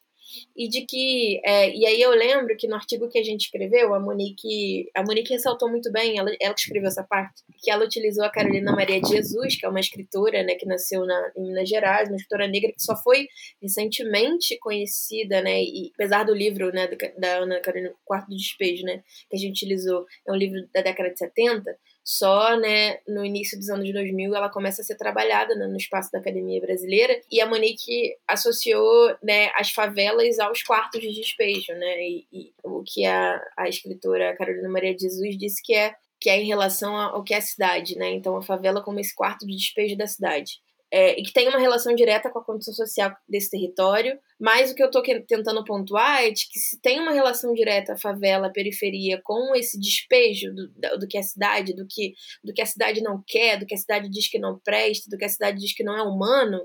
E 0.55 0.67
de 0.67 0.86
que. 0.86 1.41
É, 1.43 1.69
e 1.76 1.86
aí 1.86 2.01
eu 2.01 2.11
lembro 2.11 2.55
que 2.57 2.67
no 2.67 2.76
artigo 2.76 3.09
que 3.09 3.19
a 3.19 3.23
gente 3.23 3.45
escreveu, 3.45 3.93
a 3.93 3.99
Monique, 3.99 4.89
a 4.95 5.03
Monique 5.03 5.34
ressaltou 5.34 5.69
muito 5.69 5.91
bem, 5.91 6.17
ela, 6.17 6.32
ela 6.39 6.55
escreveu 6.55 6.88
essa 6.88 7.03
parte, 7.03 7.43
que 7.61 7.69
ela 7.69 7.86
utilizou 7.86 8.23
a 8.23 8.30
Carolina 8.30 8.71
Maria 8.71 9.01
de 9.01 9.09
Jesus, 9.09 9.55
que 9.55 9.65
é 9.65 9.69
uma 9.69 9.80
escritora 9.80 10.43
né, 10.43 10.55
que 10.55 10.65
nasceu 10.65 11.05
na, 11.05 11.32
em 11.38 11.43
Minas 11.43 11.69
Gerais, 11.69 12.09
uma 12.09 12.15
escritora 12.15 12.47
negra 12.47 12.71
que 12.71 12.82
só 12.82 12.95
foi 12.95 13.28
recentemente 13.61 14.57
conhecida, 14.59 15.41
né? 15.41 15.63
E 15.63 15.91
apesar 15.93 16.23
do 16.23 16.34
livro 16.34 16.71
né, 16.71 16.88
da 17.17 17.38
Ana 17.38 17.59
Carolina, 17.59 17.93
Quarto 18.03 18.30
do 18.30 18.36
Despejo, 18.36 18.84
né, 18.84 19.03
que 19.30 19.36
a 19.36 19.39
gente 19.39 19.51
utilizou, 19.51 20.05
é 20.28 20.32
um 20.32 20.36
livro 20.36 20.67
da 20.73 20.82
década 20.82 21.09
de 21.09 21.17
70 21.17 21.76
só 22.06 22.56
né, 22.56 22.99
no 23.08 23.26
início 23.26 23.58
dos 23.58 23.68
anos 23.68 23.91
2000 23.91 24.36
ela 24.36 24.47
começa 24.47 24.84
a 24.84 24.86
ser 24.86 24.95
trabalhada 24.95 25.56
né, 25.56 25.66
no 25.66 25.76
espaço 25.76 26.12
da 26.12 26.20
academia 26.20 26.62
brasileira 26.62 27.20
e 27.32 27.41
a 27.41 27.47
Monique 27.47 28.16
associou 28.28 29.16
né, 29.24 29.49
as 29.56 29.72
favelas 29.72 30.38
aos 30.38 30.62
quartos 30.62 31.01
de 31.01 31.12
despejo, 31.12 31.74
né, 31.74 31.99
e, 31.99 32.28
e 32.32 32.53
o 32.64 32.84
que 32.84 33.08
a, 33.08 33.41
a 33.58 33.68
escritora 33.68 34.36
Carolina 34.38 34.70
Maria 34.70 34.93
de 34.93 35.01
Jesus 35.01 35.36
disse 35.36 35.64
que 35.64 35.74
é 35.74 35.95
que 36.22 36.30
é 36.30 36.39
em 36.41 36.47
relação 36.47 36.95
ao 36.95 37.24
que 37.24 37.34
é 37.34 37.38
a 37.38 37.41
cidade, 37.41 37.97
né? 37.97 38.10
Então 38.10 38.38
a 38.38 38.41
favela 38.41 38.82
como 38.82 38.99
esse 38.99 39.14
quarto 39.14 39.45
de 39.45 39.56
despejo 39.56 39.97
da 39.97 40.08
cidade 40.08 40.60
é, 40.92 41.20
e 41.20 41.24
que 41.24 41.34
tem 41.34 41.48
uma 41.50 41.60
relação 41.60 41.94
direta 41.96 42.30
com 42.30 42.40
a 42.40 42.44
condição 42.44 42.74
social 42.74 43.16
desse 43.28 43.50
território. 43.50 44.18
Mas 44.40 44.72
o 44.72 44.76
que 44.76 44.84
eu 44.84 44.88
estou 44.88 45.02
tentando 45.02 45.64
pontuar 45.64 46.24
é 46.24 46.32
de 46.32 46.48
que 46.50 46.60
se 46.60 46.80
tem 46.82 47.00
uma 47.00 47.12
relação 47.12 47.54
direta 47.54 47.98
favela, 47.98 48.52
periferia, 48.52 49.20
com 49.24 49.56
esse 49.56 49.80
despejo 49.80 50.54
do, 50.54 51.00
do 51.00 51.08
que 51.08 51.18
é 51.18 51.22
a 51.22 51.24
cidade, 51.24 51.74
do 51.74 51.86
que, 51.90 52.14
do 52.44 52.54
que 52.54 52.62
a 52.62 52.66
cidade 52.66 53.02
não 53.02 53.24
quer, 53.26 53.60
do 53.60 53.66
que 53.66 53.74
a 53.74 53.78
cidade 53.78 54.10
diz 54.10 54.30
que 54.30 54.40
não 54.40 54.60
presta, 54.60 55.10
do 55.10 55.18
que 55.18 55.26
a 55.26 55.30
cidade 55.30 55.60
diz 55.60 55.74
que 55.74 55.84
não 55.84 55.98
é 55.98 56.02
humano, 56.02 56.62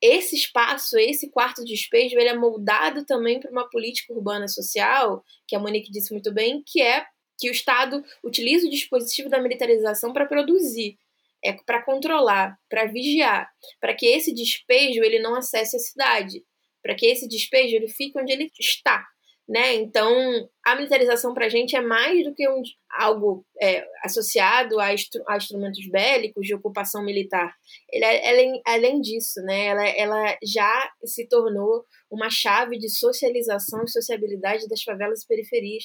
esse 0.00 0.36
espaço, 0.36 0.98
esse 0.98 1.30
quarto 1.30 1.64
de 1.64 1.72
despejo, 1.72 2.18
ele 2.18 2.28
é 2.28 2.36
moldado 2.36 3.04
também 3.04 3.40
para 3.40 3.50
uma 3.50 3.68
política 3.68 4.12
urbana 4.12 4.46
social, 4.46 5.24
que 5.48 5.56
a 5.56 5.58
Monique 5.58 5.90
disse 5.90 6.12
muito 6.12 6.32
bem, 6.32 6.62
que 6.64 6.82
é 6.82 7.04
que 7.38 7.48
o 7.48 7.52
Estado 7.52 8.02
utiliza 8.24 8.66
o 8.66 8.70
dispositivo 8.70 9.28
da 9.28 9.40
militarização 9.40 10.12
para 10.12 10.26
produzir 10.26 10.98
é 11.46 11.56
para 11.64 11.82
controlar, 11.82 12.56
para 12.68 12.86
vigiar, 12.86 13.48
para 13.80 13.94
que 13.94 14.06
esse 14.06 14.34
despejo 14.34 15.02
ele 15.02 15.18
não 15.18 15.34
acesse 15.34 15.76
a 15.76 15.80
cidade, 15.80 16.42
para 16.82 16.94
que 16.94 17.06
esse 17.06 17.28
despejo 17.28 17.76
ele 17.76 17.88
fique 17.88 18.18
onde 18.18 18.32
ele 18.32 18.50
está, 18.58 19.04
né? 19.48 19.74
Então, 19.74 20.10
a 20.64 20.74
militarização 20.74 21.32
para 21.32 21.46
a 21.46 21.48
gente 21.48 21.76
é 21.76 21.80
mais 21.80 22.24
do 22.24 22.34
que 22.34 22.48
um, 22.48 22.62
algo 22.90 23.46
é, 23.62 23.86
associado 24.02 24.80
a, 24.80 24.92
instru, 24.92 25.22
a, 25.28 25.36
instrumentos 25.36 25.88
bélicos 25.88 26.44
de 26.44 26.54
ocupação 26.54 27.04
militar. 27.04 27.54
Ele 27.90 28.04
é, 28.04 28.28
além, 28.28 28.62
além 28.66 29.00
disso, 29.00 29.40
né? 29.42 29.66
Ela, 29.66 29.88
ela 29.88 30.38
já 30.42 30.92
se 31.04 31.28
tornou 31.28 31.84
uma 32.10 32.30
chave 32.30 32.78
de 32.78 32.88
socialização 32.88 33.82
e 33.84 33.90
sociabilidade 33.90 34.68
das 34.68 34.82
favelas 34.82 35.22
e 35.22 35.26
periferias, 35.26 35.84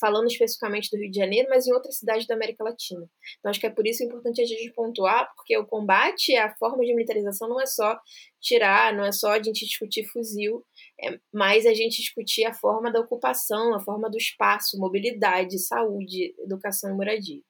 falando 0.00 0.26
especificamente 0.26 0.90
do 0.90 0.98
Rio 0.98 1.10
de 1.10 1.18
Janeiro, 1.18 1.48
mas 1.48 1.66
em 1.66 1.72
outras 1.72 1.98
cidades 1.98 2.26
da 2.26 2.34
América 2.34 2.64
Latina. 2.64 3.08
Então, 3.38 3.50
acho 3.50 3.60
que 3.60 3.66
é 3.66 3.70
por 3.70 3.86
isso 3.86 4.02
importante 4.02 4.40
a 4.40 4.46
gente 4.46 4.72
pontuar, 4.72 5.30
porque 5.36 5.56
o 5.56 5.66
combate 5.66 6.36
à 6.36 6.54
forma 6.56 6.84
de 6.84 6.94
militarização 6.94 7.48
não 7.48 7.60
é 7.60 7.66
só 7.66 7.98
tirar, 8.40 8.94
não 8.94 9.04
é 9.04 9.12
só 9.12 9.32
a 9.32 9.42
gente 9.42 9.64
discutir 9.64 10.04
fuzil, 10.04 10.64
é 11.00 11.18
mais 11.32 11.66
a 11.66 11.74
gente 11.74 11.96
discutir 11.96 12.44
a 12.44 12.54
forma 12.54 12.90
da 12.90 13.00
ocupação, 13.00 13.74
a 13.74 13.80
forma 13.80 14.10
do 14.10 14.16
espaço, 14.16 14.78
mobilidade, 14.78 15.58
saúde, 15.58 16.34
educação 16.38 16.90
e 16.90 16.94
moradia. 16.94 17.42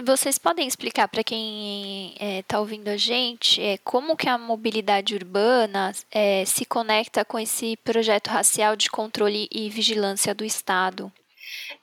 Vocês 0.00 0.38
podem 0.38 0.66
explicar 0.66 1.06
para 1.06 1.22
quem 1.22 2.12
está 2.12 2.24
é, 2.24 2.42
tá 2.42 2.60
ouvindo 2.60 2.88
a 2.88 2.96
gente 2.96 3.60
é, 3.60 3.76
como 3.78 4.16
que 4.16 4.28
a 4.28 4.38
mobilidade 4.38 5.14
urbana 5.14 5.92
é, 6.10 6.44
se 6.46 6.64
conecta 6.64 7.24
com 7.24 7.38
esse 7.38 7.76
projeto 7.78 8.28
racial 8.28 8.74
de 8.74 8.90
controle 8.90 9.48
e 9.52 9.68
vigilância 9.68 10.34
do 10.34 10.44
Estado? 10.44 11.12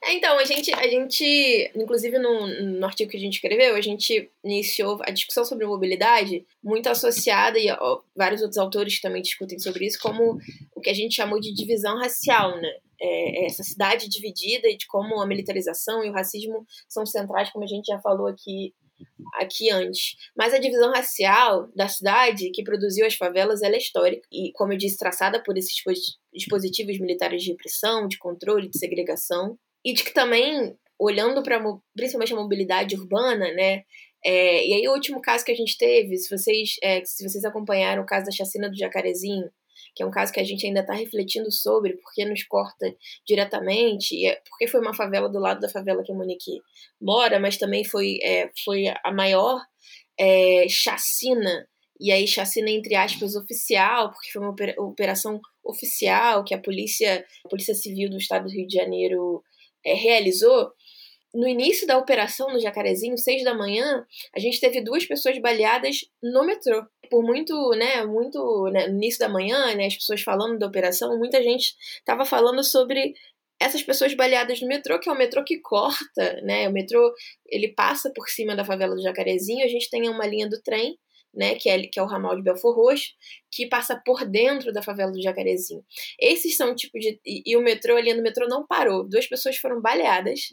É, 0.02 0.14
então, 0.14 0.38
a 0.38 0.44
gente, 0.44 0.72
a 0.74 0.88
gente 0.88 1.70
inclusive 1.74 2.18
no, 2.18 2.46
no 2.78 2.86
artigo 2.86 3.10
que 3.10 3.16
a 3.16 3.20
gente 3.20 3.34
escreveu, 3.34 3.76
a 3.76 3.80
gente 3.80 4.28
iniciou 4.42 4.98
a 5.02 5.10
discussão 5.10 5.44
sobre 5.44 5.66
mobilidade 5.66 6.44
muito 6.62 6.88
associada, 6.88 7.58
e 7.58 7.70
ó, 7.70 8.00
vários 8.16 8.40
outros 8.40 8.58
autores 8.58 9.00
também 9.00 9.22
discutem 9.22 9.58
sobre 9.58 9.86
isso, 9.86 9.98
como 10.00 10.38
o 10.74 10.80
que 10.80 10.90
a 10.90 10.94
gente 10.94 11.14
chamou 11.14 11.38
de 11.38 11.54
divisão 11.54 11.98
racial, 11.98 12.56
né? 12.60 12.72
É, 13.02 13.42
é, 13.42 13.46
essa 13.46 13.62
cidade 13.62 14.08
dividida 14.08 14.68
e 14.68 14.76
de 14.76 14.86
como 14.86 15.20
a 15.20 15.26
militarização 15.26 16.04
e 16.04 16.10
o 16.10 16.12
racismo 16.12 16.66
são 16.88 17.06
centrais, 17.06 17.50
como 17.50 17.64
a 17.64 17.68
gente 17.68 17.86
já 17.86 17.98
falou 18.00 18.26
aqui 18.26 18.74
aqui 19.34 19.70
antes. 19.70 20.16
Mas 20.36 20.52
a 20.52 20.58
divisão 20.58 20.92
racial 20.92 21.68
da 21.74 21.88
cidade 21.88 22.50
que 22.50 22.62
produziu 22.62 23.06
as 23.06 23.14
favelas 23.14 23.62
ela 23.62 23.74
é 23.74 23.78
histórica 23.78 24.26
e, 24.30 24.52
como 24.54 24.72
eu 24.72 24.78
disse, 24.78 24.98
traçada 24.98 25.42
por 25.42 25.56
esses 25.56 25.74
dispositivos 26.34 26.98
militares 26.98 27.42
de 27.42 27.50
repressão, 27.50 28.06
de 28.06 28.18
controle, 28.18 28.68
de 28.68 28.78
segregação 28.78 29.58
e 29.84 29.92
de 29.92 30.04
que 30.04 30.12
também 30.12 30.76
olhando 30.98 31.42
para 31.42 31.62
principalmente 31.96 32.34
a 32.34 32.36
mobilidade 32.36 32.94
urbana, 32.94 33.50
né? 33.52 33.82
É, 34.22 34.66
e 34.66 34.74
aí 34.74 34.88
o 34.88 34.92
último 34.92 35.20
caso 35.22 35.44
que 35.44 35.52
a 35.52 35.56
gente 35.56 35.78
teve, 35.78 36.16
se 36.18 36.28
vocês 36.28 36.74
é, 36.82 37.02
se 37.04 37.26
vocês 37.26 37.42
acompanharam 37.42 38.02
o 38.02 38.06
caso 38.06 38.26
da 38.26 38.32
chacina 38.32 38.68
do 38.68 38.76
Jacarezinho, 38.76 39.50
que 39.94 40.02
é 40.02 40.06
um 40.06 40.10
caso 40.10 40.32
que 40.32 40.40
a 40.40 40.44
gente 40.44 40.66
ainda 40.66 40.80
está 40.80 40.94
refletindo 40.94 41.50
sobre, 41.50 41.94
porque 41.94 42.24
nos 42.24 42.42
corta 42.44 42.94
diretamente, 43.26 44.26
é, 44.26 44.40
porque 44.48 44.66
foi 44.66 44.80
uma 44.80 44.94
favela 44.94 45.28
do 45.28 45.38
lado 45.38 45.60
da 45.60 45.68
favela 45.68 46.02
que 46.02 46.12
a 46.12 46.14
Monique 46.14 46.60
mora, 47.00 47.38
mas 47.38 47.56
também 47.56 47.84
foi, 47.84 48.18
é, 48.22 48.50
foi 48.64 48.86
a 49.02 49.12
maior 49.12 49.60
é, 50.18 50.66
chacina, 50.68 51.66
e 52.00 52.10
aí 52.12 52.26
chacina 52.26 52.70
entre 52.70 52.94
aspas 52.94 53.34
oficial, 53.36 54.10
porque 54.10 54.30
foi 54.32 54.42
uma 54.42 54.54
operação 54.78 55.40
oficial 55.64 56.44
que 56.44 56.54
a 56.54 56.58
polícia, 56.58 57.24
a 57.44 57.48
polícia 57.48 57.74
civil 57.74 58.08
do 58.10 58.16
estado 58.16 58.44
do 58.44 58.52
Rio 58.52 58.66
de 58.66 58.74
Janeiro 58.74 59.42
é, 59.84 59.94
realizou, 59.94 60.72
no 61.34 61.46
início 61.46 61.86
da 61.86 61.96
operação 61.96 62.52
no 62.52 62.60
Jacarezinho, 62.60 63.16
seis 63.16 63.44
da 63.44 63.54
manhã, 63.54 64.04
a 64.34 64.40
gente 64.40 64.60
teve 64.60 64.80
duas 64.80 65.06
pessoas 65.06 65.38
baleadas 65.38 66.00
no 66.22 66.44
metrô. 66.44 66.84
Por 67.08 67.22
muito, 67.22 67.70
né, 67.70 68.04
muito, 68.04 68.68
né, 68.72 68.88
no 68.88 68.96
início 68.96 69.18
da 69.20 69.28
manhã, 69.28 69.74
né, 69.74 69.86
as 69.86 69.96
pessoas 69.96 70.22
falando 70.22 70.58
da 70.58 70.66
operação, 70.66 71.18
muita 71.18 71.42
gente 71.42 71.74
estava 71.98 72.24
falando 72.24 72.62
sobre 72.64 73.14
essas 73.60 73.82
pessoas 73.82 74.14
baleadas 74.14 74.60
no 74.60 74.68
metrô, 74.68 74.98
que 74.98 75.08
é 75.08 75.12
o 75.12 75.18
metrô 75.18 75.44
que 75.44 75.58
corta, 75.60 76.40
né, 76.42 76.68
o 76.68 76.72
metrô, 76.72 77.12
ele 77.46 77.68
passa 77.68 78.10
por 78.14 78.28
cima 78.28 78.56
da 78.56 78.64
favela 78.64 78.94
do 78.94 79.02
Jacarezinho, 79.02 79.64
a 79.64 79.68
gente 79.68 79.90
tem 79.90 80.08
uma 80.08 80.26
linha 80.26 80.48
do 80.48 80.60
trem, 80.62 80.98
né, 81.32 81.54
que 81.54 81.68
é, 81.68 81.80
que 81.86 81.98
é 81.98 82.02
o 82.02 82.06
ramal 82.06 82.34
de 82.36 82.42
Belfor 82.42 82.74
Roxo, 82.74 83.12
que 83.50 83.66
passa 83.66 84.00
por 84.04 84.24
dentro 84.24 84.72
da 84.72 84.82
favela 84.82 85.12
do 85.12 85.22
Jacarezinho. 85.22 85.84
Esses 86.18 86.56
são 86.56 86.74
tipos 86.74 87.00
de. 87.00 87.20
E, 87.24 87.42
e 87.46 87.56
o 87.56 87.62
metrô, 87.62 87.96
a 87.96 88.00
linha 88.00 88.16
do 88.16 88.22
metrô 88.22 88.48
não 88.48 88.66
parou. 88.66 89.08
Duas 89.08 89.28
pessoas 89.28 89.56
foram 89.56 89.80
baleadas 89.80 90.48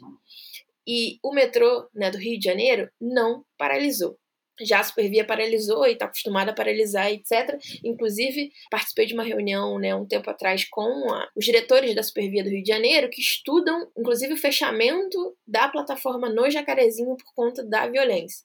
e 0.88 1.18
o 1.22 1.34
metrô 1.34 1.86
né, 1.94 2.10
do 2.10 2.16
Rio 2.16 2.38
de 2.38 2.46
Janeiro 2.46 2.90
não 2.98 3.44
paralisou. 3.58 4.18
Já 4.60 4.80
a 4.80 4.84
Supervia 4.84 5.24
paralisou 5.24 5.86
e 5.86 5.92
está 5.92 6.06
acostumada 6.06 6.50
a 6.50 6.54
paralisar, 6.54 7.12
etc. 7.12 7.56
Inclusive, 7.84 8.50
participei 8.70 9.06
de 9.06 9.14
uma 9.14 9.22
reunião 9.22 9.78
né, 9.78 9.94
um 9.94 10.06
tempo 10.06 10.28
atrás 10.30 10.66
com 10.68 11.12
a, 11.12 11.28
os 11.36 11.44
diretores 11.44 11.94
da 11.94 12.02
Supervia 12.02 12.42
do 12.42 12.50
Rio 12.50 12.62
de 12.62 12.72
Janeiro, 12.72 13.10
que 13.10 13.20
estudam, 13.20 13.88
inclusive, 13.96 14.32
o 14.32 14.38
fechamento 14.38 15.36
da 15.46 15.68
plataforma 15.68 16.28
no 16.28 16.50
Jacarezinho 16.50 17.16
por 17.16 17.34
conta 17.34 17.62
da 17.62 17.86
violência. 17.86 18.44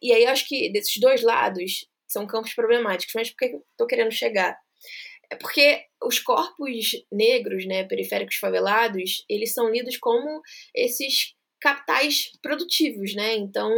E 0.00 0.12
aí, 0.12 0.24
eu 0.24 0.30
acho 0.30 0.48
que 0.48 0.70
desses 0.72 0.96
dois 0.98 1.22
lados 1.22 1.86
são 2.08 2.26
campos 2.26 2.54
problemáticos. 2.54 3.14
Mas 3.14 3.30
por 3.30 3.36
que 3.36 3.44
eu 3.56 3.64
estou 3.72 3.86
querendo 3.86 4.12
chegar? 4.12 4.56
É 5.30 5.36
porque 5.36 5.84
os 6.02 6.18
corpos 6.18 6.92
negros, 7.12 7.66
né, 7.66 7.84
periféricos 7.84 8.36
favelados, 8.36 9.24
eles 9.28 9.52
são 9.52 9.70
lidos 9.70 9.96
como 9.98 10.40
esses 10.74 11.34
capitais 11.60 12.32
produtivos, 12.42 13.14
né? 13.14 13.36
Então, 13.36 13.70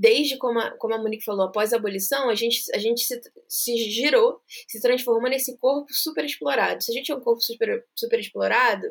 desde 0.00 0.38
como 0.38 0.58
a, 0.58 0.70
como 0.78 0.94
a 0.94 0.98
Monique 0.98 1.24
falou, 1.24 1.46
após 1.46 1.72
a 1.72 1.76
abolição, 1.76 2.30
a 2.30 2.34
gente, 2.34 2.62
a 2.74 2.78
gente 2.78 3.02
se, 3.02 3.20
se 3.46 3.76
girou, 3.76 4.40
se 4.66 4.80
transformou 4.80 5.28
nesse 5.28 5.58
corpo 5.58 5.92
super 5.92 6.24
explorado. 6.24 6.82
Se 6.82 6.90
a 6.90 6.94
gente 6.94 7.12
é 7.12 7.14
um 7.14 7.20
corpo 7.20 7.42
super, 7.42 7.84
super 7.94 8.18
explorado, 8.18 8.86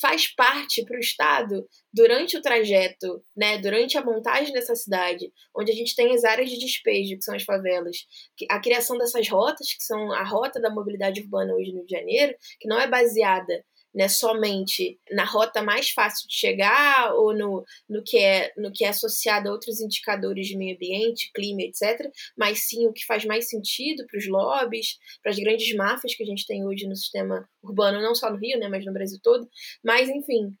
faz 0.00 0.28
parte 0.34 0.82
para 0.84 0.96
o 0.96 1.00
Estado, 1.00 1.68
durante 1.92 2.38
o 2.38 2.40
trajeto, 2.40 3.22
né, 3.36 3.58
durante 3.58 3.98
a 3.98 4.04
montagem 4.04 4.52
dessa 4.54 4.74
cidade, 4.74 5.30
onde 5.54 5.72
a 5.72 5.74
gente 5.74 5.94
tem 5.94 6.14
as 6.14 6.24
áreas 6.24 6.48
de 6.48 6.58
despejo, 6.58 7.18
que 7.18 7.24
são 7.24 7.34
as 7.34 7.42
favelas, 7.42 8.06
a 8.48 8.60
criação 8.60 8.96
dessas 8.96 9.28
rotas, 9.28 9.74
que 9.74 9.82
são 9.82 10.10
a 10.12 10.22
rota 10.22 10.58
da 10.58 10.70
mobilidade 10.70 11.20
urbana 11.20 11.52
hoje 11.54 11.72
no 11.72 11.78
Rio 11.78 11.86
de 11.86 11.96
Janeiro, 11.96 12.34
que 12.58 12.68
não 12.68 12.80
é 12.80 12.86
baseada 12.86 13.62
né, 13.94 14.08
somente 14.08 14.98
na 15.10 15.24
rota 15.24 15.62
mais 15.62 15.90
fácil 15.90 16.28
de 16.28 16.34
chegar 16.34 17.14
ou 17.14 17.34
no, 17.34 17.64
no, 17.88 18.02
que 18.02 18.18
é, 18.18 18.52
no 18.56 18.72
que 18.72 18.84
é 18.84 18.88
associado 18.88 19.48
a 19.48 19.52
outros 19.52 19.80
indicadores 19.80 20.46
de 20.46 20.56
meio 20.56 20.76
ambiente, 20.76 21.30
clima, 21.34 21.62
etc., 21.62 22.10
mas 22.36 22.68
sim 22.68 22.86
o 22.86 22.92
que 22.92 23.04
faz 23.04 23.24
mais 23.24 23.48
sentido 23.48 24.06
para 24.06 24.18
os 24.18 24.28
lobbies, 24.28 24.98
para 25.22 25.32
as 25.32 25.38
grandes 25.38 25.74
máfias 25.74 26.14
que 26.14 26.22
a 26.22 26.26
gente 26.26 26.46
tem 26.46 26.64
hoje 26.64 26.86
no 26.86 26.96
sistema 26.96 27.48
urbano, 27.62 28.00
não 28.00 28.14
só 28.14 28.30
no 28.30 28.38
Rio, 28.38 28.58
né, 28.58 28.68
mas 28.68 28.84
no 28.84 28.92
Brasil 28.92 29.18
todo. 29.22 29.48
Mas, 29.84 30.08
enfim, 30.08 30.54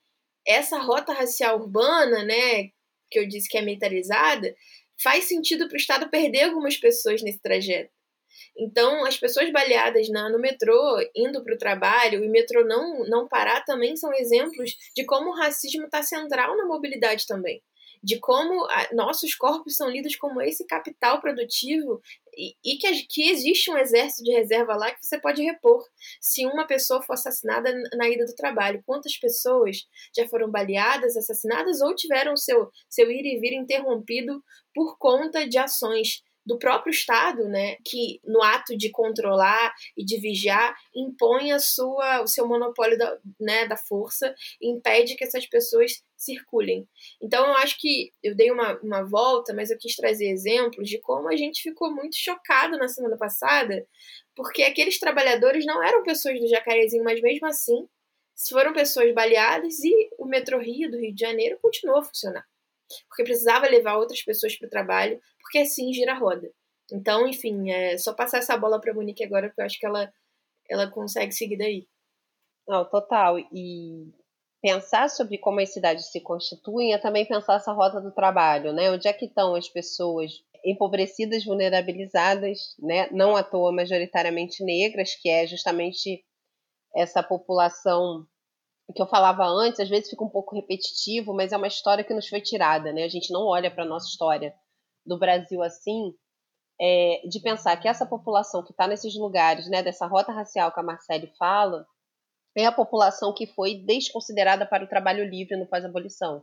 essa 0.46 0.78
rota 0.78 1.12
racial 1.12 1.60
urbana, 1.60 2.24
né, 2.24 2.70
que 3.10 3.18
eu 3.18 3.28
disse 3.28 3.48
que 3.48 3.58
é 3.58 3.62
militarizada, 3.62 4.54
faz 5.02 5.24
sentido 5.24 5.66
para 5.68 5.74
o 5.74 5.80
Estado 5.80 6.10
perder 6.10 6.44
algumas 6.44 6.76
pessoas 6.76 7.22
nesse 7.22 7.40
trajeto. 7.40 7.99
Então, 8.56 9.04
as 9.04 9.16
pessoas 9.16 9.50
baleadas 9.50 10.08
na, 10.08 10.28
no 10.28 10.38
metrô, 10.38 10.98
indo 11.14 11.42
para 11.42 11.54
o 11.54 11.58
trabalho, 11.58 12.24
e 12.24 12.28
metrô 12.28 12.64
não, 12.64 13.04
não 13.06 13.28
parar, 13.28 13.64
também 13.64 13.96
são 13.96 14.12
exemplos 14.14 14.76
de 14.94 15.04
como 15.04 15.30
o 15.30 15.34
racismo 15.34 15.84
está 15.84 16.02
central 16.02 16.56
na 16.56 16.66
mobilidade 16.66 17.26
também. 17.26 17.62
De 18.02 18.18
como 18.18 18.64
a, 18.64 18.88
nossos 18.92 19.34
corpos 19.34 19.76
são 19.76 19.88
lidos 19.88 20.16
como 20.16 20.40
esse 20.40 20.66
capital 20.66 21.20
produtivo 21.20 22.00
e, 22.34 22.54
e 22.64 22.78
que, 22.78 23.02
que, 23.06 23.30
existe 23.30 23.70
um 23.70 23.76
exército 23.76 24.24
de 24.24 24.32
reserva 24.32 24.74
lá 24.74 24.90
que 24.90 25.04
você 25.04 25.20
pode 25.20 25.42
repor. 25.42 25.84
Se 26.18 26.46
uma 26.46 26.66
pessoa 26.66 27.02
for 27.02 27.12
assassinada 27.12 27.70
na 27.94 28.08
ida 28.08 28.24
do 28.24 28.34
trabalho, 28.34 28.82
quantas 28.86 29.18
pessoas 29.18 29.86
já 30.16 30.26
foram 30.28 30.50
baleadas, 30.50 31.14
assassinadas 31.14 31.82
ou 31.82 31.94
tiveram 31.94 32.36
seu, 32.38 32.70
seu 32.88 33.10
ir 33.10 33.26
e 33.26 33.38
vir 33.38 33.52
interrompido 33.52 34.42
por 34.74 34.96
conta 34.96 35.46
de 35.46 35.58
ações 35.58 36.22
do 36.44 36.58
próprio 36.58 36.90
Estado, 36.90 37.44
né, 37.48 37.76
que 37.84 38.20
no 38.24 38.42
ato 38.42 38.76
de 38.76 38.90
controlar 38.90 39.72
e 39.96 40.04
de 40.04 40.18
vigiar 40.18 40.74
impõe 40.94 41.52
a 41.52 41.58
sua, 41.58 42.22
o 42.22 42.26
seu 42.26 42.46
monopólio 42.46 42.96
da, 42.96 43.18
né, 43.38 43.66
da 43.66 43.76
força 43.76 44.34
e 44.60 44.70
impede 44.70 45.16
que 45.16 45.24
essas 45.24 45.46
pessoas 45.46 46.02
circulem. 46.16 46.86
Então 47.22 47.46
eu 47.46 47.54
acho 47.56 47.78
que 47.78 48.12
eu 48.22 48.34
dei 48.34 48.50
uma, 48.50 48.78
uma 48.80 49.02
volta, 49.02 49.54
mas 49.54 49.70
eu 49.70 49.78
quis 49.78 49.94
trazer 49.94 50.28
exemplos 50.28 50.88
de 50.88 50.98
como 51.00 51.28
a 51.28 51.36
gente 51.36 51.62
ficou 51.62 51.94
muito 51.94 52.16
chocado 52.16 52.76
na 52.76 52.88
semana 52.88 53.16
passada, 53.16 53.86
porque 54.34 54.62
aqueles 54.62 54.98
trabalhadores 54.98 55.64
não 55.66 55.82
eram 55.82 56.02
pessoas 56.02 56.38
do 56.40 56.48
Jacarezinho, 56.48 57.04
mas 57.04 57.20
mesmo 57.20 57.46
assim 57.46 57.86
foram 58.48 58.72
pessoas 58.72 59.12
baleadas 59.14 59.78
e 59.84 60.10
o 60.18 60.24
metrô 60.24 60.58
Rio 60.58 60.90
do 60.90 60.98
Rio 60.98 61.14
de 61.14 61.20
Janeiro 61.20 61.58
continuou 61.60 61.98
a 61.98 62.04
funcionar 62.04 62.44
porque 63.08 63.24
precisava 63.24 63.68
levar 63.68 63.96
outras 63.96 64.22
pessoas 64.22 64.56
para 64.56 64.66
o 64.66 64.70
trabalho, 64.70 65.20
porque 65.40 65.58
assim 65.58 65.92
gira 65.92 66.12
a 66.12 66.18
roda. 66.18 66.50
Então, 66.92 67.26
enfim, 67.28 67.70
é 67.70 67.96
só 67.98 68.12
passar 68.14 68.38
essa 68.38 68.56
bola 68.56 68.80
para 68.80 68.92
a 68.92 68.94
Monique 68.94 69.24
agora, 69.24 69.48
porque 69.48 69.60
eu 69.60 69.66
acho 69.66 69.78
que 69.78 69.86
ela, 69.86 70.12
ela 70.68 70.90
consegue 70.90 71.32
seguir 71.32 71.56
daí. 71.56 71.86
Não, 72.66 72.84
total. 72.84 73.38
E 73.52 74.12
pensar 74.62 75.08
sobre 75.08 75.38
como 75.38 75.60
as 75.60 75.72
cidades 75.72 76.10
se 76.10 76.20
constituem 76.20 76.92
é 76.92 76.98
também 76.98 77.26
pensar 77.26 77.56
essa 77.56 77.72
rota 77.72 78.00
do 78.00 78.12
trabalho, 78.12 78.72
né? 78.72 78.90
Onde 78.90 79.08
é 79.08 79.12
que 79.12 79.26
estão 79.26 79.54
as 79.54 79.68
pessoas 79.68 80.32
empobrecidas, 80.64 81.44
vulnerabilizadas, 81.44 82.76
né? 82.78 83.08
Não 83.10 83.36
à 83.36 83.42
toa 83.42 83.72
majoritariamente 83.72 84.62
negras, 84.64 85.14
que 85.14 85.28
é 85.28 85.46
justamente 85.46 86.24
essa 86.94 87.22
população 87.22 88.26
que 88.92 89.02
eu 89.02 89.06
falava 89.06 89.44
antes, 89.44 89.80
às 89.80 89.88
vezes 89.88 90.10
fica 90.10 90.24
um 90.24 90.28
pouco 90.28 90.54
repetitivo, 90.54 91.34
mas 91.34 91.52
é 91.52 91.56
uma 91.56 91.66
história 91.66 92.04
que 92.04 92.14
nos 92.14 92.28
foi 92.28 92.40
tirada, 92.40 92.92
né? 92.92 93.04
A 93.04 93.08
gente 93.08 93.32
não 93.32 93.46
olha 93.46 93.70
para 93.70 93.84
a 93.84 93.86
nossa 93.86 94.08
história 94.08 94.54
do 95.04 95.18
Brasil 95.18 95.62
assim, 95.62 96.14
é, 96.80 97.22
de 97.28 97.40
pensar 97.40 97.76
que 97.76 97.88
essa 97.88 98.06
população 98.06 98.64
que 98.64 98.72
está 98.72 98.86
nesses 98.86 99.14
lugares, 99.14 99.68
né, 99.68 99.82
dessa 99.82 100.06
rota 100.06 100.32
racial 100.32 100.72
que 100.72 100.80
a 100.80 100.82
Marcele 100.82 101.32
fala, 101.38 101.86
é 102.56 102.64
a 102.66 102.72
população 102.72 103.34
que 103.34 103.46
foi 103.46 103.76
desconsiderada 103.76 104.66
para 104.66 104.84
o 104.84 104.88
trabalho 104.88 105.24
livre 105.24 105.56
no 105.56 105.66
pós-abolição. 105.66 106.42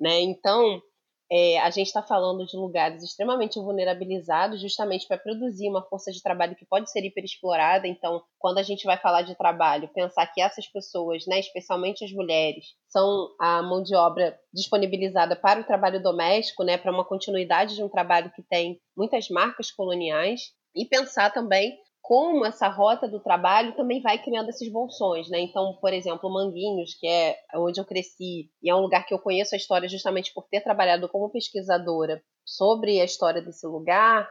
Né? 0.00 0.20
Então, 0.20 0.80
é, 1.30 1.58
a 1.58 1.70
gente 1.70 1.88
está 1.88 2.02
falando 2.02 2.46
de 2.46 2.56
lugares 2.56 3.02
extremamente 3.02 3.58
vulnerabilizados, 3.58 4.60
justamente 4.60 5.06
para 5.06 5.18
produzir 5.18 5.68
uma 5.68 5.82
força 5.82 6.10
de 6.10 6.22
trabalho 6.22 6.56
que 6.56 6.64
pode 6.64 6.90
ser 6.90 7.04
hiperexplorada. 7.04 7.86
Então, 7.86 8.22
quando 8.38 8.58
a 8.58 8.62
gente 8.62 8.84
vai 8.84 8.96
falar 8.96 9.22
de 9.22 9.36
trabalho, 9.36 9.90
pensar 9.94 10.26
que 10.26 10.40
essas 10.40 10.66
pessoas, 10.66 11.26
né, 11.26 11.38
especialmente 11.38 12.04
as 12.04 12.12
mulheres, 12.12 12.64
são 12.88 13.28
a 13.38 13.62
mão 13.62 13.82
de 13.82 13.94
obra 13.94 14.38
disponibilizada 14.54 15.36
para 15.36 15.60
o 15.60 15.64
trabalho 15.64 16.02
doméstico, 16.02 16.64
né, 16.64 16.78
para 16.78 16.92
uma 16.92 17.04
continuidade 17.04 17.74
de 17.74 17.82
um 17.82 17.88
trabalho 17.88 18.32
que 18.34 18.42
tem 18.42 18.80
muitas 18.96 19.28
marcas 19.28 19.70
coloniais, 19.70 20.52
e 20.74 20.84
pensar 20.86 21.32
também 21.32 21.76
como 22.08 22.46
essa 22.46 22.68
rota 22.68 23.06
do 23.06 23.20
trabalho 23.20 23.76
também 23.76 24.00
vai 24.00 24.16
criando 24.16 24.48
esses 24.48 24.72
bolsões, 24.72 25.28
né? 25.28 25.40
Então, 25.40 25.76
por 25.78 25.92
exemplo, 25.92 26.32
Manguinhos, 26.32 26.94
que 26.94 27.06
é 27.06 27.36
onde 27.56 27.78
eu 27.78 27.84
cresci, 27.84 28.50
e 28.62 28.70
é 28.70 28.74
um 28.74 28.80
lugar 28.80 29.04
que 29.04 29.12
eu 29.12 29.18
conheço 29.18 29.54
a 29.54 29.58
história 29.58 29.86
justamente 29.86 30.32
por 30.32 30.48
ter 30.48 30.62
trabalhado 30.62 31.06
como 31.10 31.28
pesquisadora 31.28 32.22
sobre 32.46 32.98
a 32.98 33.04
história 33.04 33.42
desse 33.42 33.66
lugar, 33.66 34.26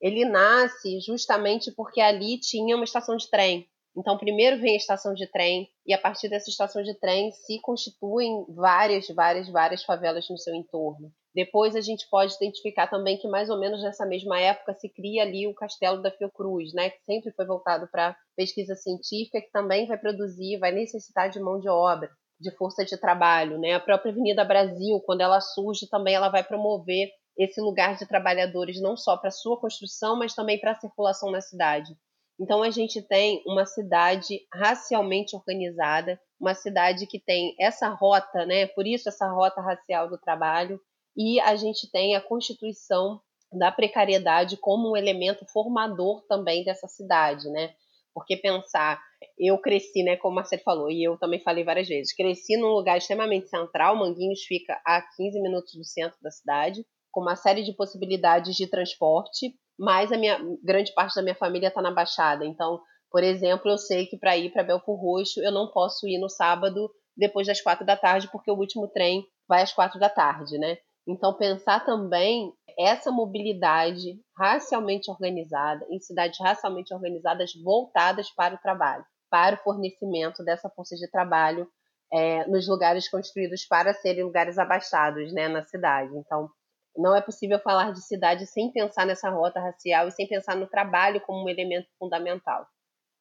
ele 0.00 0.24
nasce 0.24 0.98
justamente 0.98 1.70
porque 1.70 2.00
ali 2.00 2.36
tinha 2.40 2.74
uma 2.74 2.82
estação 2.82 3.16
de 3.16 3.30
trem. 3.30 3.64
Então, 3.96 4.18
primeiro 4.18 4.60
vem 4.60 4.72
a 4.72 4.78
estação 4.78 5.14
de 5.14 5.28
trem, 5.28 5.68
e 5.86 5.94
a 5.94 5.98
partir 5.98 6.28
dessa 6.28 6.50
estação 6.50 6.82
de 6.82 6.98
trem 6.98 7.30
se 7.30 7.60
constituem 7.60 8.44
várias, 8.48 9.06
várias, 9.06 9.48
várias 9.48 9.84
favelas 9.84 10.28
no 10.28 10.36
seu 10.36 10.52
entorno. 10.52 11.12
Depois 11.34 11.76
a 11.76 11.80
gente 11.80 12.08
pode 12.10 12.34
identificar 12.34 12.88
também 12.88 13.16
que 13.16 13.28
mais 13.28 13.48
ou 13.48 13.58
menos 13.58 13.82
nessa 13.82 14.04
mesma 14.04 14.40
época 14.40 14.74
se 14.74 14.88
cria 14.88 15.22
ali 15.22 15.46
o 15.46 15.54
Castelo 15.54 16.02
da 16.02 16.10
Fiocruz, 16.10 16.72
né, 16.74 16.90
que 16.90 17.00
sempre 17.04 17.32
foi 17.32 17.46
voltado 17.46 17.88
para 17.90 18.16
pesquisa 18.36 18.74
científica, 18.74 19.40
que 19.40 19.50
também 19.52 19.86
vai 19.86 19.96
produzir, 19.96 20.58
vai 20.58 20.72
necessitar 20.72 21.30
de 21.30 21.38
mão 21.38 21.60
de 21.60 21.68
obra, 21.68 22.10
de 22.40 22.50
força 22.56 22.84
de 22.84 22.98
trabalho, 22.98 23.58
né? 23.58 23.74
A 23.74 23.80
própria 23.80 24.10
Avenida 24.10 24.44
Brasil, 24.44 25.00
quando 25.04 25.20
ela 25.20 25.40
surge, 25.40 25.88
também 25.88 26.14
ela 26.14 26.30
vai 26.30 26.42
promover 26.42 27.10
esse 27.38 27.60
lugar 27.60 27.96
de 27.96 28.06
trabalhadores 28.06 28.80
não 28.80 28.96
só 28.96 29.16
para 29.16 29.30
sua 29.30 29.60
construção, 29.60 30.18
mas 30.18 30.34
também 30.34 30.58
para 30.58 30.72
a 30.72 30.80
circulação 30.80 31.30
na 31.30 31.40
cidade. 31.40 31.94
Então 32.40 32.62
a 32.62 32.70
gente 32.70 33.02
tem 33.02 33.42
uma 33.46 33.66
cidade 33.66 34.40
racialmente 34.52 35.36
organizada, 35.36 36.18
uma 36.40 36.54
cidade 36.54 37.06
que 37.06 37.20
tem 37.20 37.54
essa 37.60 37.88
rota, 37.88 38.46
né? 38.46 38.66
Por 38.68 38.86
isso 38.86 39.08
essa 39.08 39.30
rota 39.30 39.60
racial 39.60 40.08
do 40.08 40.18
trabalho, 40.18 40.80
e 41.16 41.40
a 41.40 41.56
gente 41.56 41.90
tem 41.90 42.16
a 42.16 42.20
constituição 42.20 43.20
da 43.52 43.72
precariedade 43.72 44.56
como 44.56 44.92
um 44.92 44.96
elemento 44.96 45.44
formador 45.52 46.24
também 46.28 46.64
dessa 46.64 46.86
cidade, 46.86 47.48
né? 47.50 47.74
Porque 48.14 48.36
pensar, 48.36 49.00
eu 49.38 49.58
cresci, 49.58 50.02
né, 50.02 50.16
como 50.16 50.32
o 50.32 50.36
Marcelo 50.36 50.62
falou, 50.62 50.90
e 50.90 51.02
eu 51.02 51.16
também 51.18 51.40
falei 51.40 51.64
várias 51.64 51.88
vezes, 51.88 52.14
cresci 52.14 52.56
num 52.56 52.68
lugar 52.68 52.98
extremamente 52.98 53.48
central, 53.48 53.96
Manguinhos 53.96 54.42
fica 54.42 54.80
a 54.84 55.02
15 55.16 55.40
minutos 55.40 55.74
do 55.74 55.84
centro 55.84 56.18
da 56.20 56.30
cidade, 56.30 56.84
com 57.12 57.20
uma 57.20 57.36
série 57.36 57.62
de 57.62 57.74
possibilidades 57.74 58.56
de 58.56 58.66
transporte, 58.68 59.54
mas 59.78 60.12
a 60.12 60.16
minha 60.16 60.38
grande 60.62 60.92
parte 60.92 61.14
da 61.14 61.22
minha 61.22 61.34
família 61.34 61.68
está 61.68 61.80
na 61.80 61.90
Baixada. 61.90 62.44
Então, 62.44 62.80
por 63.10 63.24
exemplo, 63.24 63.70
eu 63.70 63.78
sei 63.78 64.06
que 64.06 64.16
para 64.16 64.36
ir 64.36 64.52
para 64.52 64.62
Belfor 64.62 65.00
Roxo 65.00 65.40
eu 65.40 65.50
não 65.50 65.70
posso 65.70 66.06
ir 66.06 66.18
no 66.18 66.28
sábado 66.28 66.90
depois 67.16 67.46
das 67.46 67.60
quatro 67.60 67.84
da 67.84 67.96
tarde, 67.96 68.28
porque 68.30 68.50
o 68.50 68.56
último 68.56 68.88
trem 68.88 69.24
vai 69.48 69.62
às 69.62 69.72
quatro 69.72 69.98
da 69.98 70.08
tarde, 70.08 70.58
né? 70.58 70.78
Então, 71.10 71.34
pensar 71.34 71.84
também 71.84 72.52
essa 72.78 73.10
mobilidade 73.10 74.20
racialmente 74.38 75.10
organizada, 75.10 75.84
em 75.90 75.98
cidades 75.98 76.38
racialmente 76.38 76.94
organizadas 76.94 77.52
voltadas 77.64 78.30
para 78.30 78.54
o 78.54 78.58
trabalho, 78.58 79.04
para 79.28 79.56
o 79.56 79.58
fornecimento 79.58 80.44
dessa 80.44 80.70
força 80.70 80.94
de 80.94 81.10
trabalho 81.10 81.68
é, 82.12 82.46
nos 82.46 82.68
lugares 82.68 83.08
construídos 83.08 83.64
para 83.64 83.92
serem 83.92 84.22
lugares 84.22 84.56
abastados 84.56 85.32
né, 85.32 85.48
na 85.48 85.64
cidade. 85.64 86.16
Então, 86.16 86.48
não 86.96 87.16
é 87.16 87.20
possível 87.20 87.58
falar 87.58 87.92
de 87.92 88.02
cidade 88.02 88.46
sem 88.46 88.70
pensar 88.70 89.04
nessa 89.04 89.30
rota 89.30 89.58
racial 89.58 90.06
e 90.06 90.12
sem 90.12 90.28
pensar 90.28 90.54
no 90.54 90.68
trabalho 90.68 91.20
como 91.22 91.44
um 91.44 91.48
elemento 91.48 91.88
fundamental. 91.98 92.64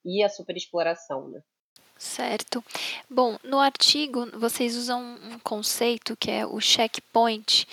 E 0.06 0.24
a 0.24 0.30
superexploração, 0.30 1.28
né? 1.30 1.42
Certo. 2.00 2.64
Bom, 3.10 3.38
no 3.44 3.60
artigo 3.60 4.26
vocês 4.40 4.78
usam 4.78 5.02
um 5.02 5.38
conceito 5.40 6.16
que 6.16 6.32
é 6.32 6.46
o 6.46 6.58
checkpoint 6.62 7.68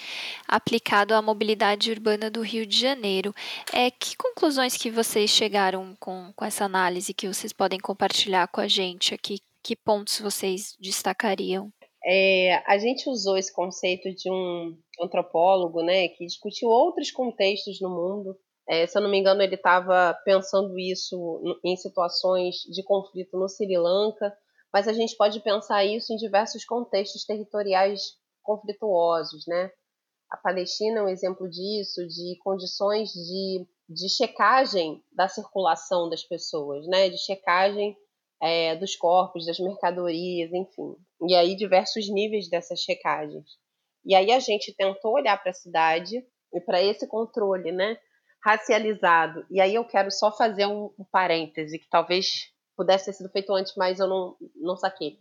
aplicado 0.49 1.15
à 1.15 1.23
mobilidade 1.23 1.93
urbana 1.93 2.29
do 2.29 2.41
Rio 2.41 2.67
de 2.67 2.77
Janeiro. 2.77 3.33
É 3.73 3.89
que 3.89 4.17
conclusões 4.17 4.77
que 4.77 4.91
vocês 4.91 5.31
chegaram 5.31 5.97
com, 6.01 6.33
com 6.35 6.45
essa 6.45 6.65
análise 6.65 7.15
que 7.15 7.29
vocês 7.29 7.53
podem 7.53 7.79
compartilhar 7.79 8.49
com 8.49 8.61
a 8.61 8.67
gente 8.67 9.15
aqui? 9.15 9.39
Que 9.63 9.77
pontos 9.77 10.19
vocês 10.19 10.77
destacariam? 10.81 11.73
É, 12.05 12.63
a 12.67 12.79
gente 12.79 13.09
usou 13.09 13.37
esse 13.37 13.53
conceito 13.53 14.13
de 14.13 14.29
um 14.29 14.77
antropólogo, 15.01 15.83
né, 15.83 16.09
que 16.09 16.27
discutiu 16.27 16.69
outros 16.69 17.13
contextos 17.13 17.81
no 17.81 17.91
mundo 17.91 18.37
é, 18.69 18.87
se 18.87 18.99
eu 18.99 19.03
não 19.03 19.11
me 19.11 19.19
engano, 19.19 19.43
ele 19.43 19.55
estava 19.55 20.13
pensando 20.25 20.79
isso 20.79 21.59
em 21.65 21.77
situações 21.77 22.57
de 22.69 22.83
conflito 22.83 23.39
no 23.39 23.49
Sri 23.49 23.77
Lanka, 23.77 24.37
mas 24.73 24.89
a 24.89 24.93
gente 24.93 25.17
pode 25.17 25.41
pensar 25.41 25.85
isso 25.85 26.13
em 26.13 26.17
diversos 26.17 26.65
contextos 26.65 27.25
territoriais 27.25 28.01
conflituosos, 28.43 29.47
né? 29.47 29.71
A 30.31 30.37
Palestina 30.37 30.99
é 30.99 31.03
um 31.03 31.09
exemplo 31.09 31.49
disso, 31.49 32.07
de 32.09 32.37
condições 32.43 33.11
de, 33.11 33.67
de 33.89 34.09
checagem 34.09 35.03
da 35.13 35.29
circulação 35.29 36.09
das 36.09 36.25
pessoas, 36.25 36.87
né? 36.89 37.09
De 37.09 37.19
checagem 37.19 37.97
é, 38.43 38.75
dos 38.75 38.97
corpos, 38.97 39.47
das 39.47 39.59
mercadorias, 39.61 40.53
enfim. 40.53 40.97
E 41.29 41.35
aí 41.35 41.55
diversos 41.55 42.09
níveis 42.11 42.49
dessas 42.51 42.81
checagens. 42.81 43.47
E 44.05 44.15
aí 44.15 44.33
a 44.33 44.41
gente 44.41 44.75
tentou 44.75 45.15
olhar 45.15 45.41
para 45.41 45.51
a 45.51 45.55
cidade 45.55 46.25
e 46.53 46.61
para 46.61 46.83
esse 46.83 47.07
controle, 47.07 47.73
né? 47.73 47.97
Racializado. 48.47 49.45
E 49.51 49.61
aí 49.61 49.75
eu 49.75 49.85
quero 49.85 50.09
só 50.13 50.31
fazer 50.31 50.67
um, 50.67 50.93
um 50.97 51.05
parêntese, 51.11 51.81
que 51.81 51.89
talvez 51.91 52.27
pudesse 52.77 53.07
ter 53.07 53.15
sido 53.15 53.29
feito 53.31 53.53
antes, 53.53 53.73
mas 53.77 53.99
eu 53.99 54.07
não, 54.07 54.37
não 54.55 54.77
saquei. 54.77 55.19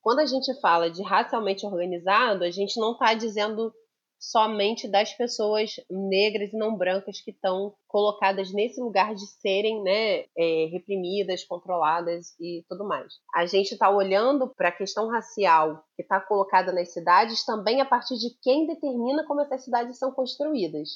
Quando 0.00 0.20
a 0.20 0.26
gente 0.26 0.58
fala 0.58 0.90
de 0.90 1.02
racialmente 1.02 1.66
organizado, 1.66 2.44
a 2.44 2.50
gente 2.50 2.80
não 2.80 2.92
está 2.92 3.12
dizendo 3.12 3.70
somente 4.18 4.88
das 4.88 5.12
pessoas 5.12 5.72
negras 5.90 6.52
e 6.52 6.56
não 6.56 6.74
brancas 6.74 7.20
que 7.20 7.32
estão 7.32 7.74
colocadas 7.86 8.52
nesse 8.54 8.80
lugar 8.80 9.14
de 9.14 9.26
serem 9.26 9.82
né, 9.82 10.24
é, 10.38 10.68
reprimidas, 10.72 11.44
controladas 11.44 12.28
e 12.40 12.64
tudo 12.68 12.86
mais. 12.86 13.12
A 13.34 13.44
gente 13.44 13.72
está 13.72 13.90
olhando 13.90 14.48
para 14.56 14.68
a 14.68 14.76
questão 14.76 15.08
racial 15.08 15.84
que 15.94 16.02
está 16.02 16.20
colocada 16.20 16.72
nas 16.72 16.92
cidades 16.92 17.44
também 17.44 17.82
a 17.82 17.84
partir 17.84 18.16
de 18.16 18.30
quem 18.40 18.66
determina 18.66 19.26
como 19.26 19.42
essas 19.42 19.64
cidades 19.64 19.98
são 19.98 20.10
construídas. 20.12 20.88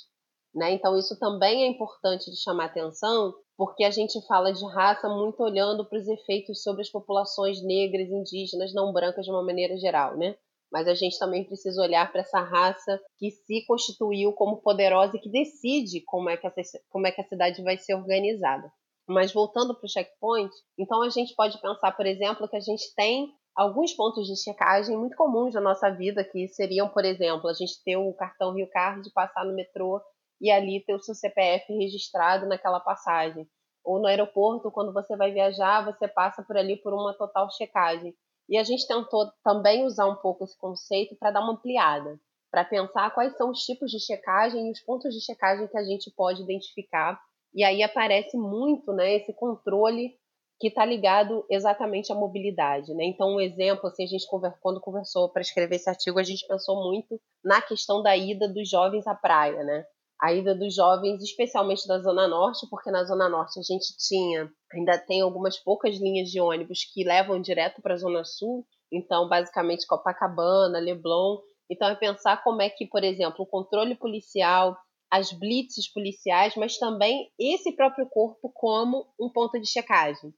Né? 0.57 0.73
Então, 0.73 0.97
isso 0.97 1.19
também 1.19 1.65
é 1.65 1.67
importante 1.67 2.31
de 2.31 2.43
chamar 2.43 2.65
atenção, 2.65 3.35
porque 3.59 3.85
a 3.85 3.91
gente 3.91 4.19
fala 4.27 4.55
de 4.55 4.65
raça 4.73 5.07
muito 5.07 5.43
olhando 5.43 5.85
para 5.85 5.99
os 5.99 6.09
efeitos 6.09 6.63
sobre 6.63 6.81
as 6.81 6.89
populações 6.89 7.63
negras, 7.63 8.09
indígenas, 8.09 8.73
não 8.73 8.91
brancas 8.91 9.27
de 9.27 9.31
uma 9.31 9.45
maneira 9.45 9.77
geral, 9.77 10.17
né? 10.17 10.35
Mas 10.73 10.89
a 10.89 10.95
gente 10.95 11.19
também 11.19 11.45
precisa 11.45 11.83
olhar 11.83 12.11
para 12.11 12.23
essa 12.23 12.41
raça 12.41 12.99
que 13.19 13.31
se 13.31 13.67
constituiu 13.67 14.33
como 14.33 14.63
poderosa 14.63 15.17
e 15.17 15.21
que 15.21 15.31
decide 15.31 16.01
como 16.07 16.31
é 16.31 16.39
que, 16.39 16.47
essa, 16.47 16.81
como 16.89 17.07
é 17.07 17.13
que 17.13 17.21
a 17.21 17.29
cidade 17.29 17.63
vai 17.63 17.77
ser 17.77 17.95
organizada. 17.95 18.73
Mas 19.07 19.33
voltando 19.33 19.75
para 19.75 19.85
o 19.85 19.89
checkpoint, 19.89 20.51
então 20.79 21.03
a 21.03 21.11
gente 21.11 21.35
pode 21.37 21.61
pensar, 21.61 21.93
por 21.93 22.07
exemplo, 22.07 22.49
que 22.49 22.57
a 22.57 22.61
gente 22.61 22.95
tem 22.97 23.29
alguns 23.55 23.93
pontos 23.93 24.27
de 24.27 24.43
checagem 24.43 24.97
muito 24.97 25.17
comuns 25.17 25.55
na 25.55 25.61
nossa 25.61 25.91
vida, 25.91 26.25
que 26.25 26.49
seriam, 26.49 26.89
por 26.89 27.05
exemplo, 27.05 27.49
a 27.49 27.53
gente 27.55 27.83
ter 27.85 27.97
o 27.97 28.13
cartão 28.15 28.55
Rio 28.55 28.69
Card, 28.71 29.09
passar 29.13 29.45
no 29.45 29.55
metrô 29.55 30.01
e 30.41 30.51
ali 30.51 30.85
ter 30.85 30.95
o 30.95 31.01
seu 31.01 31.15
CPF 31.15 31.73
registrado 31.73 32.47
naquela 32.47 32.81
passagem. 32.81 33.49
Ou 33.85 34.01
no 34.01 34.07
aeroporto, 34.07 34.71
quando 34.71 34.93
você 34.93 35.17
vai 35.17 35.33
viajar, 35.33 35.85
você 35.85 36.09
passa 36.09 36.43
por 36.43 36.57
ali 36.57 36.77
por 36.77 36.93
uma 36.93 37.15
total 37.15 37.51
checagem. 37.51 38.15
E 38.49 38.59
a 38.59 38.65
gente 38.65 38.87
tentou 38.87 39.31
também 39.43 39.85
usar 39.85 40.07
um 40.07 40.17
pouco 40.17 40.45
esse 40.45 40.59
conceito 40.59 41.17
para 41.17 41.31
dar 41.31 41.41
uma 41.41 41.53
ampliada, 41.53 42.19
para 42.51 42.65
pensar 42.65 43.13
quais 43.13 43.37
são 43.37 43.51
os 43.51 43.61
tipos 43.65 43.91
de 43.91 44.01
checagem 44.01 44.69
e 44.69 44.71
os 44.71 44.81
pontos 44.81 45.15
de 45.15 45.21
checagem 45.21 45.69
que 45.69 45.79
a 45.79 45.85
gente 45.85 46.11
pode 46.11 46.43
identificar. 46.43 47.21
E 47.55 47.65
aí 47.65 47.83
aparece 47.83 48.37
muito 48.37 48.93
né, 48.93 49.17
esse 49.17 49.33
controle 49.33 50.17
que 50.59 50.69
está 50.69 50.85
ligado 50.85 51.45
exatamente 51.51 52.13
à 52.13 52.15
mobilidade. 52.15 52.95
Né? 52.95 53.05
Então, 53.05 53.35
um 53.37 53.41
exemplo, 53.41 53.89
assim, 53.89 54.05
a 54.05 54.07
gente 54.07 54.27
quando 54.61 54.81
conversou 54.81 55.29
para 55.29 55.43
escrever 55.43 55.77
esse 55.77 55.89
artigo, 55.89 56.19
a 56.19 56.23
gente 56.23 56.47
pensou 56.47 56.83
muito 56.83 57.21
na 57.45 57.61
questão 57.61 58.03
da 58.03 58.17
ida 58.17 58.49
dos 58.49 58.69
jovens 58.69 59.07
à 59.07 59.15
praia. 59.15 59.63
Né? 59.63 59.85
A 60.21 60.33
ida 60.33 60.55
dos 60.55 60.75
jovens, 60.75 61.23
especialmente 61.23 61.87
da 61.87 61.99
Zona 61.99 62.27
Norte, 62.27 62.67
porque 62.71 62.91
na 62.91 63.05
Zona 63.05 63.29
Norte 63.29 63.59
a 63.59 63.63
gente 63.63 63.97
tinha, 63.99 64.51
ainda 64.73 64.99
tem 64.99 65.21
algumas 65.21 65.59
poucas 65.59 65.97
linhas 65.97 66.31
de 66.31 66.41
ônibus 66.41 66.81
que 66.93 67.05
levam 67.05 67.41
direto 67.41 67.83
para 67.83 67.95
a 67.95 67.99
Zona 67.99 68.25
Sul, 68.25 68.67
então 68.91 69.29
basicamente 69.29 69.87
Copacabana, 69.87 70.79
Leblon. 70.79 71.39
Então 71.71 71.89
é 71.89 71.95
pensar 71.95 72.43
como 72.43 72.63
é 72.63 72.71
que, 72.71 72.87
por 72.87 73.03
exemplo, 73.05 73.45
o 73.45 73.47
controle 73.47 73.95
policial, 73.95 74.77
as 75.11 75.33
blitzes 75.33 75.93
policiais, 75.93 76.55
mas 76.57 76.79
também 76.79 77.31
esse 77.39 77.73
próprio 77.75 78.09
corpo 78.09 78.51
como 78.55 79.07
um 79.21 79.29
ponto 79.29 79.61
de 79.61 79.69
checagem. 79.69 80.33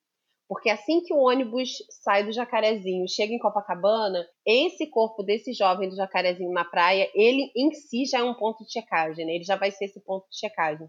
Porque 0.48 0.70
assim 0.70 1.02
que 1.02 1.12
o 1.12 1.18
ônibus 1.18 1.84
sai 1.90 2.24
do 2.24 2.32
Jacarezinho, 2.32 3.06
chega 3.06 3.34
em 3.34 3.38
Copacabana, 3.38 4.26
esse 4.46 4.86
corpo 4.86 5.22
desse 5.22 5.52
jovem 5.52 5.90
do 5.90 5.96
Jacarezinho 5.96 6.50
na 6.52 6.64
praia, 6.64 7.10
ele 7.14 7.52
em 7.54 7.70
si 7.72 8.06
já 8.06 8.20
é 8.20 8.22
um 8.22 8.32
ponto 8.32 8.64
de 8.64 8.72
checagem, 8.72 9.26
né? 9.26 9.34
ele 9.34 9.44
já 9.44 9.56
vai 9.56 9.70
ser 9.70 9.84
esse 9.84 10.00
ponto 10.00 10.26
de 10.30 10.38
checagem. 10.38 10.88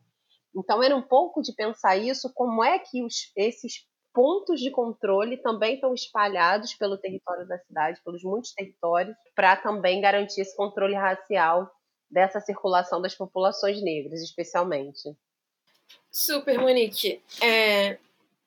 Então 0.55 0.81
era 0.81 0.95
um 0.95 1.01
pouco 1.01 1.41
de 1.41 1.53
pensar 1.53 1.97
isso, 1.97 2.31
como 2.33 2.63
é 2.63 2.79
que 2.79 3.03
os, 3.03 3.31
esses 3.35 3.85
pontos 4.13 4.61
de 4.61 4.71
controle 4.71 5.37
também 5.37 5.75
estão 5.75 5.93
espalhados 5.93 6.73
pelo 6.73 6.97
território 6.97 7.45
da 7.45 7.59
cidade, 7.59 8.01
pelos 8.03 8.23
muitos 8.23 8.53
territórios, 8.53 9.15
para 9.35 9.57
também 9.57 9.99
garantir 9.99 10.41
esse 10.41 10.55
controle 10.55 10.95
racial 10.95 11.69
dessa 12.09 12.39
circulação 12.39 13.01
das 13.01 13.13
populações 13.13 13.83
negras, 13.83 14.21
especialmente. 14.21 15.15
Super, 16.09 16.59
Monique. 16.59 17.21
É, 17.41 17.99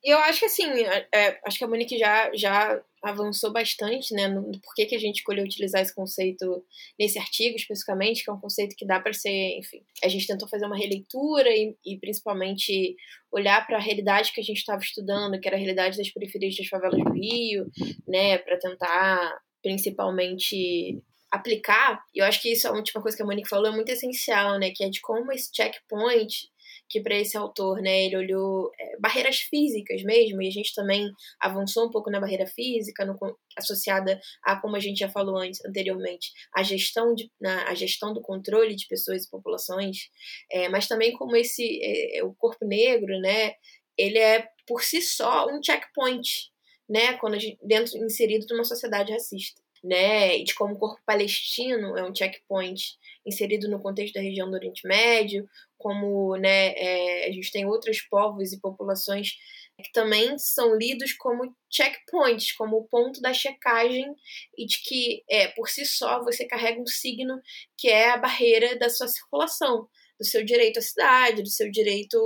eu 0.03 0.17
acho 0.19 0.39
que 0.39 0.45
assim, 0.45 0.65
é, 0.65 1.07
é, 1.13 1.39
acho 1.45 1.57
que 1.57 1.63
a 1.63 1.67
Monique 1.67 1.97
já, 1.97 2.29
já 2.33 2.81
avançou 3.01 3.51
bastante, 3.51 4.13
né, 4.13 4.27
no, 4.27 4.59
porquê 4.59 4.85
que 4.85 4.95
a 4.95 4.99
gente 4.99 5.17
escolheu 5.17 5.43
utilizar 5.43 5.81
esse 5.81 5.95
conceito 5.95 6.65
nesse 6.99 7.17
artigo 7.17 7.55
especificamente, 7.55 8.23
que 8.23 8.29
é 8.29 8.33
um 8.33 8.39
conceito 8.39 8.75
que 8.75 8.85
dá 8.85 8.99
para 8.99 9.13
ser, 9.13 9.57
enfim, 9.57 9.81
a 10.03 10.09
gente 10.09 10.27
tentou 10.27 10.47
fazer 10.47 10.65
uma 10.65 10.77
releitura 10.77 11.49
e, 11.49 11.75
e 11.85 11.97
principalmente 11.97 12.95
olhar 13.31 13.65
para 13.65 13.77
a 13.77 13.81
realidade 13.81 14.33
que 14.33 14.41
a 14.41 14.43
gente 14.43 14.57
estava 14.57 14.81
estudando, 14.81 15.39
que 15.39 15.47
era 15.47 15.55
a 15.55 15.59
realidade 15.59 15.97
das 15.97 16.09
periferias 16.09 16.55
das 16.55 16.67
favelas 16.67 17.01
do 17.01 17.11
Rio, 17.11 17.69
né, 18.07 18.37
para 18.37 18.57
tentar 18.57 19.37
principalmente 19.61 21.01
aplicar, 21.31 22.03
e 22.13 22.19
eu 22.19 22.25
acho 22.25 22.41
que 22.41 22.51
isso 22.51 22.67
é 22.67 22.69
uma 22.69 22.77
última 22.77 23.01
coisa 23.01 23.17
que 23.17 23.23
a 23.23 23.25
Monique 23.25 23.49
falou, 23.49 23.67
é 23.67 23.71
muito 23.71 23.89
essencial, 23.89 24.59
né, 24.59 24.71
que 24.71 24.83
é 24.83 24.89
de 24.89 25.01
como 25.01 25.31
esse 25.31 25.49
checkpoint 25.51 26.52
que 26.93 27.01
para 27.01 27.17
esse 27.17 27.35
autor, 27.35 27.81
né, 27.81 28.05
ele 28.05 28.15
olhou 28.15 28.71
é, 28.79 28.99
barreiras 28.99 29.39
físicas 29.39 30.03
mesmo, 30.03 30.43
e 30.43 30.47
a 30.47 30.51
gente 30.51 30.75
também 30.75 31.11
avançou 31.41 31.87
um 31.87 31.89
pouco 31.89 32.11
na 32.11 32.19
barreira 32.19 32.45
física, 32.45 33.03
no, 33.03 33.17
associada 33.57 34.21
a, 34.43 34.61
como 34.61 34.75
a 34.75 34.79
gente 34.79 34.99
já 34.99 35.09
falou 35.09 35.35
antes, 35.35 35.59
anteriormente, 35.65 36.31
a 36.55 36.61
gestão, 36.61 37.15
de, 37.15 37.31
na, 37.41 37.67
a 37.67 37.73
gestão 37.73 38.13
do 38.13 38.21
controle 38.21 38.75
de 38.75 38.85
pessoas 38.85 39.25
e 39.25 39.29
populações, 39.31 40.11
é, 40.51 40.69
mas 40.69 40.87
também 40.87 41.13
como 41.13 41.35
esse, 41.35 41.79
é, 41.81 42.19
é 42.19 42.23
o 42.23 42.31
corpo 42.35 42.63
negro, 42.63 43.19
né, 43.19 43.53
ele 43.97 44.19
é 44.19 44.47
por 44.67 44.83
si 44.83 45.01
só 45.01 45.47
um 45.47 45.59
checkpoint, 45.63 46.51
né, 46.87 47.17
quando 47.17 47.39
gente, 47.39 47.57
dentro 47.65 47.97
inserido 48.05 48.45
de 48.45 48.53
uma 48.53 48.63
sociedade 48.63 49.11
racista, 49.11 49.62
né, 49.83 50.37
e 50.37 50.43
de 50.43 50.55
como 50.55 50.75
o 50.75 50.79
corpo 50.79 51.01
palestino 51.05 51.97
é 51.97 52.03
um 52.03 52.15
checkpoint 52.15 52.97
inserido 53.25 53.69
no 53.69 53.81
contexto 53.81 54.13
da 54.13 54.21
região 54.21 54.49
do 54.49 54.55
Oriente 54.55 54.87
Médio, 54.87 55.47
como, 55.77 56.37
né, 56.37 56.73
é, 56.75 57.27
a 57.27 57.31
gente 57.31 57.51
tem 57.51 57.65
outros 57.65 58.01
povos 58.01 58.53
e 58.53 58.61
populações 58.61 59.33
que 59.81 59.91
também 59.91 60.37
são 60.37 60.75
lidos 60.75 61.13
como 61.13 61.53
checkpoints, 61.69 62.53
como 62.53 62.77
o 62.77 62.87
ponto 62.87 63.19
da 63.21 63.33
checagem 63.33 64.15
e 64.57 64.65
de 64.65 64.81
que, 64.81 65.23
é, 65.29 65.47
por 65.49 65.67
si 65.67 65.85
só, 65.85 66.23
você 66.23 66.45
carrega 66.45 66.79
um 66.79 66.85
signo 66.85 67.41
que 67.77 67.89
é 67.89 68.11
a 68.11 68.17
barreira 68.17 68.77
da 68.77 68.89
sua 68.89 69.07
circulação 69.07 69.89
do 70.23 70.27
seu 70.27 70.43
direito 70.43 70.79
à 70.79 70.81
cidade, 70.81 71.43
do 71.43 71.49
seu 71.49 71.69
direito 71.69 72.17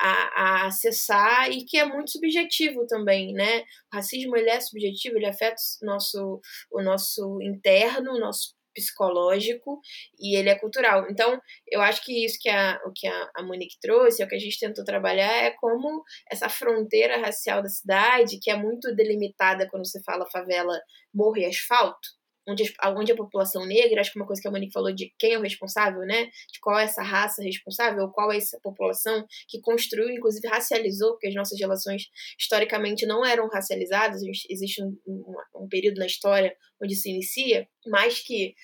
a, 0.00 0.12
a, 0.12 0.66
acessar 0.66 1.50
e 1.50 1.64
que 1.64 1.76
é 1.76 1.84
muito 1.84 2.12
subjetivo 2.12 2.86
também, 2.86 3.32
né? 3.32 3.60
O 3.92 3.96
racismo 3.96 4.36
ele 4.36 4.48
é 4.48 4.60
subjetivo, 4.60 5.16
ele 5.16 5.26
afeta 5.26 5.56
o 5.82 5.86
nosso, 5.86 6.40
o 6.70 6.82
nosso 6.82 7.42
interno, 7.42 8.12
o 8.12 8.20
nosso 8.20 8.54
psicológico 8.72 9.80
e 10.18 10.36
ele 10.36 10.48
é 10.48 10.54
cultural. 10.54 11.06
Então, 11.10 11.40
eu 11.68 11.80
acho 11.80 12.04
que 12.04 12.24
isso 12.24 12.38
que 12.40 12.48
a, 12.48 12.80
o 12.86 12.92
que 12.94 13.08
a, 13.08 13.42
Monique 13.42 13.80
trouxe, 13.80 14.22
é 14.22 14.24
o 14.24 14.28
que 14.28 14.36
a 14.36 14.40
gente 14.40 14.60
tentou 14.60 14.84
trabalhar, 14.84 15.44
é 15.44 15.50
como 15.50 16.04
essa 16.30 16.48
fronteira 16.48 17.18
racial 17.18 17.62
da 17.62 17.68
cidade, 17.68 18.38
que 18.40 18.48
é 18.48 18.56
muito 18.56 18.94
delimitada 18.94 19.68
quando 19.68 19.84
você 19.84 20.00
fala 20.04 20.30
favela, 20.30 20.80
morro 21.12 21.38
e 21.38 21.46
asfalto, 21.46 22.19
onde, 22.48 22.72
onde 22.96 23.12
a 23.12 23.16
população 23.16 23.64
negra, 23.66 24.00
acho 24.00 24.12
que 24.12 24.18
uma 24.18 24.26
coisa 24.26 24.40
que 24.40 24.48
a 24.48 24.50
Monique 24.50 24.72
falou 24.72 24.92
de 24.92 25.12
quem 25.18 25.34
é 25.34 25.38
o 25.38 25.42
responsável, 25.42 26.00
né? 26.00 26.26
De 26.52 26.60
qual 26.60 26.78
é 26.78 26.84
essa 26.84 27.02
raça 27.02 27.42
responsável, 27.42 28.08
qual 28.08 28.32
é 28.32 28.36
essa 28.36 28.58
população 28.62 29.24
que 29.48 29.60
construiu, 29.60 30.10
inclusive 30.10 30.46
racializou, 30.48 31.12
porque 31.12 31.28
as 31.28 31.34
nossas 31.34 31.58
relações 31.58 32.04
historicamente 32.38 33.06
não 33.06 33.24
eram 33.24 33.48
racializadas, 33.48 34.22
existe 34.48 34.82
um, 34.82 34.96
um, 35.06 35.64
um 35.64 35.68
período 35.68 35.98
na 35.98 36.06
história 36.06 36.54
onde 36.82 36.94
se 36.94 37.10
inicia, 37.10 37.68
mas 37.86 38.20
que 38.20 38.54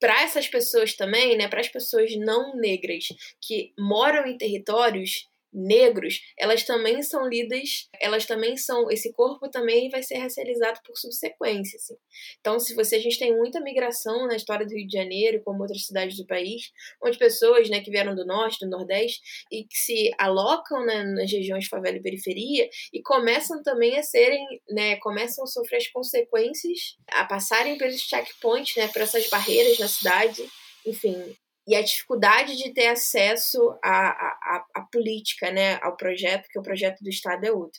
para 0.00 0.22
essas 0.22 0.46
pessoas 0.46 0.94
também, 0.94 1.36
né, 1.36 1.48
para 1.48 1.60
as 1.60 1.68
pessoas 1.68 2.16
não 2.16 2.56
negras 2.56 3.06
que 3.40 3.72
moram 3.78 4.26
em 4.26 4.38
territórios 4.38 5.28
negros, 5.52 6.20
elas 6.38 6.62
também 6.62 7.02
são 7.02 7.26
lidas, 7.28 7.88
elas 8.00 8.26
também 8.26 8.56
são, 8.56 8.90
esse 8.90 9.12
corpo 9.12 9.48
também 9.48 9.88
vai 9.88 10.02
ser 10.02 10.16
racializado 10.16 10.80
por 10.84 10.96
subsequência, 10.96 11.76
assim. 11.76 11.94
Então, 12.40 12.60
se 12.60 12.74
você, 12.74 12.96
a 12.96 13.00
gente 13.00 13.18
tem 13.18 13.36
muita 13.36 13.60
migração 13.60 14.26
na 14.26 14.36
história 14.36 14.66
do 14.66 14.74
Rio 14.74 14.86
de 14.86 14.96
Janeiro, 14.96 15.42
como 15.44 15.62
outras 15.62 15.86
cidades 15.86 16.16
do 16.16 16.26
país, 16.26 16.70
onde 17.02 17.18
pessoas, 17.18 17.68
né, 17.70 17.80
que 17.80 17.90
vieram 17.90 18.14
do 18.14 18.26
norte, 18.26 18.64
do 18.64 18.70
nordeste, 18.70 19.20
e 19.50 19.64
que 19.64 19.76
se 19.76 20.10
alocam 20.18 20.84
né, 20.84 21.02
nas 21.04 21.30
regiões 21.30 21.66
favela 21.66 21.96
e 21.96 22.02
periferia, 22.02 22.68
e 22.92 23.02
começam 23.02 23.62
também 23.62 23.98
a 23.98 24.02
serem, 24.02 24.44
né, 24.70 24.96
começam 24.96 25.44
a 25.44 25.46
sofrer 25.46 25.78
as 25.78 25.88
consequências, 25.88 26.96
a 27.10 27.24
passarem 27.24 27.78
pelos 27.78 28.00
checkpoints, 28.00 28.76
né, 28.76 28.88
por 28.88 29.02
essas 29.02 29.28
barreiras 29.28 29.78
na 29.78 29.88
cidade, 29.88 30.44
enfim, 30.86 31.36
e 31.68 31.76
a 31.76 31.82
dificuldade 31.82 32.56
de 32.56 32.72
ter 32.72 32.86
acesso 32.86 33.58
à, 33.84 34.08
à, 34.08 34.64
à, 34.74 34.80
política, 34.90 35.50
né, 35.50 35.78
ao 35.82 35.96
projeto, 35.96 36.44
porque 36.44 36.58
o 36.58 36.62
projeto 36.62 37.00
do 37.02 37.10
Estado 37.10 37.44
é 37.44 37.52
outro. 37.52 37.78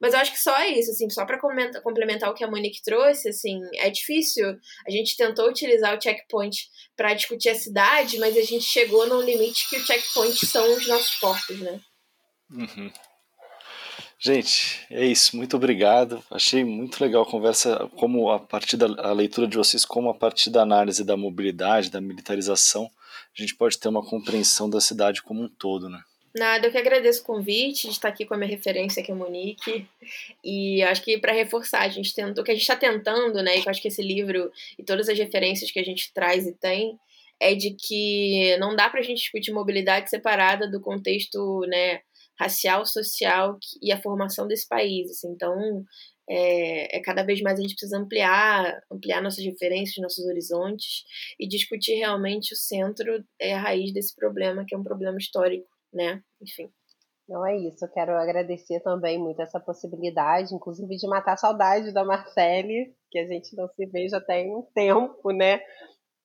Mas 0.00 0.14
eu 0.14 0.20
acho 0.20 0.32
que 0.32 0.40
só 0.40 0.56
é 0.58 0.70
isso, 0.70 0.90
assim, 0.90 1.10
só 1.10 1.26
para 1.26 1.38
complementar 1.38 2.30
o 2.30 2.34
que 2.34 2.42
a 2.42 2.50
Monique 2.50 2.82
trouxe, 2.82 3.28
assim, 3.28 3.60
é 3.74 3.90
difícil. 3.90 4.56
A 4.86 4.90
gente 4.90 5.16
tentou 5.16 5.48
utilizar 5.48 5.94
o 5.94 6.00
checkpoint 6.00 6.56
para 6.96 7.12
discutir 7.12 7.50
a 7.50 7.54
cidade, 7.54 8.18
mas 8.18 8.36
a 8.38 8.42
gente 8.42 8.64
chegou 8.64 9.06
num 9.06 9.20
limite 9.20 9.68
que 9.68 9.76
o 9.76 9.86
checkpoint 9.86 10.46
são 10.46 10.74
os 10.74 10.88
nossos 10.88 11.14
portos, 11.16 11.60
né? 11.60 11.78
Uhum. 12.50 12.90
Gente, 14.18 14.86
é 14.90 15.04
isso. 15.04 15.36
Muito 15.36 15.56
obrigado. 15.56 16.24
Achei 16.30 16.64
muito 16.64 17.02
legal 17.04 17.22
a 17.22 17.30
conversa, 17.30 17.88
como 17.96 18.30
a 18.30 18.40
partir 18.40 18.78
da 18.78 18.86
a 18.86 19.12
leitura 19.12 19.46
de 19.46 19.58
vocês, 19.58 19.84
como 19.84 20.08
a 20.08 20.14
partir 20.14 20.48
da 20.48 20.62
análise 20.62 21.04
da 21.04 21.18
mobilidade, 21.18 21.90
da 21.90 22.00
militarização, 22.00 22.90
a 23.36 23.40
gente 23.40 23.54
pode 23.54 23.78
ter 23.78 23.88
uma 23.88 24.04
compreensão 24.04 24.68
da 24.68 24.80
cidade 24.80 25.22
como 25.22 25.42
um 25.42 25.48
todo, 25.48 25.88
né? 25.88 26.02
Nada, 26.34 26.66
eu 26.66 26.70
que 26.70 26.76
agradeço 26.76 27.22
o 27.22 27.24
convite 27.24 27.86
de 27.86 27.94
estar 27.94 28.08
aqui 28.08 28.26
com 28.26 28.34
a 28.34 28.36
minha 28.36 28.50
referência, 28.50 29.02
que 29.02 29.10
é 29.10 29.14
Monique. 29.14 29.88
E 30.44 30.82
acho 30.82 31.02
que 31.02 31.16
para 31.16 31.32
reforçar, 31.32 31.80
a 31.80 31.88
gente 31.88 32.14
tentou, 32.14 32.42
o 32.42 32.44
que 32.44 32.50
a 32.50 32.54
gente 32.54 32.62
está 32.62 32.76
tentando, 32.76 33.42
né? 33.42 33.56
E 33.56 33.62
que 33.62 33.68
eu 33.68 33.70
acho 33.70 33.80
que 33.80 33.88
esse 33.88 34.02
livro 34.02 34.52
e 34.78 34.84
todas 34.84 35.08
as 35.08 35.16
referências 35.16 35.70
que 35.70 35.78
a 35.78 35.82
gente 35.82 36.12
traz 36.12 36.46
e 36.46 36.52
tem, 36.52 36.98
é 37.40 37.54
de 37.54 37.70
que 37.70 38.54
não 38.58 38.76
dá 38.76 38.90
para 38.90 39.00
a 39.00 39.02
gente 39.02 39.18
discutir 39.18 39.50
mobilidade 39.50 40.10
separada 40.10 40.70
do 40.70 40.80
contexto, 40.80 41.60
né? 41.68 42.00
racial, 42.38 42.84
social 42.84 43.58
e 43.82 43.90
a 43.90 44.00
formação 44.00 44.46
desse 44.46 44.68
país. 44.68 45.10
Assim. 45.10 45.28
Então, 45.30 45.84
é, 46.28 46.96
é, 46.96 47.00
cada 47.00 47.22
vez 47.22 47.40
mais 47.40 47.58
a 47.58 47.62
gente 47.62 47.74
precisa 47.74 47.98
ampliar, 47.98 48.82
ampliar 48.90 49.22
nossas 49.22 49.44
referências, 49.44 50.02
nossos 50.02 50.24
horizontes 50.26 51.04
e 51.38 51.46
discutir 51.46 51.94
realmente 51.94 52.52
o 52.52 52.56
centro, 52.56 53.24
é 53.40 53.54
a 53.54 53.60
raiz 53.60 53.92
desse 53.92 54.14
problema, 54.14 54.64
que 54.66 54.74
é 54.74 54.78
um 54.78 54.84
problema 54.84 55.18
histórico, 55.18 55.68
né? 55.92 56.22
Enfim. 56.42 56.70
Não 57.28 57.44
é 57.44 57.56
isso, 57.56 57.84
eu 57.84 57.90
quero 57.90 58.12
agradecer 58.12 58.78
também 58.80 59.18
muito 59.18 59.42
essa 59.42 59.58
possibilidade, 59.58 60.54
inclusive 60.54 60.96
de 60.96 61.08
matar 61.08 61.32
a 61.32 61.36
saudade 61.36 61.92
da 61.92 62.04
Marcele, 62.04 62.94
que 63.10 63.18
a 63.18 63.26
gente 63.26 63.56
não 63.56 63.66
se 63.68 63.84
vê 63.86 64.08
já 64.08 64.20
tem 64.20 64.54
um 64.54 64.62
tempo, 64.72 65.32
né? 65.32 65.60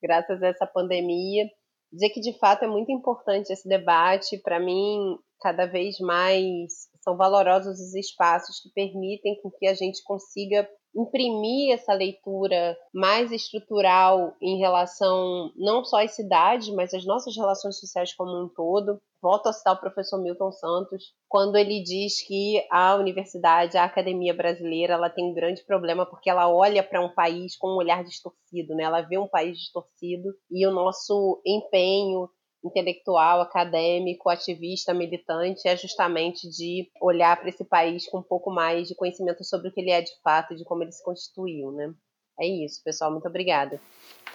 Graças 0.02 0.42
a 0.44 0.48
essa 0.48 0.68
pandemia. 0.68 1.50
Dizer 1.92 2.10
que 2.10 2.22
de 2.22 2.38
fato 2.38 2.66
é 2.66 2.68
muito 2.68 2.92
importante 2.92 3.52
esse 3.52 3.68
debate, 3.68 4.38
para 4.38 4.60
mim, 4.60 5.18
cada 5.42 5.66
vez 5.66 5.98
mais 6.00 6.91
são 7.02 7.18
valorosos 7.18 7.80
os 7.80 7.96
espaços 7.96 8.60
que 8.62 8.70
permitem 8.70 9.40
com 9.42 9.52
que 9.52 9.68
a 9.68 9.74
gente 9.74 10.04
consiga 10.04 10.68
imprimir 10.96 11.74
essa 11.74 11.94
leitura 11.94 12.78
mais 12.94 13.32
estrutural 13.32 14.36
em 14.42 14.60
relação 14.60 15.52
não 15.56 15.84
só 15.84 16.04
às 16.04 16.12
cidades, 16.12 16.70
mas 16.70 16.94
às 16.94 17.06
nossas 17.06 17.36
relações 17.36 17.80
sociais 17.80 18.14
como 18.14 18.32
um 18.32 18.50
todo. 18.50 19.00
Volto 19.22 19.48
a 19.48 19.54
citar 19.54 19.76
o 19.76 19.80
professor 19.80 20.20
Milton 20.20 20.52
Santos, 20.52 21.14
quando 21.30 21.56
ele 21.56 21.84
diz 21.84 22.26
que 22.26 22.66
a 22.72 22.96
universidade, 22.96 23.78
a 23.78 23.84
academia 23.84 24.34
brasileira, 24.34 24.96
ela 24.96 25.12
tem 25.12 25.24
um 25.24 25.34
grande 25.34 25.64
problema 25.64 26.08
porque 26.08 26.30
ela 26.30 26.52
olha 26.52 26.84
para 26.84 27.06
um 27.06 27.14
país 27.14 27.56
com 27.56 27.70
um 27.70 27.78
olhar 27.78 28.04
distorcido, 28.04 28.74
né? 28.76 28.84
Ela 28.84 29.02
vê 29.02 29.20
um 29.20 29.28
país 29.28 29.58
distorcido 29.60 30.34
e 30.50 30.66
o 30.66 30.72
nosso 30.72 31.40
empenho 31.46 32.28
intelectual, 32.64 33.42
acadêmico, 33.42 34.30
ativista, 34.30 34.94
militante, 34.94 35.68
é 35.68 35.76
justamente 35.76 36.50
de 36.50 36.90
olhar 37.02 37.38
para 37.38 37.50
esse 37.50 37.64
país 37.64 38.08
com 38.08 38.20
um 38.20 38.24
pouco 38.24 38.52
mais 38.52 38.88
de 38.88 38.96
conhecimento 38.96 39.44
sobre 39.44 39.70
o 39.70 39.72
que 39.72 39.82
ele 39.82 39.92
é 39.92 40.02
de 40.02 40.12
fato 40.24 40.56
de 40.56 40.64
como 40.64 40.84
ele 40.84 40.92
se 40.92 41.04
constituiu, 41.04 41.72
né? 41.72 41.94
É 42.40 42.48
isso, 42.48 42.82
pessoal. 42.84 43.12
Muito 43.12 43.28
obrigada. 43.28 43.80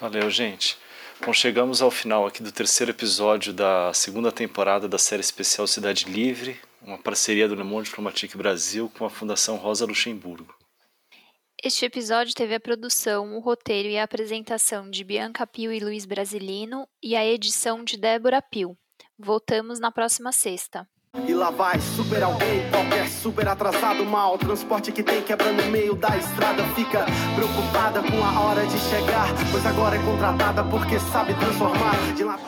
Valeu, 0.00 0.30
gente. 0.30 0.76
Bom, 1.24 1.32
chegamos 1.32 1.80
ao 1.80 1.90
final 1.90 2.26
aqui 2.26 2.42
do 2.42 2.52
terceiro 2.52 2.92
episódio 2.92 3.52
da 3.52 3.92
segunda 3.94 4.30
temporada 4.30 4.86
da 4.86 4.98
série 4.98 5.22
especial 5.22 5.66
Cidade 5.66 6.04
Livre, 6.04 6.60
uma 6.82 6.98
parceria 6.98 7.48
do 7.48 7.54
Le 7.54 7.64
Monde 7.64 7.88
Diplomatique 7.88 8.36
Brasil 8.36 8.90
com 8.96 9.04
a 9.04 9.10
Fundação 9.10 9.56
Rosa 9.56 9.86
Luxemburgo. 9.86 10.54
Este 11.66 11.84
episódio 11.84 12.32
teve 12.32 12.54
a 12.54 12.60
produção, 12.60 13.36
o 13.36 13.40
roteiro 13.40 13.88
e 13.88 13.98
a 13.98 14.04
apresentação 14.04 14.88
de 14.88 15.02
Bianca 15.02 15.44
Pio 15.44 15.72
e 15.72 15.80
Luiz 15.80 16.06
Brasilino 16.06 16.86
e 17.02 17.16
a 17.16 17.26
edição 17.26 17.82
de 17.82 17.96
Débora 17.96 18.40
Pio. 18.40 18.78
Voltamos 19.18 19.80
na 19.80 19.90
próxima 19.90 20.30
sexta. 20.30 20.86
E 21.26 21.34
lá 21.34 21.50
vai 21.50 21.80
super 21.80 22.22
alguém, 22.22 22.70
qualquer 22.70 23.08
super 23.08 23.48
atrasado 23.48 24.04
mal. 24.04 24.38
Transporte 24.38 24.92
que 24.92 25.02
tem 25.02 25.20
quebra 25.24 25.50
no 25.50 25.66
meio 25.72 25.96
da 25.96 26.16
estrada. 26.16 26.62
Fica 26.76 27.04
preocupada 27.34 28.00
com 28.00 28.24
a 28.24 28.40
hora 28.42 28.64
de 28.64 28.78
chegar, 28.88 29.26
pois 29.50 29.66
agora 29.66 29.96
é 29.96 30.04
contratada 30.04 30.62
porque 30.62 31.00
sabe 31.00 31.34
transformar 31.34 32.14
de 32.14 32.22
lá. 32.22 32.38